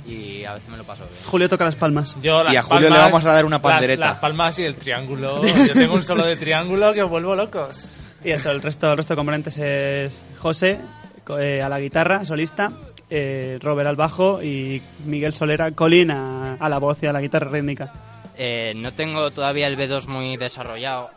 y 0.06 0.44
a 0.44 0.54
veces 0.54 0.68
me 0.68 0.76
lo 0.76 0.84
paso 0.84 1.02
bien. 1.04 1.16
Julio 1.24 1.48
toca 1.48 1.64
las 1.64 1.74
palmas. 1.74 2.16
Yo, 2.22 2.44
las 2.44 2.52
Y 2.52 2.56
a 2.56 2.62
Julio 2.62 2.90
le 2.90 2.98
vamos 2.98 3.24
a 3.24 3.32
dar 3.32 3.44
una 3.44 3.56
las- 3.56 3.62
pandereta. 3.62 4.06
Las, 4.06 4.18
palmas 4.18 4.58
y 4.58 4.64
el 4.64 4.74
triángulo. 4.76 5.42
Yo 5.44 5.72
tengo 5.72 5.94
un 5.94 6.04
solo 6.04 6.24
de 6.24 6.36
triángulo 6.36 6.92
que 6.92 7.02
os 7.02 7.10
vuelvo 7.10 7.34
locos. 7.34 8.06
Y 8.24 8.30
eso, 8.30 8.50
el 8.50 8.62
resto, 8.62 8.90
el 8.90 8.96
resto 8.98 9.14
de 9.14 9.16
componentes 9.16 9.58
es 9.58 10.20
José 10.38 10.78
co- 11.24 11.38
eh, 11.38 11.62
a 11.62 11.68
la 11.68 11.80
guitarra, 11.80 12.24
solista, 12.24 12.72
eh, 13.10 13.58
Robert 13.62 13.88
al 13.88 13.96
bajo 13.96 14.42
y 14.42 14.82
Miguel 15.04 15.34
Solera, 15.34 15.70
Colin 15.72 16.10
a, 16.10 16.54
a 16.54 16.68
la 16.68 16.78
voz 16.78 17.02
y 17.02 17.06
a 17.06 17.12
la 17.12 17.20
guitarra 17.20 17.50
rítmica. 17.50 17.92
Eh, 18.38 18.74
no 18.76 18.92
tengo 18.92 19.30
todavía 19.30 19.66
el 19.66 19.76
B2 19.78 20.06
muy 20.08 20.36
desarrollado 20.36 21.08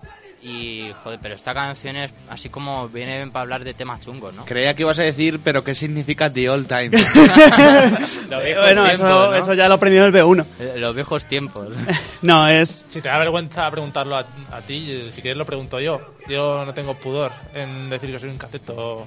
y, 0.41 0.89
joder, 1.03 1.19
pero 1.21 1.35
esta 1.35 1.53
canción 1.53 1.97
es 1.97 2.13
así 2.29 2.47
como 2.49 2.87
viene 2.87 3.27
para 3.27 3.41
hablar 3.41 3.63
de 3.65 3.73
temas 3.73 3.99
chungos, 3.99 4.33
¿no? 4.33 4.45
Creía 4.45 4.73
que 4.73 4.83
ibas 4.83 4.97
a 4.99 5.03
decir, 5.03 5.41
pero 5.43 5.65
¿qué 5.65 5.75
significa 5.75 6.31
The 6.31 6.49
Old 6.49 6.67
Time? 6.67 6.91
Los 8.29 8.43
viejos 8.43 8.63
bueno, 8.63 8.83
tiempos, 8.85 8.91
eso, 8.93 9.09
¿no? 9.09 9.35
eso 9.35 9.53
ya 9.53 9.67
lo 9.67 9.73
aprendió 9.73 10.05
en 10.05 10.15
el 10.15 10.21
B1. 10.21 10.45
Eh, 10.59 10.73
Los 10.77 10.95
viejos 10.95 11.25
tiempos. 11.25 11.67
No, 12.21 12.47
es 12.49 12.85
Si 12.89 13.01
te 13.01 13.07
da 13.07 13.17
vergüenza 13.17 13.69
preguntarlo 13.71 14.17
a, 14.17 14.25
a 14.51 14.61
ti, 14.61 14.87
eh, 14.89 15.09
si 15.13 15.21
quieres 15.21 15.37
lo 15.37 15.45
pregunto 15.45 15.79
yo. 15.79 15.99
Yo 16.27 16.63
no 16.65 16.73
tengo 16.73 16.93
pudor 16.93 17.31
en 17.53 17.89
decir 17.89 18.11
que 18.11 18.19
soy 18.19 18.29
un 18.29 18.37
cateto. 18.37 19.05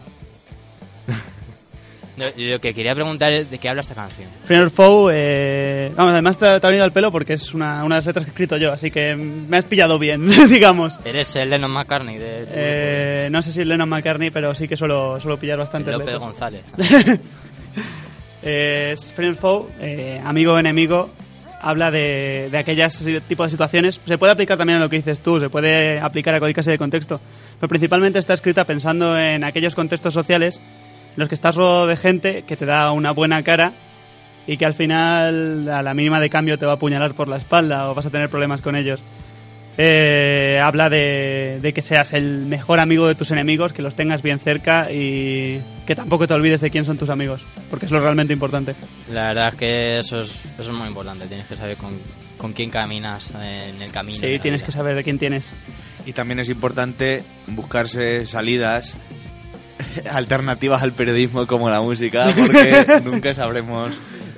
Lo, 2.17 2.61
que 2.61 2.75
quería 2.75 2.95
preguntar 2.95 3.33
es 3.33 3.51
de 3.51 3.59
qué 3.59 3.69
habla 3.71 3.81
esta 3.81 3.95
canción. 3.95 4.29
Friend 4.45 4.65
or 4.65 4.71
Foe, 4.71 5.13
eh, 5.15 5.93
vamos, 5.97 6.13
además 6.13 6.37
te, 6.37 6.61
te 6.61 6.67
ha 6.67 6.71
venido 6.71 6.85
al 6.85 6.93
pelo 6.93 7.11
porque 7.11 7.33
es 7.33 7.55
una, 7.55 7.85
una 7.85 7.95
de 7.95 7.99
las 7.99 8.07
letras 8.07 8.25
que 8.27 8.31
he 8.31 8.33
escrito 8.33 8.59
yo, 8.59 8.71
así 8.71 8.91
que 8.91 9.17
me 9.17 9.57
has 9.57 9.65
pillado 9.65 9.99
bien, 9.99 10.29
digamos. 10.49 10.99
Eres 11.05 11.35
el 11.37 11.49
Lennon 11.49 11.71
McCartney 11.71 12.19
de 12.19 12.47
Eh, 12.51 13.29
no 13.31 13.41
sé 13.41 13.51
si 13.51 13.63
es 13.63 13.67
Lennon 13.67 13.89
McCartney, 13.89 14.31
pero 14.31 14.55
sí 14.55 14.69
que 14.69 14.77
suelo, 14.77 15.19
suelo 15.21 15.39
pillar 15.39 15.59
bastante 15.59 15.91
López 15.91 16.07
letras. 16.07 16.25
González. 16.25 16.65
Es 18.43 19.13
Friend 19.13 19.37
or 19.37 19.41
Foe, 19.41 19.69
eh, 19.81 20.21
amigo 20.25 20.55
o 20.55 20.59
enemigo, 20.59 21.11
habla 21.61 21.93
de, 21.93 22.49
de 22.51 22.59
aquellas 22.59 23.03
tipos 23.29 23.47
de 23.47 23.51
situaciones. 23.53 24.01
Se 24.05 24.19
puede 24.19 24.33
aplicar 24.33 24.59
también 24.59 24.79
a 24.79 24.81
lo 24.81 24.91
que 24.91 24.97
dices 24.97 25.21
tú, 25.21 25.39
se 25.39 25.49
puede 25.49 26.01
aplicar 26.01 26.35
a 26.35 26.41
cualquier 26.41 26.55
clase 26.55 26.73
de 26.73 26.79
contexto, 26.79 27.21
pero 27.61 27.69
principalmente 27.69 28.19
está 28.19 28.35
escrita 28.35 28.65
pensando 28.65 29.17
en 29.17 29.45
aquellos 29.45 29.77
contextos 29.77 30.13
sociales 30.13 30.61
en 31.13 31.19
los 31.19 31.29
que 31.29 31.35
estás 31.35 31.55
rodeado 31.57 31.87
de 31.87 31.97
gente 31.97 32.43
que 32.43 32.57
te 32.57 32.67
da 32.67 32.93
una 32.93 33.13
buena 33.13 33.43
cara 33.43 33.73
y 34.47 34.57
que 34.57 34.67
al 34.67 34.75
final 34.75 35.69
a 35.69 35.83
la 35.83 35.95
mínima 35.95 36.21
de 36.21 36.31
cambio 36.31 36.59
te 36.59 36.67
va 36.67 36.73
a 36.73 36.75
apuñalar 36.77 37.15
por 37.15 37.29
la 37.29 37.37
espalda 37.37 37.91
o 37.91 37.95
vas 37.95 38.07
a 38.07 38.11
tener 38.11 38.29
problemas 38.29 38.63
con 38.63 38.77
ellos. 38.77 39.03
Eh, 39.79 40.61
habla 40.63 40.91
de, 40.91 41.59
de 41.63 41.73
que 41.73 41.81
seas 41.81 42.13
el 42.13 42.45
mejor 42.45 42.79
amigo 42.79 43.07
de 43.07 43.15
tus 43.15 43.31
enemigos, 43.31 43.73
que 43.73 43.81
los 43.81 43.97
tengas 43.97 44.21
bien 44.21 44.39
cerca 44.39 44.93
y 44.93 45.61
que 45.87 45.97
tampoco 45.97 46.27
te 46.27 46.35
olvides 46.35 46.61
de 46.61 46.71
quién 46.71 46.85
son 46.85 46.99
tus 46.99 47.09
amigos, 47.09 47.43
porque 47.71 47.87
es 47.87 47.93
lo 47.93 48.01
realmente 48.01 48.35
importante. 48.35 48.75
La 49.09 49.29
verdad 49.29 49.49
es 49.49 49.55
que 49.55 49.99
eso 50.01 50.21
es, 50.21 50.31
eso 50.59 50.71
es 50.71 50.77
muy 50.77 50.89
importante. 50.89 51.27
Tienes 51.27 51.47
que 51.47 51.57
saber 51.57 51.79
con, 51.79 51.99
con 52.37 52.53
quién 52.53 52.69
caminas 52.69 53.31
en 53.31 53.81
el 53.81 53.93
camino. 53.93 54.19
Sí, 54.19 54.39
tienes 54.41 54.61
vida. 54.61 54.67
que 54.67 54.73
saber 54.73 54.95
de 54.95 55.05
quién 55.05 55.19
tienes. 55.19 55.53
Y 56.05 56.13
también 56.13 56.41
es 56.41 56.51
importante 56.51 57.23
buscarse 57.47 58.27
salidas 58.27 58.97
alternativas 60.11 60.83
al 60.83 60.93
periodismo 60.93 61.47
como 61.47 61.69
la 61.71 61.81
música, 61.81 62.27
porque 62.37 63.01
nunca 63.05 63.35
sabremos 63.35 63.93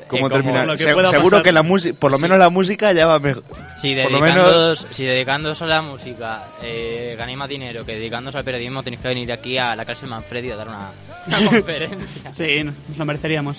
cómo 0.09 0.27
Eh, 0.27 0.29
como 0.29 0.29
terminar. 0.31 0.67
lo 0.67 0.73
que 0.75 0.79
Se- 0.85 0.85
seguro 0.91 1.11
pasar. 1.11 1.43
que 1.43 1.53
la 1.53 1.63
música, 1.63 1.97
por 1.99 2.11
lo 2.11 2.19
menos 2.19 2.39
la 2.39 2.51
música 2.51 2.93
ya 2.93 3.07
va 3.07 3.19
mejor. 3.19 3.43
Si 3.77 3.95
dedicándoos, 3.95 4.87
si 4.91 5.05
dedicándoos 5.05 5.61
a 5.63 5.67
la 5.67 5.83
música 5.83 6.45
eh, 6.63 7.15
ganéis 7.19 7.39
más 7.39 7.49
dinero 7.49 7.85
que 7.85 7.95
dedicándoos 7.97 8.35
al 8.37 8.45
periodismo, 8.45 8.83
tenéis 8.83 9.03
que 9.03 9.09
venir 9.09 9.33
aquí 9.33 9.59
a 9.59 9.75
la 9.75 9.85
clase 9.85 10.07
Manfredi 10.07 10.51
a 10.51 10.57
dar 10.57 10.69
una, 10.69 10.91
una 11.27 11.45
conferencia. 11.51 12.33
Sí, 12.33 12.63
nos 12.65 12.97
lo 12.99 13.05
mereceríamos. 13.05 13.57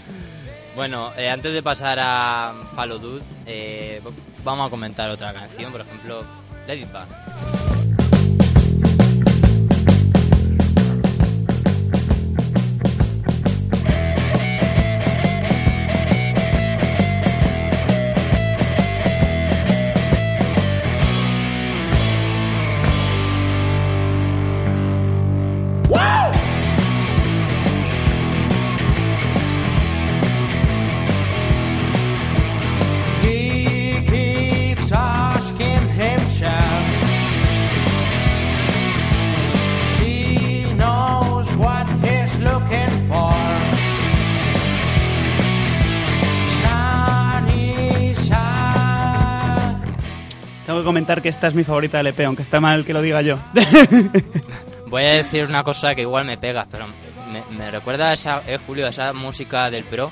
Bueno, 0.76 1.12
eh, 1.18 1.30
antes 1.30 1.54
de 1.54 1.64
pasar 1.64 1.98
a 2.02 2.54
Follow 2.76 3.00
Dude, 3.00 3.24
eh, 3.46 4.02
vamos 4.44 4.68
a 4.68 4.70
comentar 4.70 5.10
otra 5.10 5.34
canción, 5.34 5.72
por 5.72 5.82
ejemplo, 5.82 6.24
Let 6.68 6.78
It. 6.80 6.88
Comentar 51.06 51.22
que 51.22 51.30
esta 51.30 51.48
es 51.48 51.54
mi 51.54 51.64
favorita 51.64 51.98
del 52.00 52.08
EP, 52.08 52.20
aunque 52.22 52.42
está 52.42 52.60
mal 52.60 52.84
que 52.84 52.92
lo 52.92 53.00
diga 53.00 53.22
yo. 53.22 53.38
Voy 54.88 55.04
a 55.04 55.14
decir 55.18 55.46
una 55.46 55.64
cosa 55.64 55.94
que 55.94 56.02
igual 56.02 56.26
me 56.26 56.36
pegas, 56.36 56.68
pero 56.72 56.88
me, 57.32 57.44
me 57.56 57.70
recuerda 57.70 58.10
a 58.10 58.14
esa, 58.14 58.42
eh, 58.48 58.58
Julio, 58.66 58.88
a 58.88 58.90
esa 58.90 59.14
música 59.14 59.70
del 59.70 59.84
Pro 59.84 60.12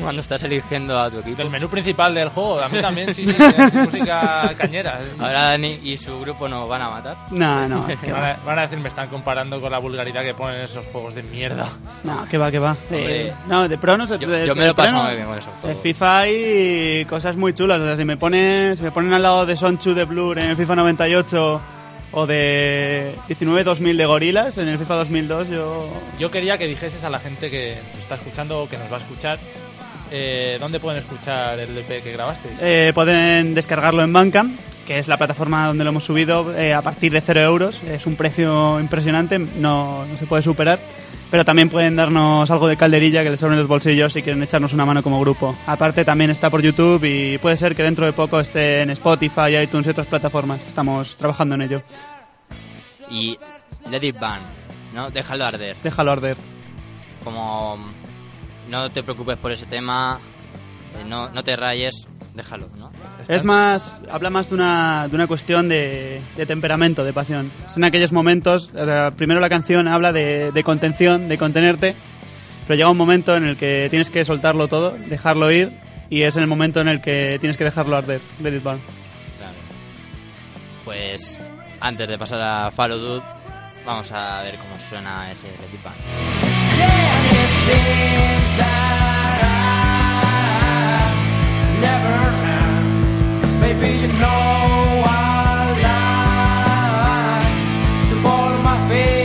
cuando 0.00 0.20
estás 0.22 0.42
eligiendo 0.44 0.98
a 0.98 1.10
tu 1.10 1.18
equipo. 1.20 1.42
El 1.42 1.50
menú 1.50 1.68
principal 1.68 2.14
del 2.14 2.28
juego, 2.28 2.60
a 2.60 2.68
mí 2.68 2.78
también, 2.82 3.12
sí, 3.14 3.24
sí, 3.26 3.36
es 3.38 3.74
música 3.74 4.52
cañera. 4.56 4.98
Ahora 5.18 5.42
Dani 5.50 5.80
y 5.82 5.96
su 5.96 6.18
grupo 6.20 6.48
nos 6.48 6.68
van 6.68 6.82
a 6.82 6.90
matar. 6.90 7.16
no, 7.30 7.68
no, 7.68 7.86
que 8.00 8.12
Van 8.12 8.22
va. 8.22 8.28
a, 8.32 8.36
van 8.44 8.58
a 8.58 8.62
decir, 8.62 8.78
me 8.78 8.88
están 8.88 9.08
comparando 9.08 9.60
con 9.60 9.70
la 9.72 9.78
vulgaridad 9.78 10.22
que 10.22 10.34
ponen 10.34 10.60
esos 10.62 10.84
juegos 10.86 11.14
de 11.14 11.22
mierda. 11.22 11.68
No, 12.04 12.24
que 12.30 12.38
va, 12.38 12.50
que 12.50 12.58
va. 12.58 12.76
Eh, 12.90 13.32
no, 13.48 13.68
de 13.68 13.78
pro 13.78 13.96
no 13.96 14.06
se 14.06 14.18
Yo, 14.18 14.28
de- 14.28 14.46
yo 14.46 14.54
me 14.54 14.66
lo 14.66 14.74
paso 14.74 14.94
muy 14.94 15.14
bien 15.16 15.26
con 15.26 15.38
esos 15.38 15.52
En 15.54 15.60
juegos. 15.60 15.82
FIFA 15.82 16.18
hay 16.20 17.04
cosas 17.06 17.36
muy 17.36 17.52
chulas. 17.54 17.80
O 17.80 17.84
sea, 17.86 17.96
si 17.96 18.04
me 18.04 18.16
ponen, 18.16 18.76
si 18.76 18.82
me 18.82 18.90
ponen 18.90 19.12
al 19.12 19.22
lado 19.22 19.46
de 19.46 19.56
Sonchu 19.56 19.94
de 19.94 20.04
Blur 20.04 20.38
en 20.38 20.50
el 20.50 20.56
FIFA 20.56 20.76
98 20.76 21.60
o 22.12 22.26
de 22.26 23.14
19-2000 23.28 23.96
de 23.96 24.04
Gorilas 24.06 24.58
en 24.58 24.66
el 24.68 24.78
FIFA 24.78 24.94
2002, 24.96 25.48
yo. 25.48 25.88
Yo 26.18 26.30
quería 26.30 26.58
que 26.58 26.66
dijeses 26.66 27.04
a 27.04 27.10
la 27.10 27.20
gente 27.20 27.50
que 27.50 27.76
nos 27.92 28.00
está 28.00 28.16
escuchando 28.16 28.62
o 28.62 28.68
que 28.68 28.76
nos 28.78 28.90
va 28.90 28.96
a 28.96 29.00
escuchar, 29.00 29.38
eh, 30.10 30.56
¿dónde 30.58 30.80
pueden 30.80 30.98
escuchar 30.98 31.58
el 31.58 31.76
EP 31.76 32.02
que 32.02 32.12
grabasteis? 32.12 32.58
Eh, 32.60 32.92
pueden 32.94 33.54
descargarlo 33.54 34.02
en 34.02 34.12
Bandcamp, 34.12 34.58
que 34.86 34.98
es 34.98 35.08
la 35.08 35.16
plataforma 35.16 35.66
donde 35.66 35.84
lo 35.84 35.90
hemos 35.90 36.04
subido 36.04 36.54
eh, 36.56 36.74
a 36.74 36.82
partir 36.82 37.12
de 37.12 37.20
0 37.20 37.40
euros. 37.40 37.80
Es 37.84 38.06
un 38.06 38.16
precio 38.16 38.80
impresionante, 38.80 39.38
no, 39.38 40.04
no 40.04 40.16
se 40.18 40.26
puede 40.26 40.42
superar. 40.42 40.78
Pero 41.30 41.44
también 41.44 41.68
pueden 41.68 41.94
darnos 41.94 42.50
algo 42.50 42.66
de 42.66 42.76
calderilla 42.76 43.22
que 43.22 43.30
les 43.30 43.38
sobren 43.38 43.56
los 43.56 43.68
bolsillos 43.68 44.12
si 44.12 44.20
quieren 44.20 44.42
echarnos 44.42 44.72
una 44.72 44.84
mano 44.84 45.00
como 45.00 45.20
grupo. 45.20 45.54
Aparte 45.64 46.04
también 46.04 46.30
está 46.30 46.50
por 46.50 46.60
YouTube 46.60 47.04
y 47.04 47.38
puede 47.38 47.56
ser 47.56 47.76
que 47.76 47.84
dentro 47.84 48.04
de 48.04 48.12
poco 48.12 48.40
esté 48.40 48.82
en 48.82 48.90
Spotify, 48.90 49.56
iTunes 49.62 49.86
y 49.86 49.90
otras 49.90 50.08
plataformas. 50.08 50.60
Estamos 50.66 51.14
trabajando 51.16 51.54
en 51.54 51.62
ello. 51.62 51.82
Y 53.10 53.38
Let 53.88 54.04
It 54.04 54.18
Burn, 54.18 54.40
¿no? 54.92 55.10
Déjalo 55.12 55.44
arder. 55.44 55.76
Déjalo 55.84 56.10
arder. 56.10 56.36
Como 57.22 57.78
no 58.70 58.90
te 58.90 59.02
preocupes 59.02 59.36
por 59.36 59.52
ese 59.52 59.66
tema, 59.66 60.18
eh, 60.98 61.04
no, 61.06 61.28
no 61.28 61.42
te 61.42 61.56
rayes, 61.56 62.06
déjalo, 62.34 62.70
¿no? 62.78 62.90
Es 63.28 63.44
más, 63.44 63.96
habla 64.10 64.30
más 64.30 64.48
de 64.48 64.54
una, 64.54 65.08
de 65.08 65.14
una 65.14 65.26
cuestión 65.26 65.68
de, 65.68 66.22
de 66.36 66.46
temperamento, 66.46 67.04
de 67.04 67.12
pasión. 67.12 67.50
Es 67.66 67.76
en 67.76 67.84
aquellos 67.84 68.12
momentos, 68.12 68.70
o 68.74 68.84
sea, 68.84 69.10
primero 69.10 69.40
la 69.40 69.48
canción 69.48 69.88
habla 69.88 70.12
de, 70.12 70.52
de 70.52 70.64
contención, 70.64 71.28
de 71.28 71.36
contenerte, 71.36 71.94
pero 72.66 72.76
llega 72.76 72.90
un 72.90 72.96
momento 72.96 73.36
en 73.36 73.44
el 73.44 73.56
que 73.56 73.88
tienes 73.90 74.10
que 74.10 74.24
soltarlo 74.24 74.68
todo, 74.68 74.92
dejarlo 74.92 75.50
ir, 75.50 75.76
y 76.08 76.22
es 76.22 76.36
en 76.36 76.42
el 76.42 76.48
momento 76.48 76.80
en 76.80 76.88
el 76.88 77.00
que 77.00 77.38
tienes 77.40 77.56
que 77.56 77.64
dejarlo 77.64 77.96
arder. 77.96 78.20
Let 78.40 78.56
it 78.56 78.62
burn. 78.62 78.80
Claro. 79.38 79.54
Pues 80.84 81.40
antes 81.80 82.08
de 82.08 82.18
pasar 82.18 82.40
a 82.40 82.70
Follow 82.70 82.98
Dude, 82.98 83.22
vamos 83.84 84.10
a 84.12 84.42
ver 84.42 84.56
cómo 84.56 84.76
suena 84.88 85.30
ese 85.32 85.46
Let 85.46 85.74
It 85.74 85.82
Burn. 85.82 87.19
Never, 91.86 92.20
maybe 93.60 93.88
you 94.02 94.08
know 94.22 94.44
I 95.06 95.08
like 95.88 97.50
to 98.10 98.14
follow 98.22 98.58
my 98.62 98.76
faith, 98.88 99.19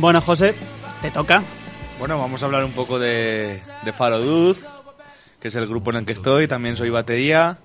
Bueno, 0.00 0.20
José, 0.20 0.54
te 1.02 1.10
toca. 1.10 1.42
Bueno, 1.98 2.20
vamos 2.20 2.40
a 2.40 2.46
hablar 2.46 2.62
un 2.62 2.70
poco 2.70 3.00
de, 3.00 3.60
de 3.84 3.92
Faro 3.92 4.20
que 5.40 5.48
es 5.48 5.54
el 5.56 5.66
grupo 5.66 5.90
en 5.90 5.96
el 5.96 6.06
que 6.06 6.12
estoy. 6.12 6.46
También 6.46 6.76
soy 6.76 6.88
batería. 6.88 7.58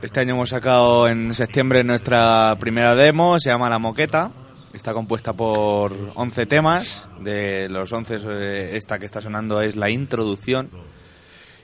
Este 0.00 0.20
año 0.20 0.32
hemos 0.34 0.48
sacado 0.48 1.08
en 1.08 1.34
septiembre 1.34 1.84
nuestra 1.84 2.56
primera 2.58 2.94
demo, 2.94 3.38
se 3.38 3.50
llama 3.50 3.68
La 3.68 3.78
Moqueta. 3.78 4.30
Está 4.72 4.94
compuesta 4.94 5.34
por 5.34 5.92
11 6.14 6.46
temas. 6.46 7.06
De 7.20 7.68
los 7.68 7.92
11, 7.92 8.20
eh, 8.30 8.70
esta 8.78 8.98
que 8.98 9.04
está 9.04 9.20
sonando 9.20 9.60
es 9.60 9.76
la 9.76 9.90
introducción. 9.90 10.70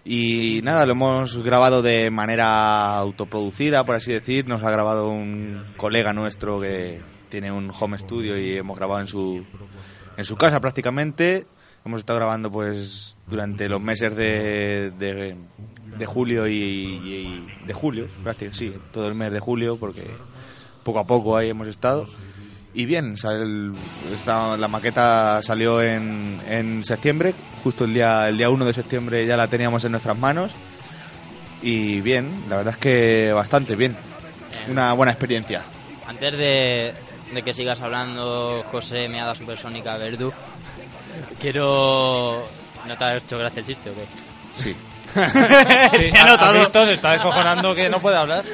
Y 0.05 0.61
nada, 0.65 0.85
lo 0.85 0.93
hemos 0.93 1.43
grabado 1.43 1.81
de 1.81 2.11
manera 2.11 2.99
autoproducida, 2.99 3.85
por 3.87 3.97
así 3.97 4.13
decir. 4.13 4.47
Nos 4.47 4.63
ha 4.65 4.71
grabado 4.71 5.09
un 5.09 5.65
colega 5.79 6.13
nuestro 6.13 6.61
que 6.61 7.01
tiene 7.29 7.51
un 7.53 7.71
home 7.79 7.99
studio 7.99 8.37
y 8.39 8.57
hemos 8.57 8.77
grabado 8.79 9.01
en 9.01 9.09
su, 9.09 9.45
en 10.17 10.25
su 10.25 10.37
casa 10.37 10.61
prácticamente. 10.61 11.47
Hemos 11.85 12.01
estado 12.01 12.19
grabando 12.19 12.51
pues 12.51 13.17
durante 13.27 13.69
los 13.69 13.81
meses 13.81 14.15
de, 14.17 14.91
de, 14.91 15.37
julio 16.07 16.47
y, 16.49 17.47
de 17.67 17.73
julio, 17.73 18.09
prácticamente, 18.23 18.59
sí, 18.59 18.75
todo 18.93 19.07
el 19.09 19.15
mes 19.15 19.33
de 19.33 19.41
julio 19.41 19.77
porque 19.79 20.05
poco 20.83 20.99
a 20.99 21.07
poco 21.07 21.37
ahí 21.37 21.49
hemos 21.51 21.69
estado. 21.69 22.07
Y 22.75 22.85
bien, 22.85 23.17
sale 23.17 23.43
el- 23.43 23.75
esta- 24.15 24.57
la 24.57 24.69
maqueta 24.69 25.41
salió 25.43 25.81
en, 25.81 26.41
en 26.47 26.85
septiembre, 26.85 27.35
justo 27.65 27.85
el 27.85 27.95
día, 27.95 28.29
el 28.29 28.37
día 28.37 28.51
1 28.51 28.65
de 28.67 28.73
septiembre 28.75 29.27
ya 29.27 29.37
la 29.37 29.49
teníamos 29.49 29.85
en 29.85 29.93
nuestras 29.93 30.19
manos. 30.19 30.53
Y 31.63 32.01
bien, 32.03 32.45
la 32.49 32.57
verdad 32.59 32.75
es 32.75 32.79
que 32.79 33.33
bastante 33.33 33.75
bien. 33.75 33.97
Una 34.69 34.93
buena 34.93 35.13
experiencia. 35.13 35.63
Antes 36.07 36.37
de, 36.37 36.95
de 37.33 37.43
que 37.43 37.53
sigas 37.55 37.81
hablando, 37.81 38.65
José, 38.71 39.09
meada 39.09 39.35
supersónica 39.35 39.97
Verdu, 39.97 40.33
quiero... 41.41 42.43
¿No 42.87 42.97
te 42.97 43.05
ha 43.05 43.17
hecho 43.17 43.39
gracia 43.39 43.61
el 43.61 43.67
chiste 43.67 43.91
o 43.91 43.95
qué? 43.95 44.07
Sí. 44.57 44.77
Sí, 45.91 46.03
Se 46.11 46.19
ha 46.19 46.23
¿has 46.25 46.29
notado. 46.31 46.59
visto? 46.59 46.85
Se 46.87 46.93
está 46.93 47.13
descojonando 47.13 47.75
que 47.75 47.89
no 47.89 47.99
puede 47.99 48.17
hablar. 48.17 48.45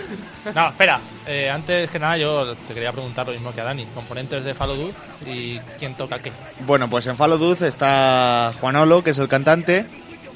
No, 0.54 0.68
espera. 0.68 1.00
eh, 1.26 1.50
antes 1.50 1.90
que 1.90 1.98
nada, 1.98 2.16
yo 2.16 2.54
te 2.54 2.72
quería 2.74 2.92
preguntar 2.92 3.26
lo 3.26 3.32
mismo 3.32 3.52
que 3.52 3.60
a 3.60 3.64
Dani. 3.64 3.84
Componentes 3.86 4.44
de 4.44 4.54
Follow 4.54 4.76
Dude 4.76 4.94
y 5.26 5.58
quién 5.78 5.94
toca 5.96 6.20
qué. 6.20 6.30
Bueno, 6.60 6.88
pues 6.88 7.06
en 7.08 7.16
Falo 7.16 7.38
Duz 7.38 7.60
está 7.62 8.52
Juanolo, 8.60 9.02
que 9.02 9.10
es 9.10 9.18
el 9.18 9.26
cantante, 9.28 9.86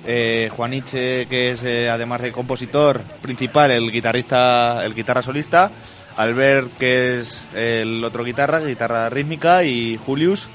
eh, 0.07 0.51
Juaniche, 0.55 1.27
que 1.27 1.53
es 1.53 1.63
eh, 1.63 1.89
además 1.89 2.21
de 2.21 2.33
compositor 2.33 3.01
principal, 3.23 3.71
el 3.71 3.91
guitarrista, 3.93 4.85
el 4.85 4.95
guitarra 4.95 5.23
solista, 5.23 5.71
Albert, 6.19 6.77
que 6.79 7.21
es 7.21 7.47
el 7.55 8.03
otro 8.03 8.25
guitarra, 8.25 8.59
guitarra 8.59 9.09
rítmica, 9.09 9.63
y 9.63 9.97
Julius, 9.97 10.49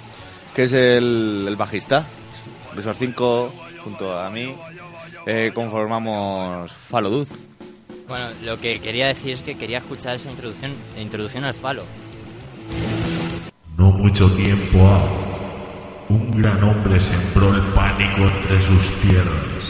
que 0.54 0.64
es 0.64 0.74
el, 0.74 1.46
el 1.48 1.56
bajista. 1.56 2.06
Esos 2.78 2.98
cinco, 2.98 3.50
junto 3.82 4.20
a 4.20 4.30
mí, 4.30 4.54
eh, 5.26 5.52
conformamos 5.56 6.70
Falo 6.70 7.10
Duz. 7.10 7.30
Bueno, 8.10 8.26
lo 8.44 8.60
que 8.60 8.82
quería 8.82 9.08
decir 9.08 9.36
es 9.36 9.42
que 9.42 9.56
quería 9.56 9.78
escuchar 9.78 10.16
esa 10.16 10.30
introducción, 10.30 10.74
introducción 10.98 11.46
al 11.46 11.54
falo. 11.54 11.86
No 13.78 13.92
mucho 13.92 14.30
tiempo 14.32 14.80
ha, 14.86 16.10
un 16.10 16.30
gran 16.32 16.62
hombre 16.62 17.00
sembró 17.00 17.56
el 17.56 17.62
pánico 17.74 18.24
entre 18.24 18.60
sus 18.60 18.92
tierras. 19.00 19.64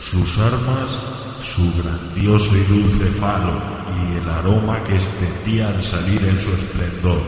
Sus 0.00 0.38
armas, 0.38 0.98
su 1.42 1.70
grandioso 1.82 2.56
y 2.56 2.62
dulce 2.62 3.10
falo 3.20 3.83
y 4.02 4.18
el 4.18 4.28
aroma 4.28 4.80
que 4.84 4.94
extendía 4.94 5.68
al 5.68 5.82
salir 5.82 6.22
en 6.24 6.40
su 6.40 6.54
esplendor. 6.54 7.22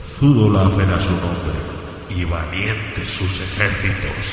Zudolaf 0.00 0.78
era 0.78 0.98
su 1.00 1.10
nombre 1.10 1.54
y 2.10 2.24
valientes 2.24 3.08
sus 3.08 3.40
ejércitos. 3.40 4.26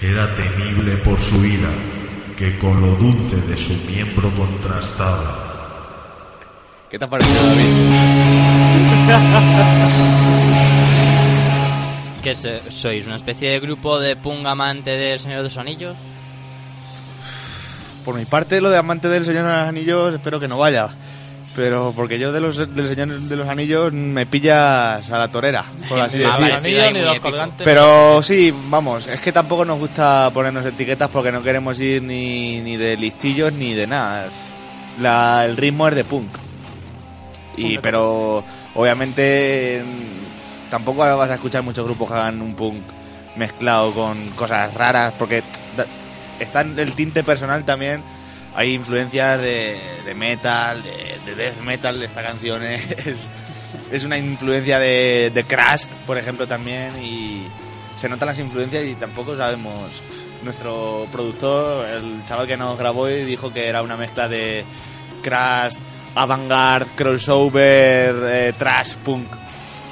Era 0.00 0.34
temible 0.34 0.96
por 0.98 1.18
su 1.20 1.44
ira, 1.44 1.70
que 2.36 2.58
con 2.58 2.80
lo 2.80 2.94
dulce 2.96 3.36
de 3.36 3.56
su 3.56 3.74
miembro 3.90 4.30
contrastaba. 4.34 5.52
¿Qué 6.90 6.98
te 6.98 7.04
ha 7.04 7.08
parecido, 7.08 7.46
David? 7.46 7.64
¿Qué 12.22 12.36
sois? 12.36 13.06
¿Una 13.06 13.16
especie 13.16 13.50
de 13.50 13.58
grupo 13.60 13.98
de 13.98 14.14
punk 14.14 14.46
amante 14.46 14.90
del 14.90 15.18
Señor 15.18 15.38
de 15.38 15.44
los 15.44 15.56
Anillos? 15.56 15.96
Por 18.04 18.16
mi 18.16 18.24
parte, 18.24 18.60
lo 18.60 18.70
de 18.70 18.78
Amante 18.78 19.08
del 19.08 19.24
Señor 19.24 19.44
de 19.44 19.50
los 19.50 19.68
Anillos, 19.68 20.14
espero 20.14 20.40
que 20.40 20.48
no 20.48 20.58
vaya. 20.58 20.88
Pero 21.54 21.92
porque 21.94 22.18
yo 22.18 22.32
de 22.32 22.40
los 22.40 22.56
del 22.74 22.88
Señor 22.88 23.08
de 23.20 23.36
los 23.36 23.46
Anillos 23.46 23.92
me 23.92 24.24
pillas 24.24 25.10
a 25.10 25.18
la 25.18 25.30
torera, 25.30 25.62
por 25.88 26.00
así 26.00 26.16
Ni 26.18 26.24
los 26.24 26.38
decir. 26.38 26.52
anillos 26.54 26.92
ni 26.94 27.00
los 27.00 27.20
colgantes. 27.20 27.62
Pero 27.64 28.22
sí, 28.22 28.52
vamos, 28.70 29.06
es 29.06 29.20
que 29.20 29.32
tampoco 29.32 29.64
nos 29.64 29.78
gusta 29.78 30.30
ponernos 30.32 30.64
etiquetas 30.64 31.08
porque 31.10 31.30
no 31.30 31.42
queremos 31.42 31.78
ir 31.78 32.02
ni, 32.02 32.62
ni 32.62 32.78
de 32.78 32.96
listillos 32.96 33.52
ni 33.52 33.74
de 33.74 33.86
nada. 33.86 34.28
La- 34.98 35.44
el 35.44 35.56
ritmo 35.58 35.86
es 35.88 35.94
de 35.94 36.04
punk. 36.04 36.30
Y, 37.58 37.76
pero 37.78 38.42
obviamente 38.74 39.82
tampoco 40.70 41.00
vas 41.00 41.28
a 41.30 41.34
escuchar 41.34 41.62
muchos 41.62 41.84
grupos 41.84 42.08
que 42.08 42.14
hagan 42.14 42.40
un 42.40 42.54
punk 42.54 42.82
mezclado 43.36 43.92
con 43.92 44.30
cosas 44.30 44.72
raras 44.72 45.12
porque 45.18 45.42
está 46.42 46.62
en 46.62 46.78
el 46.78 46.94
tinte 46.94 47.22
personal 47.22 47.64
también. 47.64 48.02
Hay 48.54 48.74
influencias 48.74 49.40
de, 49.40 49.78
de 50.04 50.14
metal, 50.14 50.82
de, 50.82 51.18
de 51.24 51.34
death 51.34 51.60
metal. 51.62 52.02
Esta 52.02 52.22
canción 52.22 52.62
es, 52.62 52.84
una 54.04 54.18
influencia 54.18 54.78
de, 54.78 55.30
de 55.32 55.44
Crash, 55.44 55.86
por 56.06 56.18
ejemplo, 56.18 56.46
también. 56.46 57.02
Y 57.02 57.46
se 57.96 58.08
notan 58.08 58.28
las 58.28 58.38
influencias 58.38 58.84
y 58.84 58.94
tampoco 58.94 59.36
sabemos. 59.36 60.02
Nuestro 60.42 61.06
productor, 61.12 61.86
el 61.86 62.24
chaval 62.24 62.48
que 62.48 62.56
nos 62.56 62.76
grabó, 62.76 63.08
y 63.08 63.22
dijo 63.24 63.52
que 63.52 63.68
era 63.68 63.80
una 63.80 63.96
mezcla 63.96 64.26
de 64.26 64.64
Crash, 65.22 65.74
avant-garde, 66.16 66.90
crossover, 66.96 68.14
eh, 68.24 68.52
trash, 68.58 68.96
punk. 68.96 69.41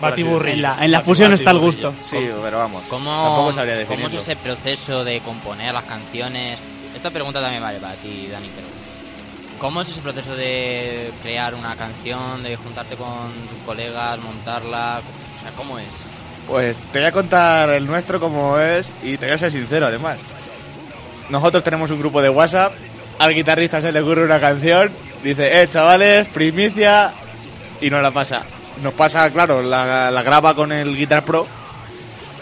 Batiburrillo. 0.01 0.55
En 0.55 0.62
la, 0.62 0.84
en 0.84 0.90
la 0.90 1.01
fusión 1.01 1.32
está 1.32 1.51
el 1.51 1.59
gusto. 1.59 1.94
Sí, 2.01 2.28
pero 2.42 2.59
vamos. 2.59 2.82
¿Cómo, 2.88 3.11
Tampoco 3.11 3.53
sabría 3.53 3.86
¿Cómo 3.86 4.07
es 4.07 4.14
ese 4.14 4.36
proceso 4.36 5.05
de 5.05 5.20
componer 5.20 5.72
las 5.74 5.84
canciones? 5.84 6.59
Esta 6.94 7.11
pregunta 7.11 7.40
también 7.40 7.62
vale 7.62 7.78
para 7.78 7.94
ti, 7.94 8.28
Dani, 8.30 8.51
pero 8.55 8.66
¿cómo 9.59 9.82
es 9.82 9.88
ese 9.88 10.01
proceso 10.01 10.34
de 10.34 11.12
crear 11.22 11.55
una 11.55 11.76
canción, 11.76 12.42
de 12.42 12.57
juntarte 12.57 12.96
con 12.96 13.32
tus 13.48 13.59
colegas, 13.64 14.18
montarla? 14.22 15.01
O 15.38 15.42
sea, 15.42 15.53
¿cómo 15.53 15.78
es? 15.78 15.88
Pues 16.46 16.76
te 16.92 16.98
voy 16.98 17.09
a 17.09 17.12
contar 17.12 17.70
el 17.70 17.86
nuestro 17.86 18.18
como 18.18 18.59
es 18.59 18.92
y 19.03 19.16
te 19.16 19.26
voy 19.26 19.34
a 19.34 19.38
ser 19.38 19.53
sincero 19.53 19.86
además. 19.86 20.20
Nosotros 21.28 21.62
tenemos 21.62 21.90
un 21.90 22.01
grupo 22.01 22.20
de 22.20 22.28
WhatsApp, 22.28 22.72
al 23.18 23.34
guitarrista 23.34 23.80
se 23.80 23.92
le 23.92 24.01
ocurre 24.01 24.24
una 24.24 24.40
canción, 24.40 24.90
dice, 25.22 25.62
eh 25.62 25.68
chavales, 25.68 26.26
primicia, 26.28 27.12
y 27.80 27.88
nos 27.88 28.03
la 28.03 28.11
pasa. 28.11 28.44
Nos 28.83 28.95
pasa, 28.95 29.31
claro, 29.31 29.62
la, 29.62 30.11
graba 30.24 30.55
con 30.55 30.72
el 30.72 30.97
Guitar 30.97 31.22
Pro, 31.24 31.47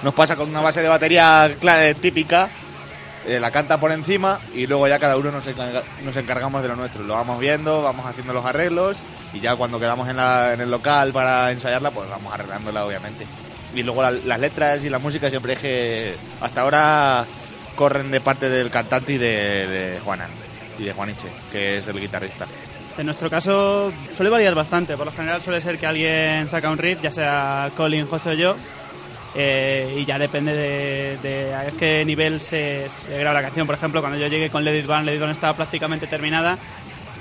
nos 0.02 0.14
pasa 0.14 0.36
con 0.36 0.48
una 0.48 0.60
base 0.60 0.80
de 0.80 0.88
batería 0.88 1.48
cla- 1.60 1.94
típica, 1.96 2.48
eh, 3.26 3.40
la 3.40 3.50
canta 3.50 3.78
por 3.80 3.90
encima 3.90 4.38
y 4.54 4.66
luego 4.68 4.86
ya 4.86 5.00
cada 5.00 5.16
uno 5.16 5.32
nos, 5.32 5.44
encarga- 5.46 5.82
nos 6.04 6.16
encargamos 6.16 6.62
de 6.62 6.68
lo 6.68 6.76
nuestro. 6.76 7.02
Lo 7.02 7.14
vamos 7.14 7.40
viendo, 7.40 7.82
vamos 7.82 8.06
haciendo 8.06 8.32
los 8.32 8.44
arreglos 8.46 9.02
y 9.32 9.40
ya 9.40 9.56
cuando 9.56 9.80
quedamos 9.80 10.08
en, 10.08 10.16
la- 10.18 10.52
en 10.52 10.60
el 10.60 10.70
local 10.70 11.12
para 11.12 11.50
ensayarla, 11.50 11.90
pues 11.90 12.08
vamos 12.08 12.32
arreglándola 12.32 12.84
obviamente. 12.86 13.26
Y 13.74 13.82
luego 13.82 14.02
la- 14.02 14.12
las 14.12 14.38
letras 14.38 14.84
y 14.84 14.90
la 14.90 15.00
música 15.00 15.30
siempre 15.30 15.54
es 15.54 15.58
que 15.58 16.16
hasta 16.40 16.60
ahora 16.60 17.26
corren 17.74 18.12
de 18.12 18.20
parte 18.20 18.48
del 18.48 18.70
cantante 18.70 19.14
y 19.14 19.18
de, 19.18 19.66
de 19.66 20.00
Juanan 20.04 20.30
y 20.78 20.84
de 20.84 20.92
Juaniche, 20.92 21.28
que 21.50 21.78
es 21.78 21.88
el 21.88 21.98
guitarrista. 22.00 22.46
En 22.98 23.06
nuestro 23.06 23.30
caso 23.30 23.92
suele 24.12 24.28
variar 24.28 24.56
bastante. 24.56 24.96
Por 24.96 25.06
lo 25.06 25.12
general 25.12 25.40
suele 25.40 25.60
ser 25.60 25.78
que 25.78 25.86
alguien 25.86 26.48
saca 26.48 26.68
un 26.68 26.78
riff, 26.78 27.00
ya 27.00 27.12
sea 27.12 27.70
Colin, 27.76 28.08
José 28.08 28.30
o 28.30 28.34
yo, 28.34 28.56
eh, 29.36 29.98
y 29.98 30.04
ya 30.04 30.18
depende 30.18 30.52
de, 30.52 31.18
de 31.22 31.54
a 31.54 31.70
qué 31.70 32.04
nivel 32.04 32.40
se, 32.40 32.88
se 32.90 33.18
graba 33.20 33.34
la 33.34 33.42
canción. 33.42 33.66
Por 33.66 33.76
ejemplo, 33.76 34.00
cuando 34.00 34.18
yo 34.18 34.26
llegué 34.26 34.50
con 34.50 34.64
Let 34.64 34.80
It 34.80 34.86
Burn, 34.86 35.06
Let 35.06 35.22
estaba 35.30 35.54
prácticamente 35.54 36.08
terminada. 36.08 36.58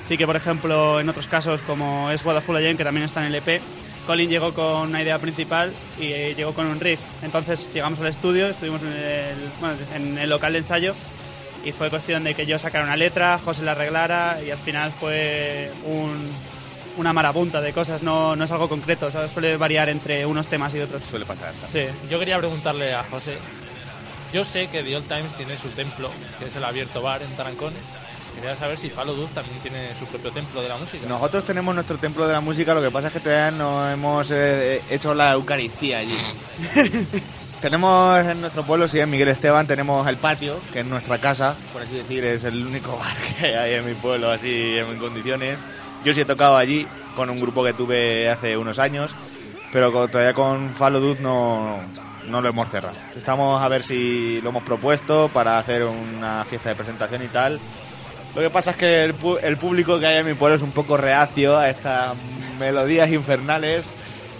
Sí 0.03 0.17
que, 0.17 0.25
por 0.25 0.36
ejemplo, 0.36 0.99
en 0.99 1.09
otros 1.09 1.28
casos, 1.28 1.61
como 1.61 2.09
es 2.09 2.25
What 2.25 2.38
a 2.38 2.57
Again, 2.57 2.75
que 2.75 2.84
también 2.84 3.05
está 3.05 3.21
en 3.21 3.28
el 3.28 3.36
EP, 3.36 3.61
Colin 4.07 4.30
llegó 4.32 4.53
con 4.55 4.89
una 4.89 5.03
idea 5.03 5.19
principal 5.19 5.71
y 5.99 6.05
eh, 6.05 6.34
llegó 6.36 6.53
con 6.53 6.65
un 6.65 6.80
riff. 6.80 7.01
Entonces 7.21 7.69
llegamos 7.71 7.99
al 7.99 8.07
estudio, 8.07 8.47
estuvimos 8.47 8.82
en 8.82 8.93
el, 8.93 9.36
bueno, 9.59 9.75
en 9.93 10.17
el 10.17 10.30
local 10.30 10.53
de 10.53 10.59
ensayo 10.59 10.95
y 11.68 11.72
fue 11.74 11.89
cuestión 11.89 12.24
de 12.24 12.34
que 12.34 12.45
yo 12.45 12.57
sacara 12.57 12.86
una 12.86 12.95
letra, 12.95 13.39
José 13.43 13.63
la 13.63 13.72
arreglara 13.74 14.38
y 14.45 14.51
al 14.51 14.57
final 14.57 14.91
fue 14.91 15.72
un- 15.86 16.32
una 16.97 17.13
marabunta 17.13 17.61
de 17.61 17.74
cosas, 17.74 18.01
no, 18.01 18.36
no 18.36 18.43
es 18.45 18.51
algo 18.51 18.68
concreto, 18.70 19.11
¿sabes? 19.11 19.32
suele 19.32 19.55
variar 19.57 19.89
entre 19.89 20.26
unos 20.26 20.47
temas 20.47 20.74
y 20.74 20.80
otros. 20.80 21.01
Suele 21.09 21.26
pasar. 21.26 21.51
Sí. 21.72 21.82
Yo 22.09 22.18
quería 22.20 22.38
preguntarle 22.39 22.93
a 22.95 23.03
José. 23.03 23.38
Yo 24.34 24.43
sé 24.43 24.68
que 24.68 24.82
The 24.84 24.95
Old 24.97 25.07
Times 25.07 25.34
tiene 25.38 25.55
su 25.57 25.70
templo, 25.70 26.09
que 26.39 26.45
es 26.45 26.55
el 26.55 26.63
abierto 26.65 27.01
bar 27.01 27.22
en 27.22 27.30
Tarancones. 27.38 27.84
Quería 28.36 28.55
saber 28.55 28.78
si 28.78 28.89
Falo 28.89 29.13
Duz 29.13 29.30
también 29.32 29.57
tiene 29.59 29.93
su 29.97 30.05
propio 30.05 30.32
templo 30.32 30.61
de 30.61 30.70
la 30.70 30.78
música. 30.78 31.07
Nosotros 31.07 31.43
tenemos 31.43 31.74
nuestro 31.76 31.97
templo 31.97 32.28
de 32.28 32.34
la 32.34 32.41
música, 32.41 32.74
lo 32.74 32.82
que 32.82 32.91
pasa 32.91 33.07
es 33.07 33.13
que 33.13 33.20
todavía 33.20 33.51
no 33.51 33.89
hemos 33.89 34.30
eh, 34.32 34.82
hecho 34.89 35.13
la 35.13 35.34
Eucaristía 35.34 35.99
allí. 35.99 36.18
tenemos 37.62 38.26
en 38.26 38.41
nuestro 38.41 38.64
pueblo, 38.64 38.88
sí, 38.88 38.99
en 38.99 39.10
Miguel 39.10 39.30
Esteban, 39.30 39.68
tenemos 39.68 40.08
el 40.08 40.18
patio, 40.18 40.60
que 40.72 40.82
es 40.82 40.86
nuestra 40.86 41.18
casa, 41.20 41.55
por 41.74 41.82
así 41.82 41.95
decir, 41.95 42.24
es 42.24 42.43
el 42.43 42.66
único 42.66 42.97
bar 42.99 43.16
que 43.39 43.55
hay 43.55 43.74
en 43.74 43.86
mi 43.86 43.93
pueblo 43.93 44.30
así 44.30 44.78
en 44.78 44.97
condiciones. 44.97 45.60
Yo 46.03 46.14
sí 46.14 46.22
he 46.22 46.26
tocado 46.26 46.58
allí 46.58 46.88
con 47.16 47.30
un 47.30 47.39
grupo 47.39 47.64
que 47.64 47.74
tuve 47.74 48.30
hace 48.30 48.58
unos 48.58 48.80
años, 48.80 49.16
pero 49.72 49.91
todavía 50.08 50.34
con 50.34 50.72
Falo 50.74 50.99
Duz 50.99 51.20
no, 51.20 51.80
no 52.28 52.41
lo 52.41 52.49
hemos 52.49 52.70
cerrado. 52.70 52.95
Estamos 53.16 53.62
a 53.62 53.68
ver 53.68 53.84
si 53.84 54.39
lo 54.41 54.49
hemos 54.49 54.64
propuesto 54.64 55.30
para 55.34 55.58
hacer 55.58 55.84
una 55.84 56.45
fiesta 56.45 56.70
de 56.70 56.76
presentación 56.76 57.24
y 57.24 57.28
tal. 57.28 57.60
Lo 58.36 58.41
que 58.41 58.49
pasa 58.49 58.72
es 58.72 58.78
que 58.78 59.03
el, 59.03 59.16
el 59.41 59.58
público 59.58 59.99
que 59.99 60.05
hay 60.05 60.18
en 60.18 60.28
mi 60.28 60.36
pueblo 60.36 60.55
es 60.55 60.62
un 60.62 60.72
poco 60.72 60.95
reacio 60.95 61.58
a 61.58 61.70
estas 61.70 62.16
melodías 62.60 63.10
infernales 63.12 63.95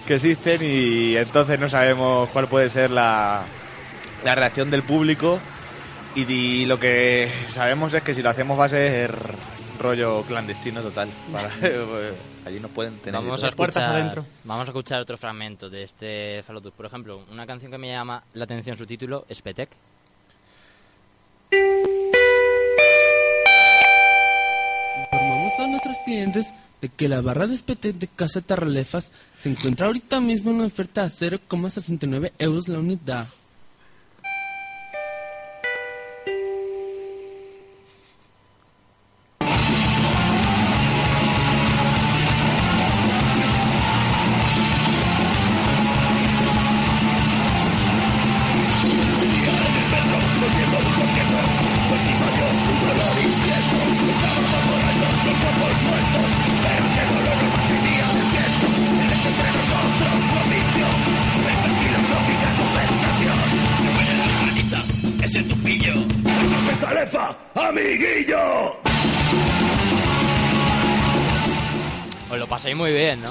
que 0.08 0.16
existen 0.16 0.62
y 0.64 1.16
entonces 1.18 1.60
no 1.60 1.70
sabemos 1.70 2.30
cuál 2.30 2.48
puede 2.48 2.70
ser 2.70 2.90
la, 2.90 3.44
la 4.24 4.34
reacción 4.36 4.72
del 4.72 4.82
público 4.84 5.40
y, 6.16 6.26
di- 6.26 6.66
lo 6.66 6.80
que 6.80 7.30
sabemos 7.48 7.94
es 7.94 8.02
que 8.02 8.14
si 8.16 8.22
lo 8.24 8.30
hacemos 8.30 8.58
va 8.60 8.66
a 8.66 8.70
ser 8.70 9.14
rollo 9.80 10.24
clandestino 10.24 10.82
total. 10.82 11.10
Para, 11.32 11.50
allí 12.46 12.60
nos 12.60 12.72
pueden 12.72 12.98
tener 13.00 13.14
Vamos 13.22 13.44
a, 13.44 13.50
escuchar, 13.50 14.24
vamos 14.46 14.66
a 14.66 14.70
escuchar 14.72 15.02
otro 15.02 15.18
fragmento 15.18 15.70
de 15.70 15.84
este 15.84 16.42
Fallout. 16.44 16.72
Por 16.74 16.86
ejemplo, 16.86 17.24
una 17.32 17.46
canción 17.46 17.72
que 17.72 17.78
me 17.78 17.90
llama 17.92 18.24
la 18.34 18.46
atención 18.46 18.78
su 18.78 18.86
título, 18.88 19.26
Spetec. 19.32 19.70
Clientes 26.08 26.54
de 26.82 26.88
que 26.88 27.10
la 27.10 27.20
barra 27.20 27.48
de 27.48 27.56
espete 27.56 27.92
de 27.92 28.08
Casa 28.08 28.40
Tarralefas 28.40 29.12
se 29.38 29.50
encuentra 29.50 29.88
ahorita 29.88 30.22
mismo 30.22 30.52
en 30.52 30.62
oferta 30.62 31.04
a 31.04 31.08
0,69 31.08 32.32
euros 32.40 32.70
la 32.70 32.80
unidad. 32.80 33.28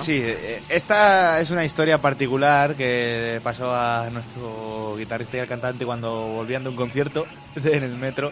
Sí, 0.07 0.23
eh, 0.25 0.63
esta 0.69 1.41
es 1.41 1.51
una 1.51 1.65
historia 1.65 2.01
particular 2.01 2.77
que 2.77 3.41
pasó 3.43 3.75
a 3.75 4.09
nuestro 4.09 4.95
guitarrista 4.97 5.37
y 5.37 5.41
al 5.41 5.49
cantante 5.49 5.85
cuando 5.85 6.29
volvían 6.29 6.63
de 6.63 6.69
un 6.69 6.77
concierto 6.77 7.27
en 7.57 7.83
el 7.83 7.97
metro 7.97 8.31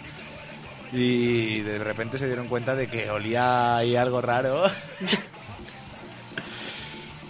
y 0.93 1.63
de 1.63 1.81
repente 1.81 2.17
se 2.17 2.29
dieron 2.29 2.47
cuenta 2.47 2.77
de 2.77 2.87
que 2.87 3.11
olía 3.11 3.77
ahí 3.77 3.97
algo 3.97 4.21
raro. 4.21 4.63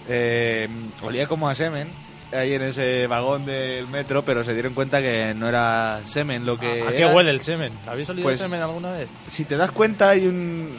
Eh, 0.07 0.69
olía 1.01 1.25
como 1.25 1.49
a 1.49 1.55
semen 1.55 1.87
ahí 2.33 2.53
en 2.53 2.61
ese 2.63 3.07
vagón 3.07 3.45
del 3.45 3.87
metro, 3.87 4.23
pero 4.25 4.43
se 4.43 4.53
dieron 4.53 4.73
cuenta 4.73 5.01
que 5.01 5.33
no 5.35 5.47
era 5.47 6.01
semen 6.05 6.45
lo 6.45 6.59
que 6.59 6.83
¿A 6.83 6.91
qué 6.91 6.97
era. 7.03 7.13
huele 7.13 7.29
el 7.31 7.41
semen? 7.41 7.71
¿Habéis 7.87 8.09
olido 8.09 8.27
Pues- 8.27 8.39
semen 8.39 8.61
alguna 8.61 8.91
vez? 8.91 9.07
Si 9.27 9.45
te 9.45 9.55
das 9.57 9.71
cuenta 9.71 10.09
hay 10.09 10.27
un 10.27 10.77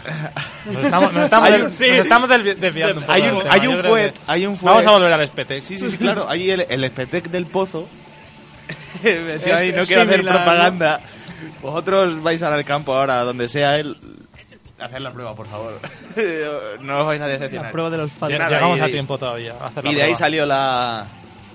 Nos 0.72 0.84
estamos, 0.84 1.12
nos 1.12 1.24
estamos, 1.24 1.46
Hay 1.48 1.52
del- 1.52 1.62
un- 1.64 1.72
sí. 1.72 1.88
nos 1.88 1.98
estamos 1.98 2.28
desvi- 2.30 2.56
desviando 2.56 2.94
un 2.96 3.00
poco 3.02 3.12
hay 3.12 3.22
del 3.22 3.34
un, 3.34 3.42
hay 3.48 3.60
Yo 3.60 3.70
un 3.70 3.76
fuet, 3.78 4.12
que 4.12 4.20
hay 4.26 4.46
un 4.46 4.56
fuet. 4.56 4.70
Vamos 4.72 4.86
a 4.86 4.90
volver 4.90 5.12
al 5.12 5.26
Spetec. 5.26 5.62
Sí, 5.62 5.78
sí, 5.78 5.90
sí, 5.90 5.98
claro. 5.98 6.28
Ahí 6.28 6.50
el, 6.50 6.66
el 6.68 6.84
Spetec 6.90 7.28
del 7.30 7.46
pozo. 7.46 7.88
Metido 9.02 9.56
ahí, 9.56 9.72
no 9.72 9.84
quiero 9.84 10.02
hacer 10.02 10.22
propaganda. 10.22 11.00
Vosotros 11.62 12.22
vais 12.22 12.42
al 12.42 12.64
campo 12.64 12.94
ahora, 12.94 13.22
donde 13.22 13.48
sea. 13.48 13.78
El, 13.78 13.96
Hacer 14.78 15.00
la 15.00 15.10
prueba, 15.10 15.34
por 15.34 15.46
favor. 15.48 15.72
no 16.82 17.00
os 17.00 17.06
vais 17.06 17.22
a 17.22 17.26
decepcionar. 17.28 17.66
La 17.68 17.72
prueba 17.72 17.88
de 17.88 17.96
los 17.96 18.08
Y 18.08 18.18
padres. 18.18 18.40
Llegamos 18.50 18.80
a 18.82 18.86
tiempo 18.88 19.16
todavía. 19.16 19.54
a 19.58 19.64
hacer 19.64 19.84
la 19.84 19.90
Y 19.90 19.94
de 19.94 20.02
ahí 20.02 20.14
salió 20.14 20.44
la, 20.44 21.06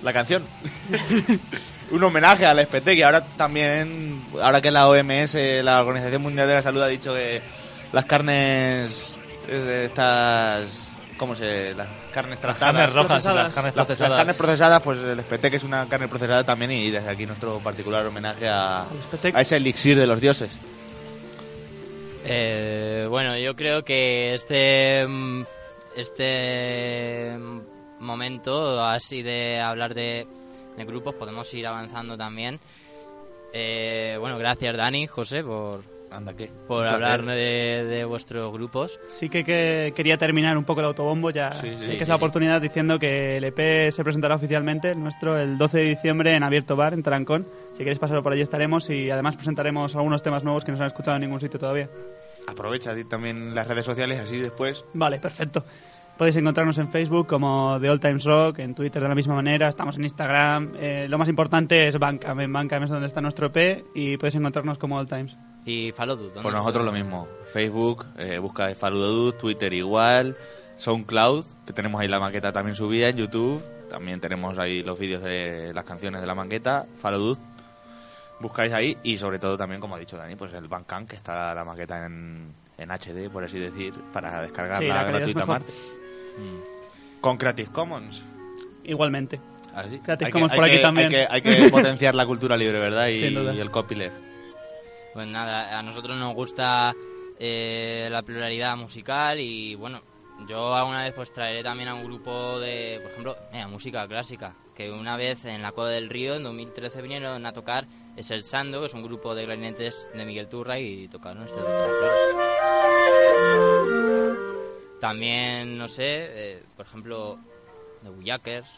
la 0.02 0.12
canción. 0.12 0.42
Un 1.90 2.02
homenaje 2.02 2.46
al 2.46 2.58
SPT, 2.66 2.84
que 2.94 3.04
ahora 3.04 3.22
también, 3.36 4.22
ahora 4.42 4.60
que 4.62 4.70
la 4.70 4.88
OMS, 4.88 5.34
la 5.62 5.82
Organización 5.82 6.22
Mundial 6.22 6.48
de 6.48 6.54
la 6.54 6.62
Salud, 6.62 6.80
ha 6.80 6.86
dicho 6.88 7.12
que 7.14 7.42
las 7.92 8.06
carnes, 8.06 9.14
eh, 9.46 9.82
estas, 9.86 10.88
¿cómo 11.18 11.34
se? 11.36 11.74
Las 11.74 11.88
carnes 12.10 12.38
tratadas. 12.38 12.72
carnes 12.74 12.92
rojas 12.94 13.22
y 13.24 13.28
las 13.28 13.34
procesadas. 13.34 13.54
carnes 13.54 13.76
Las- 13.76 13.86
procesadas. 13.86 14.10
Las 14.10 14.18
carnes 14.18 14.36
procesadas, 14.36 14.80
pues 14.82 14.98
el 15.00 15.20
SPT, 15.20 15.50
que 15.50 15.56
es 15.56 15.64
una 15.64 15.86
carne 15.86 16.08
procesada 16.08 16.44
también, 16.44 16.70
y 16.70 16.90
desde 16.90 17.10
aquí 17.10 17.26
nuestro 17.26 17.58
particular 17.58 18.06
homenaje 18.06 18.48
a, 18.48 18.84
a 19.34 19.40
ese 19.42 19.56
elixir 19.56 19.98
de 19.98 20.06
los 20.06 20.18
dioses. 20.18 20.58
Eh, 22.24 23.06
bueno, 23.10 23.36
yo 23.36 23.54
creo 23.54 23.84
que 23.84 24.32
este 24.34 25.04
mm, 25.06 25.42
este 25.96 27.36
mm, 27.36 27.60
momento 28.02 28.84
así 28.84 29.22
de 29.22 29.60
hablar 29.60 29.94
de, 29.94 30.26
de 30.76 30.84
grupos 30.84 31.14
podemos 31.14 31.52
ir 31.54 31.66
avanzando 31.66 32.16
también. 32.16 32.60
Eh, 33.52 34.16
bueno, 34.18 34.38
gracias 34.38 34.76
Dani, 34.76 35.06
José, 35.06 35.44
por, 35.44 35.82
Anda, 36.10 36.34
¿qué? 36.34 36.50
por 36.66 36.86
hablar 36.86 37.22
de, 37.26 37.84
de 37.84 38.04
vuestros 38.06 38.50
grupos. 38.52 38.98
Sí 39.08 39.28
que, 39.28 39.44
que 39.44 39.92
quería 39.94 40.16
terminar 40.16 40.56
un 40.56 40.64
poco 40.64 40.80
el 40.80 40.86
autobombo, 40.86 41.28
ya 41.30 41.52
Sí, 41.52 41.68
sí. 41.70 41.76
que 41.76 41.86
Sí, 41.86 41.96
es 42.02 42.08
la 42.08 42.14
sí. 42.14 42.18
oportunidad 42.18 42.62
diciendo 42.62 42.98
que 42.98 43.36
el 43.36 43.44
EP 43.44 43.90
se 43.92 44.02
presentará 44.04 44.36
oficialmente, 44.36 44.90
el 44.92 45.00
nuestro, 45.02 45.38
el 45.38 45.58
12 45.58 45.78
de 45.78 45.84
diciembre 45.84 46.34
en 46.34 46.42
Abierto 46.44 46.76
Bar, 46.76 46.94
en 46.94 47.02
Tarancón. 47.02 47.46
Si 47.72 47.78
queréis 47.78 47.98
pasar 47.98 48.22
por 48.22 48.32
allí 48.32 48.40
estaremos 48.42 48.88
y 48.88 49.10
además 49.10 49.36
presentaremos 49.36 49.94
algunos 49.96 50.22
temas 50.22 50.44
nuevos 50.44 50.64
que 50.64 50.70
no 50.70 50.78
se 50.78 50.84
han 50.84 50.88
escuchado 50.88 51.16
en 51.18 51.22
ningún 51.22 51.40
sitio 51.40 51.60
todavía. 51.60 51.90
Aprovecha 52.48 52.94
también 53.08 53.54
las 53.54 53.68
redes 53.68 53.84
sociales, 53.84 54.18
así 54.18 54.38
después. 54.38 54.84
Vale, 54.94 55.18
perfecto. 55.18 55.64
Podéis 56.16 56.36
encontrarnos 56.36 56.78
en 56.78 56.88
Facebook 56.88 57.26
como 57.26 57.78
The 57.80 57.90
All 57.90 57.98
Times 57.98 58.24
Rock, 58.24 58.60
en 58.60 58.74
Twitter 58.74 59.02
de 59.02 59.08
la 59.08 59.14
misma 59.14 59.34
manera, 59.34 59.68
estamos 59.68 59.96
en 59.96 60.04
Instagram. 60.04 60.72
Eh, 60.78 61.06
lo 61.08 61.18
más 61.18 61.28
importante 61.28 61.88
es 61.88 61.98
Bandcamp, 61.98 62.40
en 62.40 62.52
Bandcamp 62.52 62.84
es 62.84 62.90
donde 62.90 63.06
está 63.06 63.20
nuestro 63.20 63.46
EP 63.52 63.84
y 63.94 64.16
podéis 64.18 64.36
encontrarnos 64.36 64.78
como 64.78 64.98
All 64.98 65.08
Times. 65.08 65.36
Y 65.64 65.90
Falodu, 65.92 66.24
¿dónde? 66.24 66.42
Pues 66.42 66.54
nosotros 66.54 66.84
lo 66.84 66.92
mismo. 66.92 67.26
Facebook, 67.52 68.06
eh, 68.18 68.38
busca 68.38 68.72
Faludodud, 68.74 69.34
Twitter 69.34 69.72
igual, 69.72 70.36
SoundCloud, 70.76 71.44
que 71.66 71.72
tenemos 71.72 72.00
ahí 72.00 72.08
la 72.08 72.20
maqueta 72.20 72.52
también 72.52 72.76
subida 72.76 73.08
en 73.08 73.16
YouTube. 73.16 73.62
También 73.88 74.20
tenemos 74.20 74.58
ahí 74.58 74.82
los 74.82 74.98
vídeos 74.98 75.22
de 75.22 75.72
las 75.74 75.84
canciones 75.84 76.20
de 76.20 76.26
la 76.26 76.34
maqueta, 76.34 76.86
Faludud. 76.98 77.38
Buscáis 78.40 78.72
ahí 78.74 78.96
y 79.02 79.18
sobre 79.18 79.38
todo 79.38 79.56
también, 79.56 79.80
como 79.80 79.94
ha 79.94 79.98
dicho 79.98 80.16
Dani, 80.16 80.36
pues 80.36 80.52
el 80.54 80.68
Bandcamp, 80.68 81.08
que 81.08 81.16
está 81.16 81.54
la 81.54 81.64
maqueta 81.64 82.06
en, 82.06 82.52
en 82.78 82.90
HD, 82.90 83.30
por 83.30 83.44
así 83.44 83.58
decir, 83.58 83.94
para 84.12 84.38
Sí, 84.38 84.42
descargarla 84.42 85.02
es 85.02 85.08
gratuitamente. 85.08 85.72
Mm. 86.36 87.20
Con 87.20 87.36
Creative 87.36 87.70
Commons. 87.70 88.24
Igualmente. 88.84 89.40
Así. 89.74 89.98
Creative 90.00 90.26
Hay 90.26 90.26
que- 90.26 90.30
Commons 90.32 90.52
hay 90.52 90.58
por 90.58 90.64
aquí 90.66 90.76
que- 90.76 90.82
también. 90.82 91.06
Hay 91.06 91.10
que, 91.42 91.48
hay 91.50 91.62
que 91.62 91.68
potenciar 91.70 92.14
la 92.14 92.26
cultura 92.26 92.56
libre, 92.56 92.78
¿verdad? 92.78 93.06
Y, 93.08 93.18
Sin 93.20 93.34
duda. 93.34 93.54
y 93.54 93.60
el 93.60 93.70
copyleft. 93.70 94.16
Pues 95.14 95.26
nada, 95.28 95.78
a 95.78 95.82
nosotros 95.82 96.16
nos 96.16 96.34
gusta 96.34 96.94
eh, 97.38 98.08
la 98.10 98.22
pluralidad 98.22 98.76
musical 98.76 99.38
y 99.40 99.74
bueno, 99.74 100.00
yo 100.48 100.74
alguna 100.74 101.04
vez 101.04 101.12
pues 101.12 101.32
traeré 101.32 101.62
también 101.62 101.88
a 101.90 101.94
un 101.94 102.04
grupo 102.04 102.58
de, 102.60 102.98
por 103.02 103.10
ejemplo, 103.12 103.36
mira, 103.52 103.68
música 103.68 104.08
clásica, 104.08 104.54
que 104.74 104.90
una 104.90 105.16
vez 105.18 105.44
en 105.44 105.60
la 105.62 105.72
Coda 105.72 105.90
del 105.90 106.08
Río 106.08 106.34
en 106.36 106.44
2013 106.44 107.02
vinieron 107.02 107.44
a 107.44 107.52
tocar 107.52 107.86
es 108.16 108.30
el 108.30 108.42
Sando, 108.42 108.80
que 108.80 108.86
es 108.86 108.94
un 108.94 109.02
grupo 109.02 109.34
de 109.34 109.44
clarinetes 109.44 110.08
de 110.14 110.24
Miguel 110.24 110.48
Turra 110.48 110.78
y 110.78 111.08
tocaron 111.08 111.42
este 111.44 111.60
de 111.60 111.68
las 111.68 111.86
Flores. 111.86 112.12
También, 115.02 115.76
no 115.76 115.88
sé, 115.88 116.04
eh, 116.06 116.62
por 116.76 116.86
ejemplo, 116.86 117.36
The 118.04 118.10
Bullakers. 118.10 118.70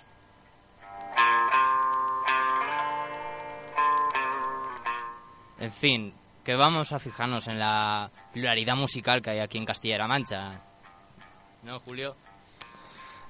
En 5.61 5.71
fin, 5.71 6.15
que 6.43 6.55
vamos 6.55 6.93
a 6.93 6.99
fijarnos 6.99 7.47
en 7.49 7.59
la 7.59 8.11
pluralidad 8.33 8.75
musical 8.75 9.21
que 9.21 9.29
hay 9.29 9.41
aquí 9.41 9.59
en 9.59 9.67
Castilla-La 9.67 10.07
Mancha. 10.07 10.63
¿No, 11.63 11.79
Julio? 11.81 12.17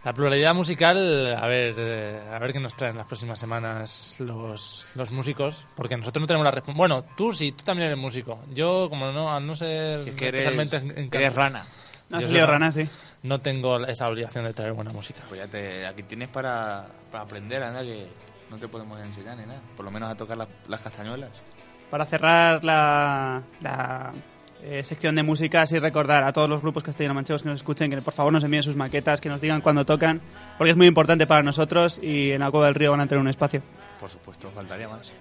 La 0.05 0.13
pluralidad 0.13 0.55
musical, 0.55 1.35
a 1.35 1.49
ver, 1.49 1.75
eh, 1.77 2.23
a 2.33 2.39
ver 2.39 2.53
qué 2.53 2.61
nos 2.61 2.77
traen 2.77 2.97
las 2.97 3.09
próximas 3.09 3.41
semanas 3.41 4.21
los, 4.21 4.87
los 4.95 5.11
músicos, 5.11 5.67
porque 5.75 5.97
nosotros 5.97 6.21
no 6.21 6.27
tenemos 6.29 6.45
la 6.45 6.53
responsabilidad. 6.53 7.01
Bueno, 7.03 7.17
tú 7.17 7.33
sí, 7.33 7.51
tú 7.51 7.65
también 7.65 7.89
eres 7.89 7.99
músico. 7.99 8.45
Yo, 8.55 8.89
como 8.89 9.11
no, 9.11 9.35
al 9.35 9.45
no 9.45 9.57
ser 9.57 10.05
Si 10.05 10.11
es 10.11 10.15
que 10.15 10.29
eres 10.29 11.35
rana. 11.35 11.67
No 12.11 12.21
Yo 12.21 12.47
rana, 12.47 12.71
sí. 12.71 12.89
No 13.23 13.41
tengo 13.41 13.85
esa 13.87 14.09
obligación 14.09 14.45
de 14.45 14.53
traer 14.53 14.73
buena 14.73 14.93
música. 14.93 15.21
Pues 15.29 15.41
ya 15.41 15.47
te, 15.47 15.87
aquí 15.87 16.03
tienes 16.03 16.29
para, 16.29 16.87
para 17.11 17.25
aprender, 17.25 17.63
anda, 17.63 17.83
que 17.83 18.07
no 18.51 18.59
te 18.59 18.69
podemos 18.69 19.01
enseñar 19.01 19.37
ni 19.37 19.47
nada. 19.47 19.61
Por 19.77 19.85
lo 19.85 19.91
menos 19.91 20.11
a 20.11 20.15
tocar 20.15 20.37
las, 20.37 20.49
las 20.69 20.81
castañuelas. 20.81 21.31
Para 21.91 22.05
cerrar 22.05 22.63
la, 22.63 23.43
la, 23.63 24.13
eh, 24.67 24.83
sección 24.83 25.15
de 25.15 25.23
música, 25.23 25.61
así 25.63 25.79
recordar 25.79 26.25
a 26.25 26.33
todos 26.33 26.49
los 26.49 26.63
grupos 26.63 26.83
castellano-manchegos 26.83 27.43
que 27.43 27.49
nos 27.51 27.61
escuchen 27.61 27.91
que 27.91 28.01
por 28.01 28.15
favor 28.15 28.33
nos 28.33 28.45
envíen 28.45 28.63
sus 28.63 28.77
maquetas, 28.77 29.21
que 29.21 29.29
nos 29.29 29.41
digan 29.41 29.61
cuándo 29.61 29.85
tocan, 29.85 30.23
porque 30.57 30.71
es 30.71 30.77
muy 30.77 30.87
importante 30.87 31.27
para 31.27 31.43
nosotros 31.43 32.03
y 32.03 32.31
en 32.33 32.41
la 32.41 32.51
Cueva 32.51 32.67
del 32.67 32.75
Río 32.75 32.91
van 32.91 33.01
a 33.01 33.07
tener 33.07 33.21
un 33.21 33.29
espacio. 33.29 33.61
Por 34.01 34.09
supuesto, 34.09 34.51
faltaría 34.55 34.89
más. 34.89 35.13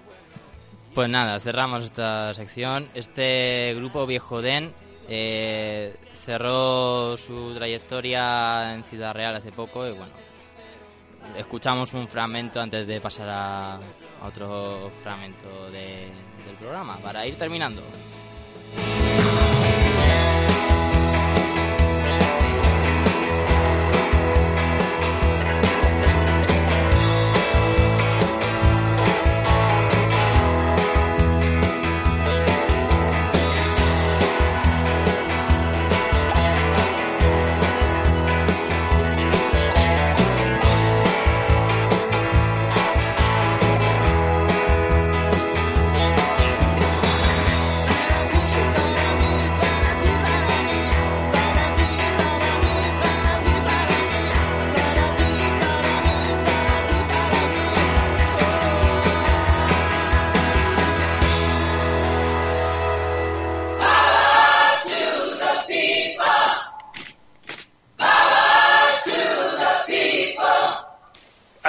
Pues 0.94 1.10
nada, 1.10 1.38
cerramos 1.40 1.84
esta 1.84 2.32
sección. 2.32 2.88
Este 2.94 3.74
grupo 3.74 4.06
Viejo 4.06 4.40
Den 4.40 4.72
eh, 5.08 5.94
cerró 6.24 7.16
su 7.16 7.54
trayectoria 7.54 8.74
en 8.74 8.82
Ciudad 8.84 9.14
Real 9.14 9.36
hace 9.36 9.52
poco 9.52 9.86
y 9.86 9.92
bueno, 9.92 10.12
escuchamos 11.36 11.92
un 11.94 12.08
fragmento 12.08 12.60
antes 12.60 12.86
de 12.86 13.00
pasar 13.00 13.28
a, 13.30 13.80
otro 14.26 14.90
fragmento 15.02 15.70
de- 15.70 16.08
del 16.46 16.56
programa 16.58 16.96
para 16.98 17.26
ir 17.26 17.34
terminando. 17.36 17.82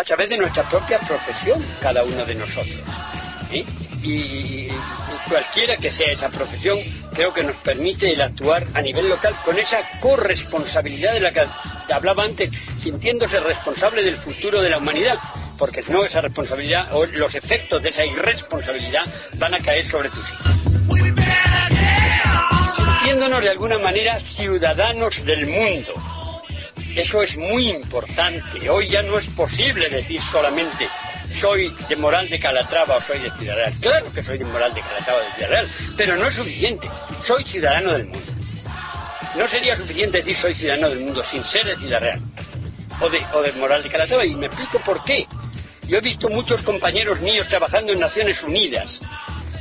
Través 0.06 0.30
de 0.30 0.38
nuestra 0.38 0.64
propia 0.64 0.99
profesión, 0.99 1.64
cada 1.82 2.03
uno 2.03 2.26
de 2.26 2.36
nosotros. 2.36 2.80
y 3.51 4.68
cualquiera 5.28 5.76
que 5.76 5.91
sea 5.91 6.12
esa 6.12 6.30
profesión, 6.30 6.78
creo 7.14 7.34
que 7.34 7.43
nos 7.43 7.56
permite 7.58 8.14
el 8.14 8.22
actuar 8.22 8.66
a 8.74 8.82
nivel 8.82 9.10
local 9.10 9.34
con 9.43 9.58
esa 9.58 9.78
corresponsabilidad 9.99 11.14
de 11.14 11.20
la 11.20 11.34
que 11.34 11.45
hablaba 11.93 12.24
antes, 12.24 12.51
sintiéndose 12.82 13.39
responsable 13.39 14.03
del 14.03 14.18
futuro 14.18 14.62
de 14.62 14.70
la 14.70 14.78
humanidad, 14.78 15.18
porque 15.58 15.82
si 15.82 15.91
no 15.91 16.03
esa 16.03 16.22
responsabilidad 16.22 16.93
o 16.93 17.06
los 17.06 17.34
efectos 17.36 17.82
de 17.82 17.89
esa 17.89 18.06
irresponsabilidad 18.06 19.06
van 19.36 19.53
a 19.53 19.60
caer 19.60 19.86
sobre 19.86 20.10
tus 20.10 20.30
hijos. 20.30 20.47
Sintiéndonos 22.76 23.41
de 23.41 23.49
alguna 23.49 23.80
manera 23.80 24.20
ciudadanos 24.36 25.14
del 25.26 25.45
mundo, 25.47 25.93
eso 26.96 27.22
es 27.22 27.38
muy 27.38 27.72
importante. 27.72 28.70
Hoy 28.70 28.88
ya 28.88 29.02
no 29.04 29.20
es 29.20 29.28
posible 29.32 29.89
decir 29.89 30.22
solamente 30.32 30.88
soy 31.41 31.74
de 31.89 31.96
Moral 31.98 32.30
de 32.30 32.39
Calatrava 32.39 32.96
o 32.98 33.02
soy 33.02 33.20
de 33.20 33.30
Ciudad 33.32 33.56
Real. 33.56 33.74
Claro 33.82 34.14
que 34.14 34.24
soy 34.24 34.38
de 34.38 34.46
Moral 34.46 34.74
de 34.74 34.82
Calatrava 34.82 35.20
o 35.20 35.24
de 35.24 35.32
Ciudad 35.32 35.50
Real, 35.50 35.68
pero 35.98 36.16
no 36.16 36.28
es 36.28 36.36
suficiente. 36.36 36.88
Soy 37.28 37.43
ciudadano 37.43 37.91
del 37.93 38.06
mundo. 38.06 38.32
No 39.38 39.48
sería 39.48 39.76
suficiente 39.76 40.20
decir 40.20 40.38
soy 40.38 40.56
ciudadano 40.56 40.89
del 40.89 41.00
mundo 41.00 41.24
sin 41.30 41.43
ser 41.43 41.66
de 41.66 41.76
Ciudad 41.76 42.00
Real 42.00 42.22
o 43.02 43.10
de, 43.10 43.22
o 43.34 43.41
de 43.41 43.52
Moral 43.54 43.84
de 43.84 43.89
Calatrava. 43.89 44.26
Y 44.26 44.36
me 44.36 44.46
explico 44.46 44.80
por 44.80 45.04
qué. 45.04 45.28
Yo 45.88 45.98
he 45.98 46.02
visto 46.02 46.30
muchos 46.30 46.64
compañeros 46.64 47.20
míos 47.20 47.48
trabajando 47.48 47.93
en 47.93 48.00
Naciones 48.00 48.41
Unidas 48.41 49.00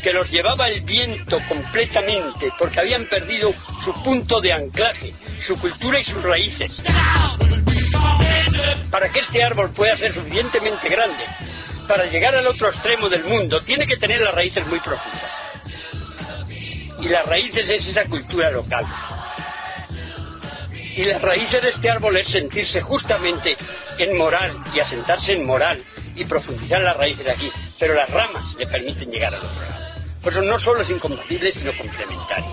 que 0.04 0.12
los 0.12 0.30
llevaba 0.30 0.68
el 0.68 0.82
viento 0.82 1.40
completamente, 1.48 2.52
porque 2.58 2.78
habían 2.78 3.06
perdido 3.06 3.54
su 3.82 3.92
punto 4.02 4.38
de 4.38 4.52
anclaje, 4.52 5.14
su 5.46 5.58
cultura 5.58 5.98
y 5.98 6.04
sus 6.04 6.22
raíces. 6.22 6.76
Para 8.90 9.08
que 9.08 9.20
este 9.20 9.42
árbol 9.42 9.70
pueda 9.70 9.96
ser 9.96 10.12
suficientemente 10.12 10.90
grande, 10.90 11.24
para 11.88 12.04
llegar 12.04 12.36
al 12.36 12.46
otro 12.46 12.68
extremo 12.68 13.08
del 13.08 13.24
mundo, 13.24 13.62
tiene 13.62 13.86
que 13.86 13.96
tener 13.96 14.20
las 14.20 14.34
raíces 14.34 14.66
muy 14.66 14.78
profundas. 14.78 15.30
Y 17.00 17.08
las 17.08 17.24
raíces 17.24 17.66
es 17.66 17.86
esa 17.86 18.04
cultura 18.04 18.50
local. 18.50 18.84
Y 20.96 21.04
las 21.06 21.22
raíces 21.22 21.62
de 21.62 21.70
este 21.70 21.88
árbol 21.88 22.14
es 22.18 22.28
sentirse 22.28 22.82
justamente 22.82 23.56
en 23.96 24.18
moral 24.18 24.54
y 24.74 24.80
asentarse 24.80 25.32
en 25.32 25.46
moral 25.46 25.82
y 26.14 26.26
profundizar 26.26 26.82
las 26.82 26.96
raíces 26.98 27.26
aquí. 27.26 27.50
Pero 27.78 27.94
las 27.94 28.10
ramas 28.10 28.54
le 28.58 28.66
permiten 28.66 29.10
llegar 29.10 29.34
al 29.34 29.40
otro 29.40 29.62
lado. 29.62 29.83
Por 30.24 30.32
eso 30.32 30.42
no 30.42 30.58
solo 30.58 30.80
es 30.80 30.90
incompatible, 30.90 31.52
sino 31.52 31.70
complementario. 31.74 32.46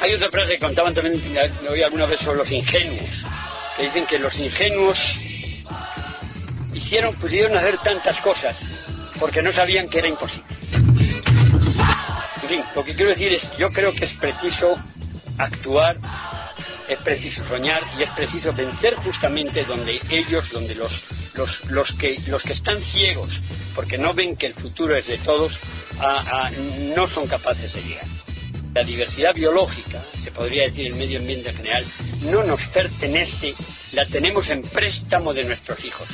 Hay 0.00 0.14
otra 0.14 0.30
frase 0.30 0.52
que 0.52 0.58
contaban 0.58 0.94
también, 0.94 1.22
lo 1.62 1.72
oí 1.72 1.82
alguna 1.82 2.06
vez 2.06 2.20
sobre 2.20 2.38
los 2.38 2.50
ingenuos, 2.50 3.10
que 3.76 3.82
dicen 3.82 4.06
que 4.06 4.18
los 4.18 4.38
ingenuos 4.38 4.98
hicieron, 6.72 7.14
pudieron 7.16 7.56
hacer 7.56 7.76
tantas 7.78 8.16
cosas 8.20 8.56
porque 9.20 9.42
no 9.42 9.52
sabían 9.52 9.88
que 9.88 9.98
era 9.98 10.08
imposible. 10.08 10.44
En 12.42 12.48
fin, 12.48 12.62
lo 12.74 12.84
que 12.84 12.94
quiero 12.94 13.10
decir 13.10 13.32
es, 13.32 13.56
yo 13.58 13.68
creo 13.70 13.92
que 13.92 14.04
es 14.04 14.12
preciso 14.14 14.76
actuar, 15.36 15.98
es 16.88 16.98
preciso 16.98 17.46
soñar 17.46 17.82
y 17.98 18.02
es 18.02 18.10
preciso 18.10 18.52
vencer 18.52 18.94
justamente 18.96 19.64
donde 19.64 20.00
ellos, 20.10 20.50
donde 20.50 20.74
los, 20.74 20.92
los, 21.34 21.64
los, 21.70 21.92
que, 21.96 22.16
los 22.28 22.42
que 22.42 22.52
están 22.52 22.78
ciegos, 22.80 23.30
porque 23.74 23.98
no 23.98 24.14
ven 24.14 24.36
que 24.36 24.46
el 24.46 24.54
futuro 24.54 24.96
es 24.96 25.06
de 25.06 25.18
todos, 25.18 25.52
no 26.94 27.06
son 27.08 27.26
capaces 27.26 27.72
de 27.74 27.82
llegar. 27.82 28.06
La 28.74 28.82
diversidad 28.82 29.34
biológica, 29.34 30.02
se 30.22 30.30
podría 30.30 30.64
decir 30.64 30.86
el 30.88 30.96
medio 30.96 31.18
ambiente 31.18 31.48
en 31.50 31.56
general, 31.56 31.84
no 32.22 32.44
nos 32.44 32.60
pertenece, 32.68 33.54
la 33.92 34.04
tenemos 34.04 34.48
en 34.50 34.62
préstamo 34.62 35.32
de 35.32 35.44
nuestros 35.44 35.84
hijos. 35.84 36.06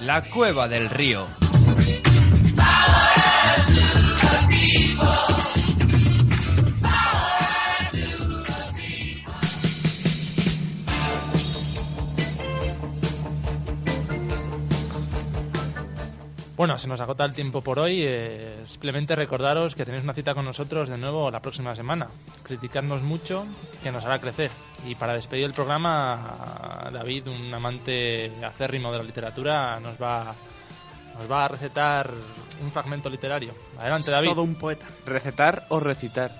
La 0.00 0.22
cueva 0.22 0.68
del 0.68 0.90
río. 0.90 1.26
Bueno, 16.58 16.76
se 16.76 16.88
nos 16.88 17.00
agota 17.00 17.24
el 17.24 17.32
tiempo 17.32 17.62
por 17.62 17.78
hoy. 17.78 18.00
eh, 18.02 18.62
simplemente 18.66 19.14
recordaros 19.14 19.76
que 19.76 19.84
tenéis 19.84 20.02
una 20.02 20.12
cita 20.12 20.34
con 20.34 20.44
nosotros 20.44 20.88
de 20.88 20.98
nuevo 20.98 21.30
la 21.30 21.40
próxima 21.40 21.74
semana. 21.76 22.08
Criticarnos 22.42 23.00
mucho, 23.02 23.46
que 23.82 23.92
nos 23.92 24.04
hará 24.04 24.18
crecer. 24.18 24.50
Y 24.84 24.96
para 24.96 25.14
despedir 25.14 25.44
el 25.44 25.52
programa, 25.52 26.90
David, 26.92 27.28
un 27.28 27.54
amante 27.54 28.32
acérrimo 28.44 28.90
de 28.90 28.98
la 28.98 29.04
literatura, 29.04 29.78
nos 29.78 29.94
va, 30.02 30.34
nos 31.16 31.30
va 31.30 31.44
a 31.44 31.48
recetar 31.48 32.10
un 32.60 32.72
fragmento 32.72 33.08
literario. 33.08 33.54
Adelante, 33.78 34.06
Es 34.06 34.12
David. 34.12 34.30
todo 34.30 34.42
un 34.42 34.56
poeta. 34.56 34.86
¿Recetar 35.06 35.64
o 35.68 35.78
recitar? 35.78 36.32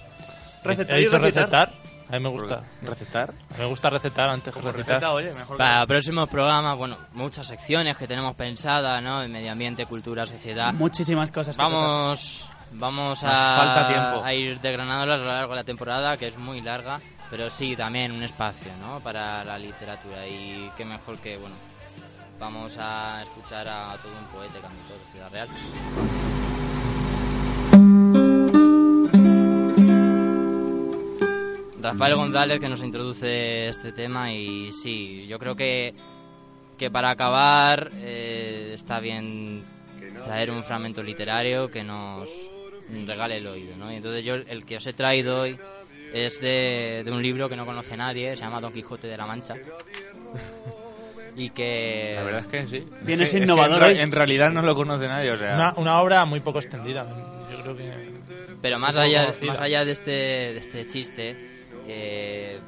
¿He 0.65 0.97
dicho 0.97 1.19
recetar? 1.19 1.73
A 2.09 2.13
mí 2.13 2.21
me 2.21 2.29
gusta. 2.31 2.63
¿Recetar? 2.83 3.31
A 3.31 3.53
mí 3.55 3.59
me 3.59 3.67
gusta 3.67 3.91
recetar 3.91 4.29
antes 4.29 4.55
que 4.55 4.61
recitar. 4.61 4.77
receta, 4.77 5.13
oye, 5.13 5.33
mejor 5.35 5.57
Para 5.59 5.87
próximos 5.87 6.29
programas, 6.29 6.77
bueno, 6.77 6.97
muchas 7.13 7.47
secciones 7.47 7.97
que 7.97 8.07
tenemos 8.07 8.35
pensadas, 8.35 9.03
¿no? 9.03 9.23
En 9.23 9.31
medio 9.31 9.53
ambiente, 9.53 9.85
cultura, 9.87 10.27
sociedad. 10.27 10.73
Muchísimas 10.73 11.31
cosas. 11.31 11.55
que 11.55 11.63
Vamos, 11.63 12.49
vamos 12.73 13.23
a, 13.25 13.57
falta 13.57 13.87
tiempo. 13.89 14.25
a 14.25 14.33
ir 14.35 14.59
desgranándolas 14.61 15.17
a 15.17 15.23
lo 15.23 15.27
largo 15.27 15.53
de 15.53 15.57
la 15.57 15.65
temporada, 15.65 16.17
que 16.17 16.29
es 16.29 16.39
muy 16.39 16.63
larga, 16.63 16.99
pero 17.31 17.51
sí, 17.51 17.77
también 17.77 18.13
un 18.13 18.23
espacio, 18.23 18.73
¿no? 18.81 19.01
Para 19.01 19.45
la 19.45 19.59
literatura 19.59 20.27
y 20.27 20.71
qué 20.77 20.85
mejor 20.87 21.19
que, 21.19 21.37
bueno, 21.37 21.57
vamos 22.41 22.75
a 22.79 23.23
escuchar 23.23 23.69
a 23.69 23.95
todo 24.03 24.13
un 24.19 24.27
poeta 24.27 24.55
cantor 24.61 24.99
de 24.99 25.13
Ciudad 25.13 25.31
Real. 25.31 25.49
Rafael 31.93 32.15
González 32.17 32.61
que 32.61 32.69
nos 32.69 32.83
introduce 32.83 33.69
este 33.69 33.93
tema 33.93 34.33
y 34.33 34.71
sí, 34.73 35.27
yo 35.27 35.39
creo 35.39 35.55
que, 35.57 35.95
que 36.77 36.91
para 36.91 37.11
acabar 37.11 37.91
eh, 37.97 38.73
está 38.75 39.01
bien 39.01 39.63
traer 40.25 40.51
un 40.51 40.63
fragmento 40.65 41.03
literario 41.03 41.71
que 41.71 41.83
nos 41.85 42.29
regale 43.07 43.37
el 43.39 43.47
oído, 43.47 43.77
¿no? 43.77 43.93
Y 43.93 43.97
entonces 43.97 44.25
yo 44.25 44.35
el 44.35 44.65
que 44.65 44.77
os 44.77 44.87
he 44.87 44.93
traído 44.93 45.41
hoy 45.43 45.59
es 46.13 46.41
de, 46.41 47.03
de 47.05 47.11
un 47.13 47.23
libro 47.23 47.49
que 47.49 47.57
no 47.57 47.67
conoce 47.67 47.97
nadie, 47.97 48.35
se 48.37 48.43
llama 48.43 48.61
Don 48.61 48.73
Quijote 48.73 49.07
de 49.07 49.17
la 49.17 49.27
Mancha. 49.27 49.55
y 51.37 51.51
que... 51.51 52.15
La 52.17 52.23
verdad 52.25 52.41
es 52.41 52.47
que 52.49 52.67
sí. 52.67 52.87
Vienes 53.03 53.29
Es 53.29 53.33
que- 53.33 53.39
es 53.39 53.41
que 53.41 53.45
innovador 53.45 53.83
en, 53.91 53.97
ra- 53.97 54.03
en 54.03 54.13
realidad 54.13 54.51
no 54.53 54.63
lo 54.63 54.75
conoce 54.75 55.07
nadie, 55.07 55.31
o 55.31 55.37
sea... 55.37 55.55
Una, 55.55 55.75
una 55.77 56.01
obra 56.01 56.25
muy 56.25 56.41
poco 56.41 56.59
extendida. 56.59 57.07
Yo 57.51 57.63
creo 57.63 57.77
que. 57.77 57.93
Pero 58.61 58.79
más 58.79 58.97
allá, 58.97 59.33
más 59.47 59.59
allá 59.61 59.85
de 59.85 59.93
este, 59.93 60.11
de 60.11 60.57
este 60.57 60.87
chiste, 60.87 61.37
eh, 61.89 62.61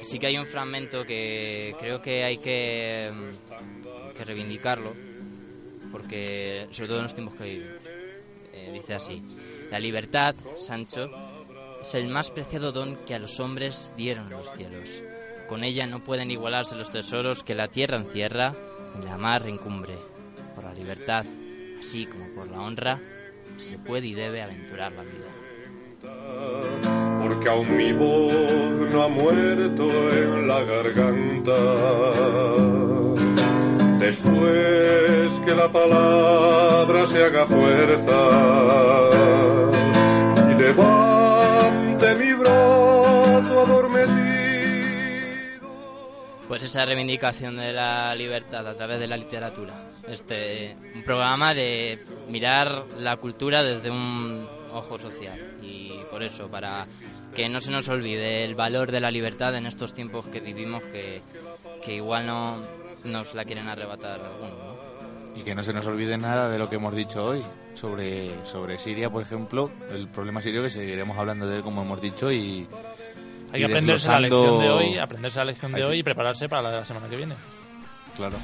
sí 0.00 0.18
que 0.18 0.26
hay 0.26 0.38
un 0.38 0.46
fragmento 0.46 1.04
que 1.04 1.74
creo 1.78 2.00
que 2.00 2.24
hay 2.24 2.38
que, 2.38 3.12
mm, 3.12 4.24
reivindicarlo, 4.24 4.94
porque 5.92 6.66
sobre 6.70 6.88
todo 6.88 6.98
en 6.98 7.04
los 7.04 7.14
tiempos 7.14 7.34
que 7.36 7.44
vivimos. 7.44 7.76
Eh, 8.52 8.70
dice 8.72 8.94
así, 8.94 9.22
la 9.70 9.78
libertad, 9.78 10.34
Sancho, 10.56 11.10
es 11.82 11.94
el 11.94 12.08
más 12.08 12.30
preciado 12.30 12.72
don 12.72 12.96
que 13.04 13.14
a 13.14 13.18
los 13.18 13.38
hombres 13.40 13.92
dieron 13.96 14.30
los 14.30 14.50
cielos. 14.52 15.02
Con 15.48 15.62
ella 15.62 15.86
no 15.86 16.02
pueden 16.02 16.30
igualarse 16.30 16.74
los 16.74 16.90
tesoros 16.90 17.44
que 17.44 17.54
la 17.54 17.68
tierra 17.68 17.98
encierra 17.98 18.54
ni 18.98 19.04
la 19.04 19.18
mar 19.18 19.46
encumbre. 19.46 19.94
Por 20.54 20.64
la 20.64 20.72
libertad, 20.72 21.26
así 21.78 22.06
como 22.06 22.28
por 22.34 22.48
la 22.48 22.60
honra, 22.60 23.00
se 23.58 23.78
puede 23.78 24.06
y 24.08 24.14
debe 24.14 24.42
aventurar 24.42 24.92
la 24.92 25.02
vida. 25.02 26.85
Porque 27.46 27.48
aún 27.48 27.76
mi 27.76 27.92
voz 27.92 28.90
no 28.90 29.02
ha 29.04 29.08
muerto 29.08 29.86
en 30.12 30.48
la 30.48 30.62
garganta. 30.62 31.56
Después 33.98 35.30
que 35.44 35.54
la 35.54 35.70
palabra 35.70 37.06
se 37.06 37.24
haga 37.24 37.46
fuerza 37.46 38.20
y 40.50 40.54
levante 40.60 42.14
mi 42.16 42.32
brazo 42.32 43.60
adormecido. 43.60 44.16
Pues 46.48 46.64
esa 46.64 46.84
reivindicación 46.84 47.56
de 47.56 47.72
la 47.72 48.14
libertad 48.14 48.66
a 48.66 48.74
través 48.74 48.98
de 48.98 49.06
la 49.06 49.16
literatura. 49.16 49.74
Este, 50.08 50.76
un 50.94 51.02
programa 51.02 51.54
de 51.54 51.98
mirar 52.28 52.84
la 52.96 53.16
cultura 53.16 53.62
desde 53.62 53.90
un 53.90 54.46
ojo 54.72 54.98
social. 54.98 55.58
Y 55.62 55.92
por 56.10 56.22
eso, 56.22 56.48
para 56.48 56.86
que 57.36 57.48
no 57.48 57.60
se 57.60 57.70
nos 57.70 57.88
olvide 57.88 58.44
el 58.44 58.54
valor 58.54 58.90
de 58.90 58.98
la 59.00 59.10
libertad 59.10 59.54
en 59.54 59.66
estos 59.66 59.92
tiempos 59.94 60.26
que 60.26 60.40
vivimos, 60.40 60.82
que, 60.84 61.20
que 61.84 61.94
igual 61.96 62.26
no 62.26 62.62
nos 63.04 63.34
la 63.34 63.44
quieren 63.44 63.68
arrebatar 63.68 64.18
algunos. 64.20 64.50
¿no? 64.58 65.36
Y 65.36 65.42
que 65.42 65.54
no 65.54 65.62
se 65.62 65.72
nos 65.74 65.86
olvide 65.86 66.16
nada 66.16 66.48
de 66.48 66.58
lo 66.58 66.68
que 66.70 66.76
hemos 66.76 66.94
dicho 66.96 67.24
hoy 67.26 67.44
sobre, 67.74 68.44
sobre 68.46 68.78
Siria, 68.78 69.10
por 69.10 69.22
ejemplo, 69.22 69.70
el 69.90 70.08
problema 70.08 70.40
sirio 70.40 70.62
que 70.62 70.70
seguiremos 70.70 71.18
hablando 71.18 71.46
de 71.46 71.58
él 71.58 71.62
como 71.62 71.82
hemos 71.82 72.00
dicho 72.00 72.32
y 72.32 72.66
Hay 73.52 73.60
que 73.60 73.66
aprenderse 73.66 74.08
la 74.08 74.20
lección 74.20 74.58
de 74.58 74.70
hoy, 74.70 74.98
aprenderse 74.98 75.38
la 75.38 75.44
lección 75.44 75.72
de 75.72 75.76
Hay 75.76 75.82
que- 75.84 75.90
hoy 75.90 75.98
y 75.98 76.02
prepararse 76.02 76.48
para 76.48 76.62
la 76.62 76.70
de 76.70 76.76
la 76.78 76.84
semana 76.86 77.06
que 77.08 77.16
viene. 77.16 77.34
Claro. 78.16 78.38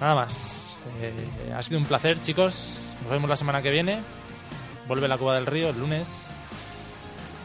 Nada 0.00 0.14
más. 0.16 0.76
Eh, 1.00 1.52
ha 1.54 1.62
sido 1.62 1.78
un 1.78 1.86
placer, 1.86 2.20
chicos. 2.22 2.80
Nos 3.02 3.10
vemos 3.12 3.28
la 3.30 3.36
semana 3.36 3.62
que 3.62 3.70
viene. 3.70 4.00
Vuelve 4.88 5.06
la 5.06 5.18
Cuba 5.18 5.36
del 5.36 5.46
Río 5.46 5.68
el 5.70 5.78
lunes. 5.78 6.26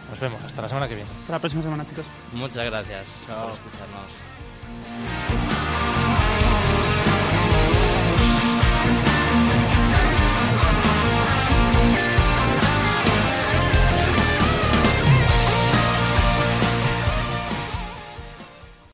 Nos 0.09 0.19
vemos. 0.19 0.43
Hasta 0.43 0.61
la 0.61 0.67
semana 0.69 0.87
que 0.87 0.95
viene. 0.95 1.09
Hasta 1.09 1.33
la 1.33 1.39
próxima 1.39 1.63
semana, 1.63 1.85
chicos. 1.85 2.05
Muchas 2.33 2.65
gracias 2.65 3.07
por 3.27 3.53
escucharnos. 3.53 4.11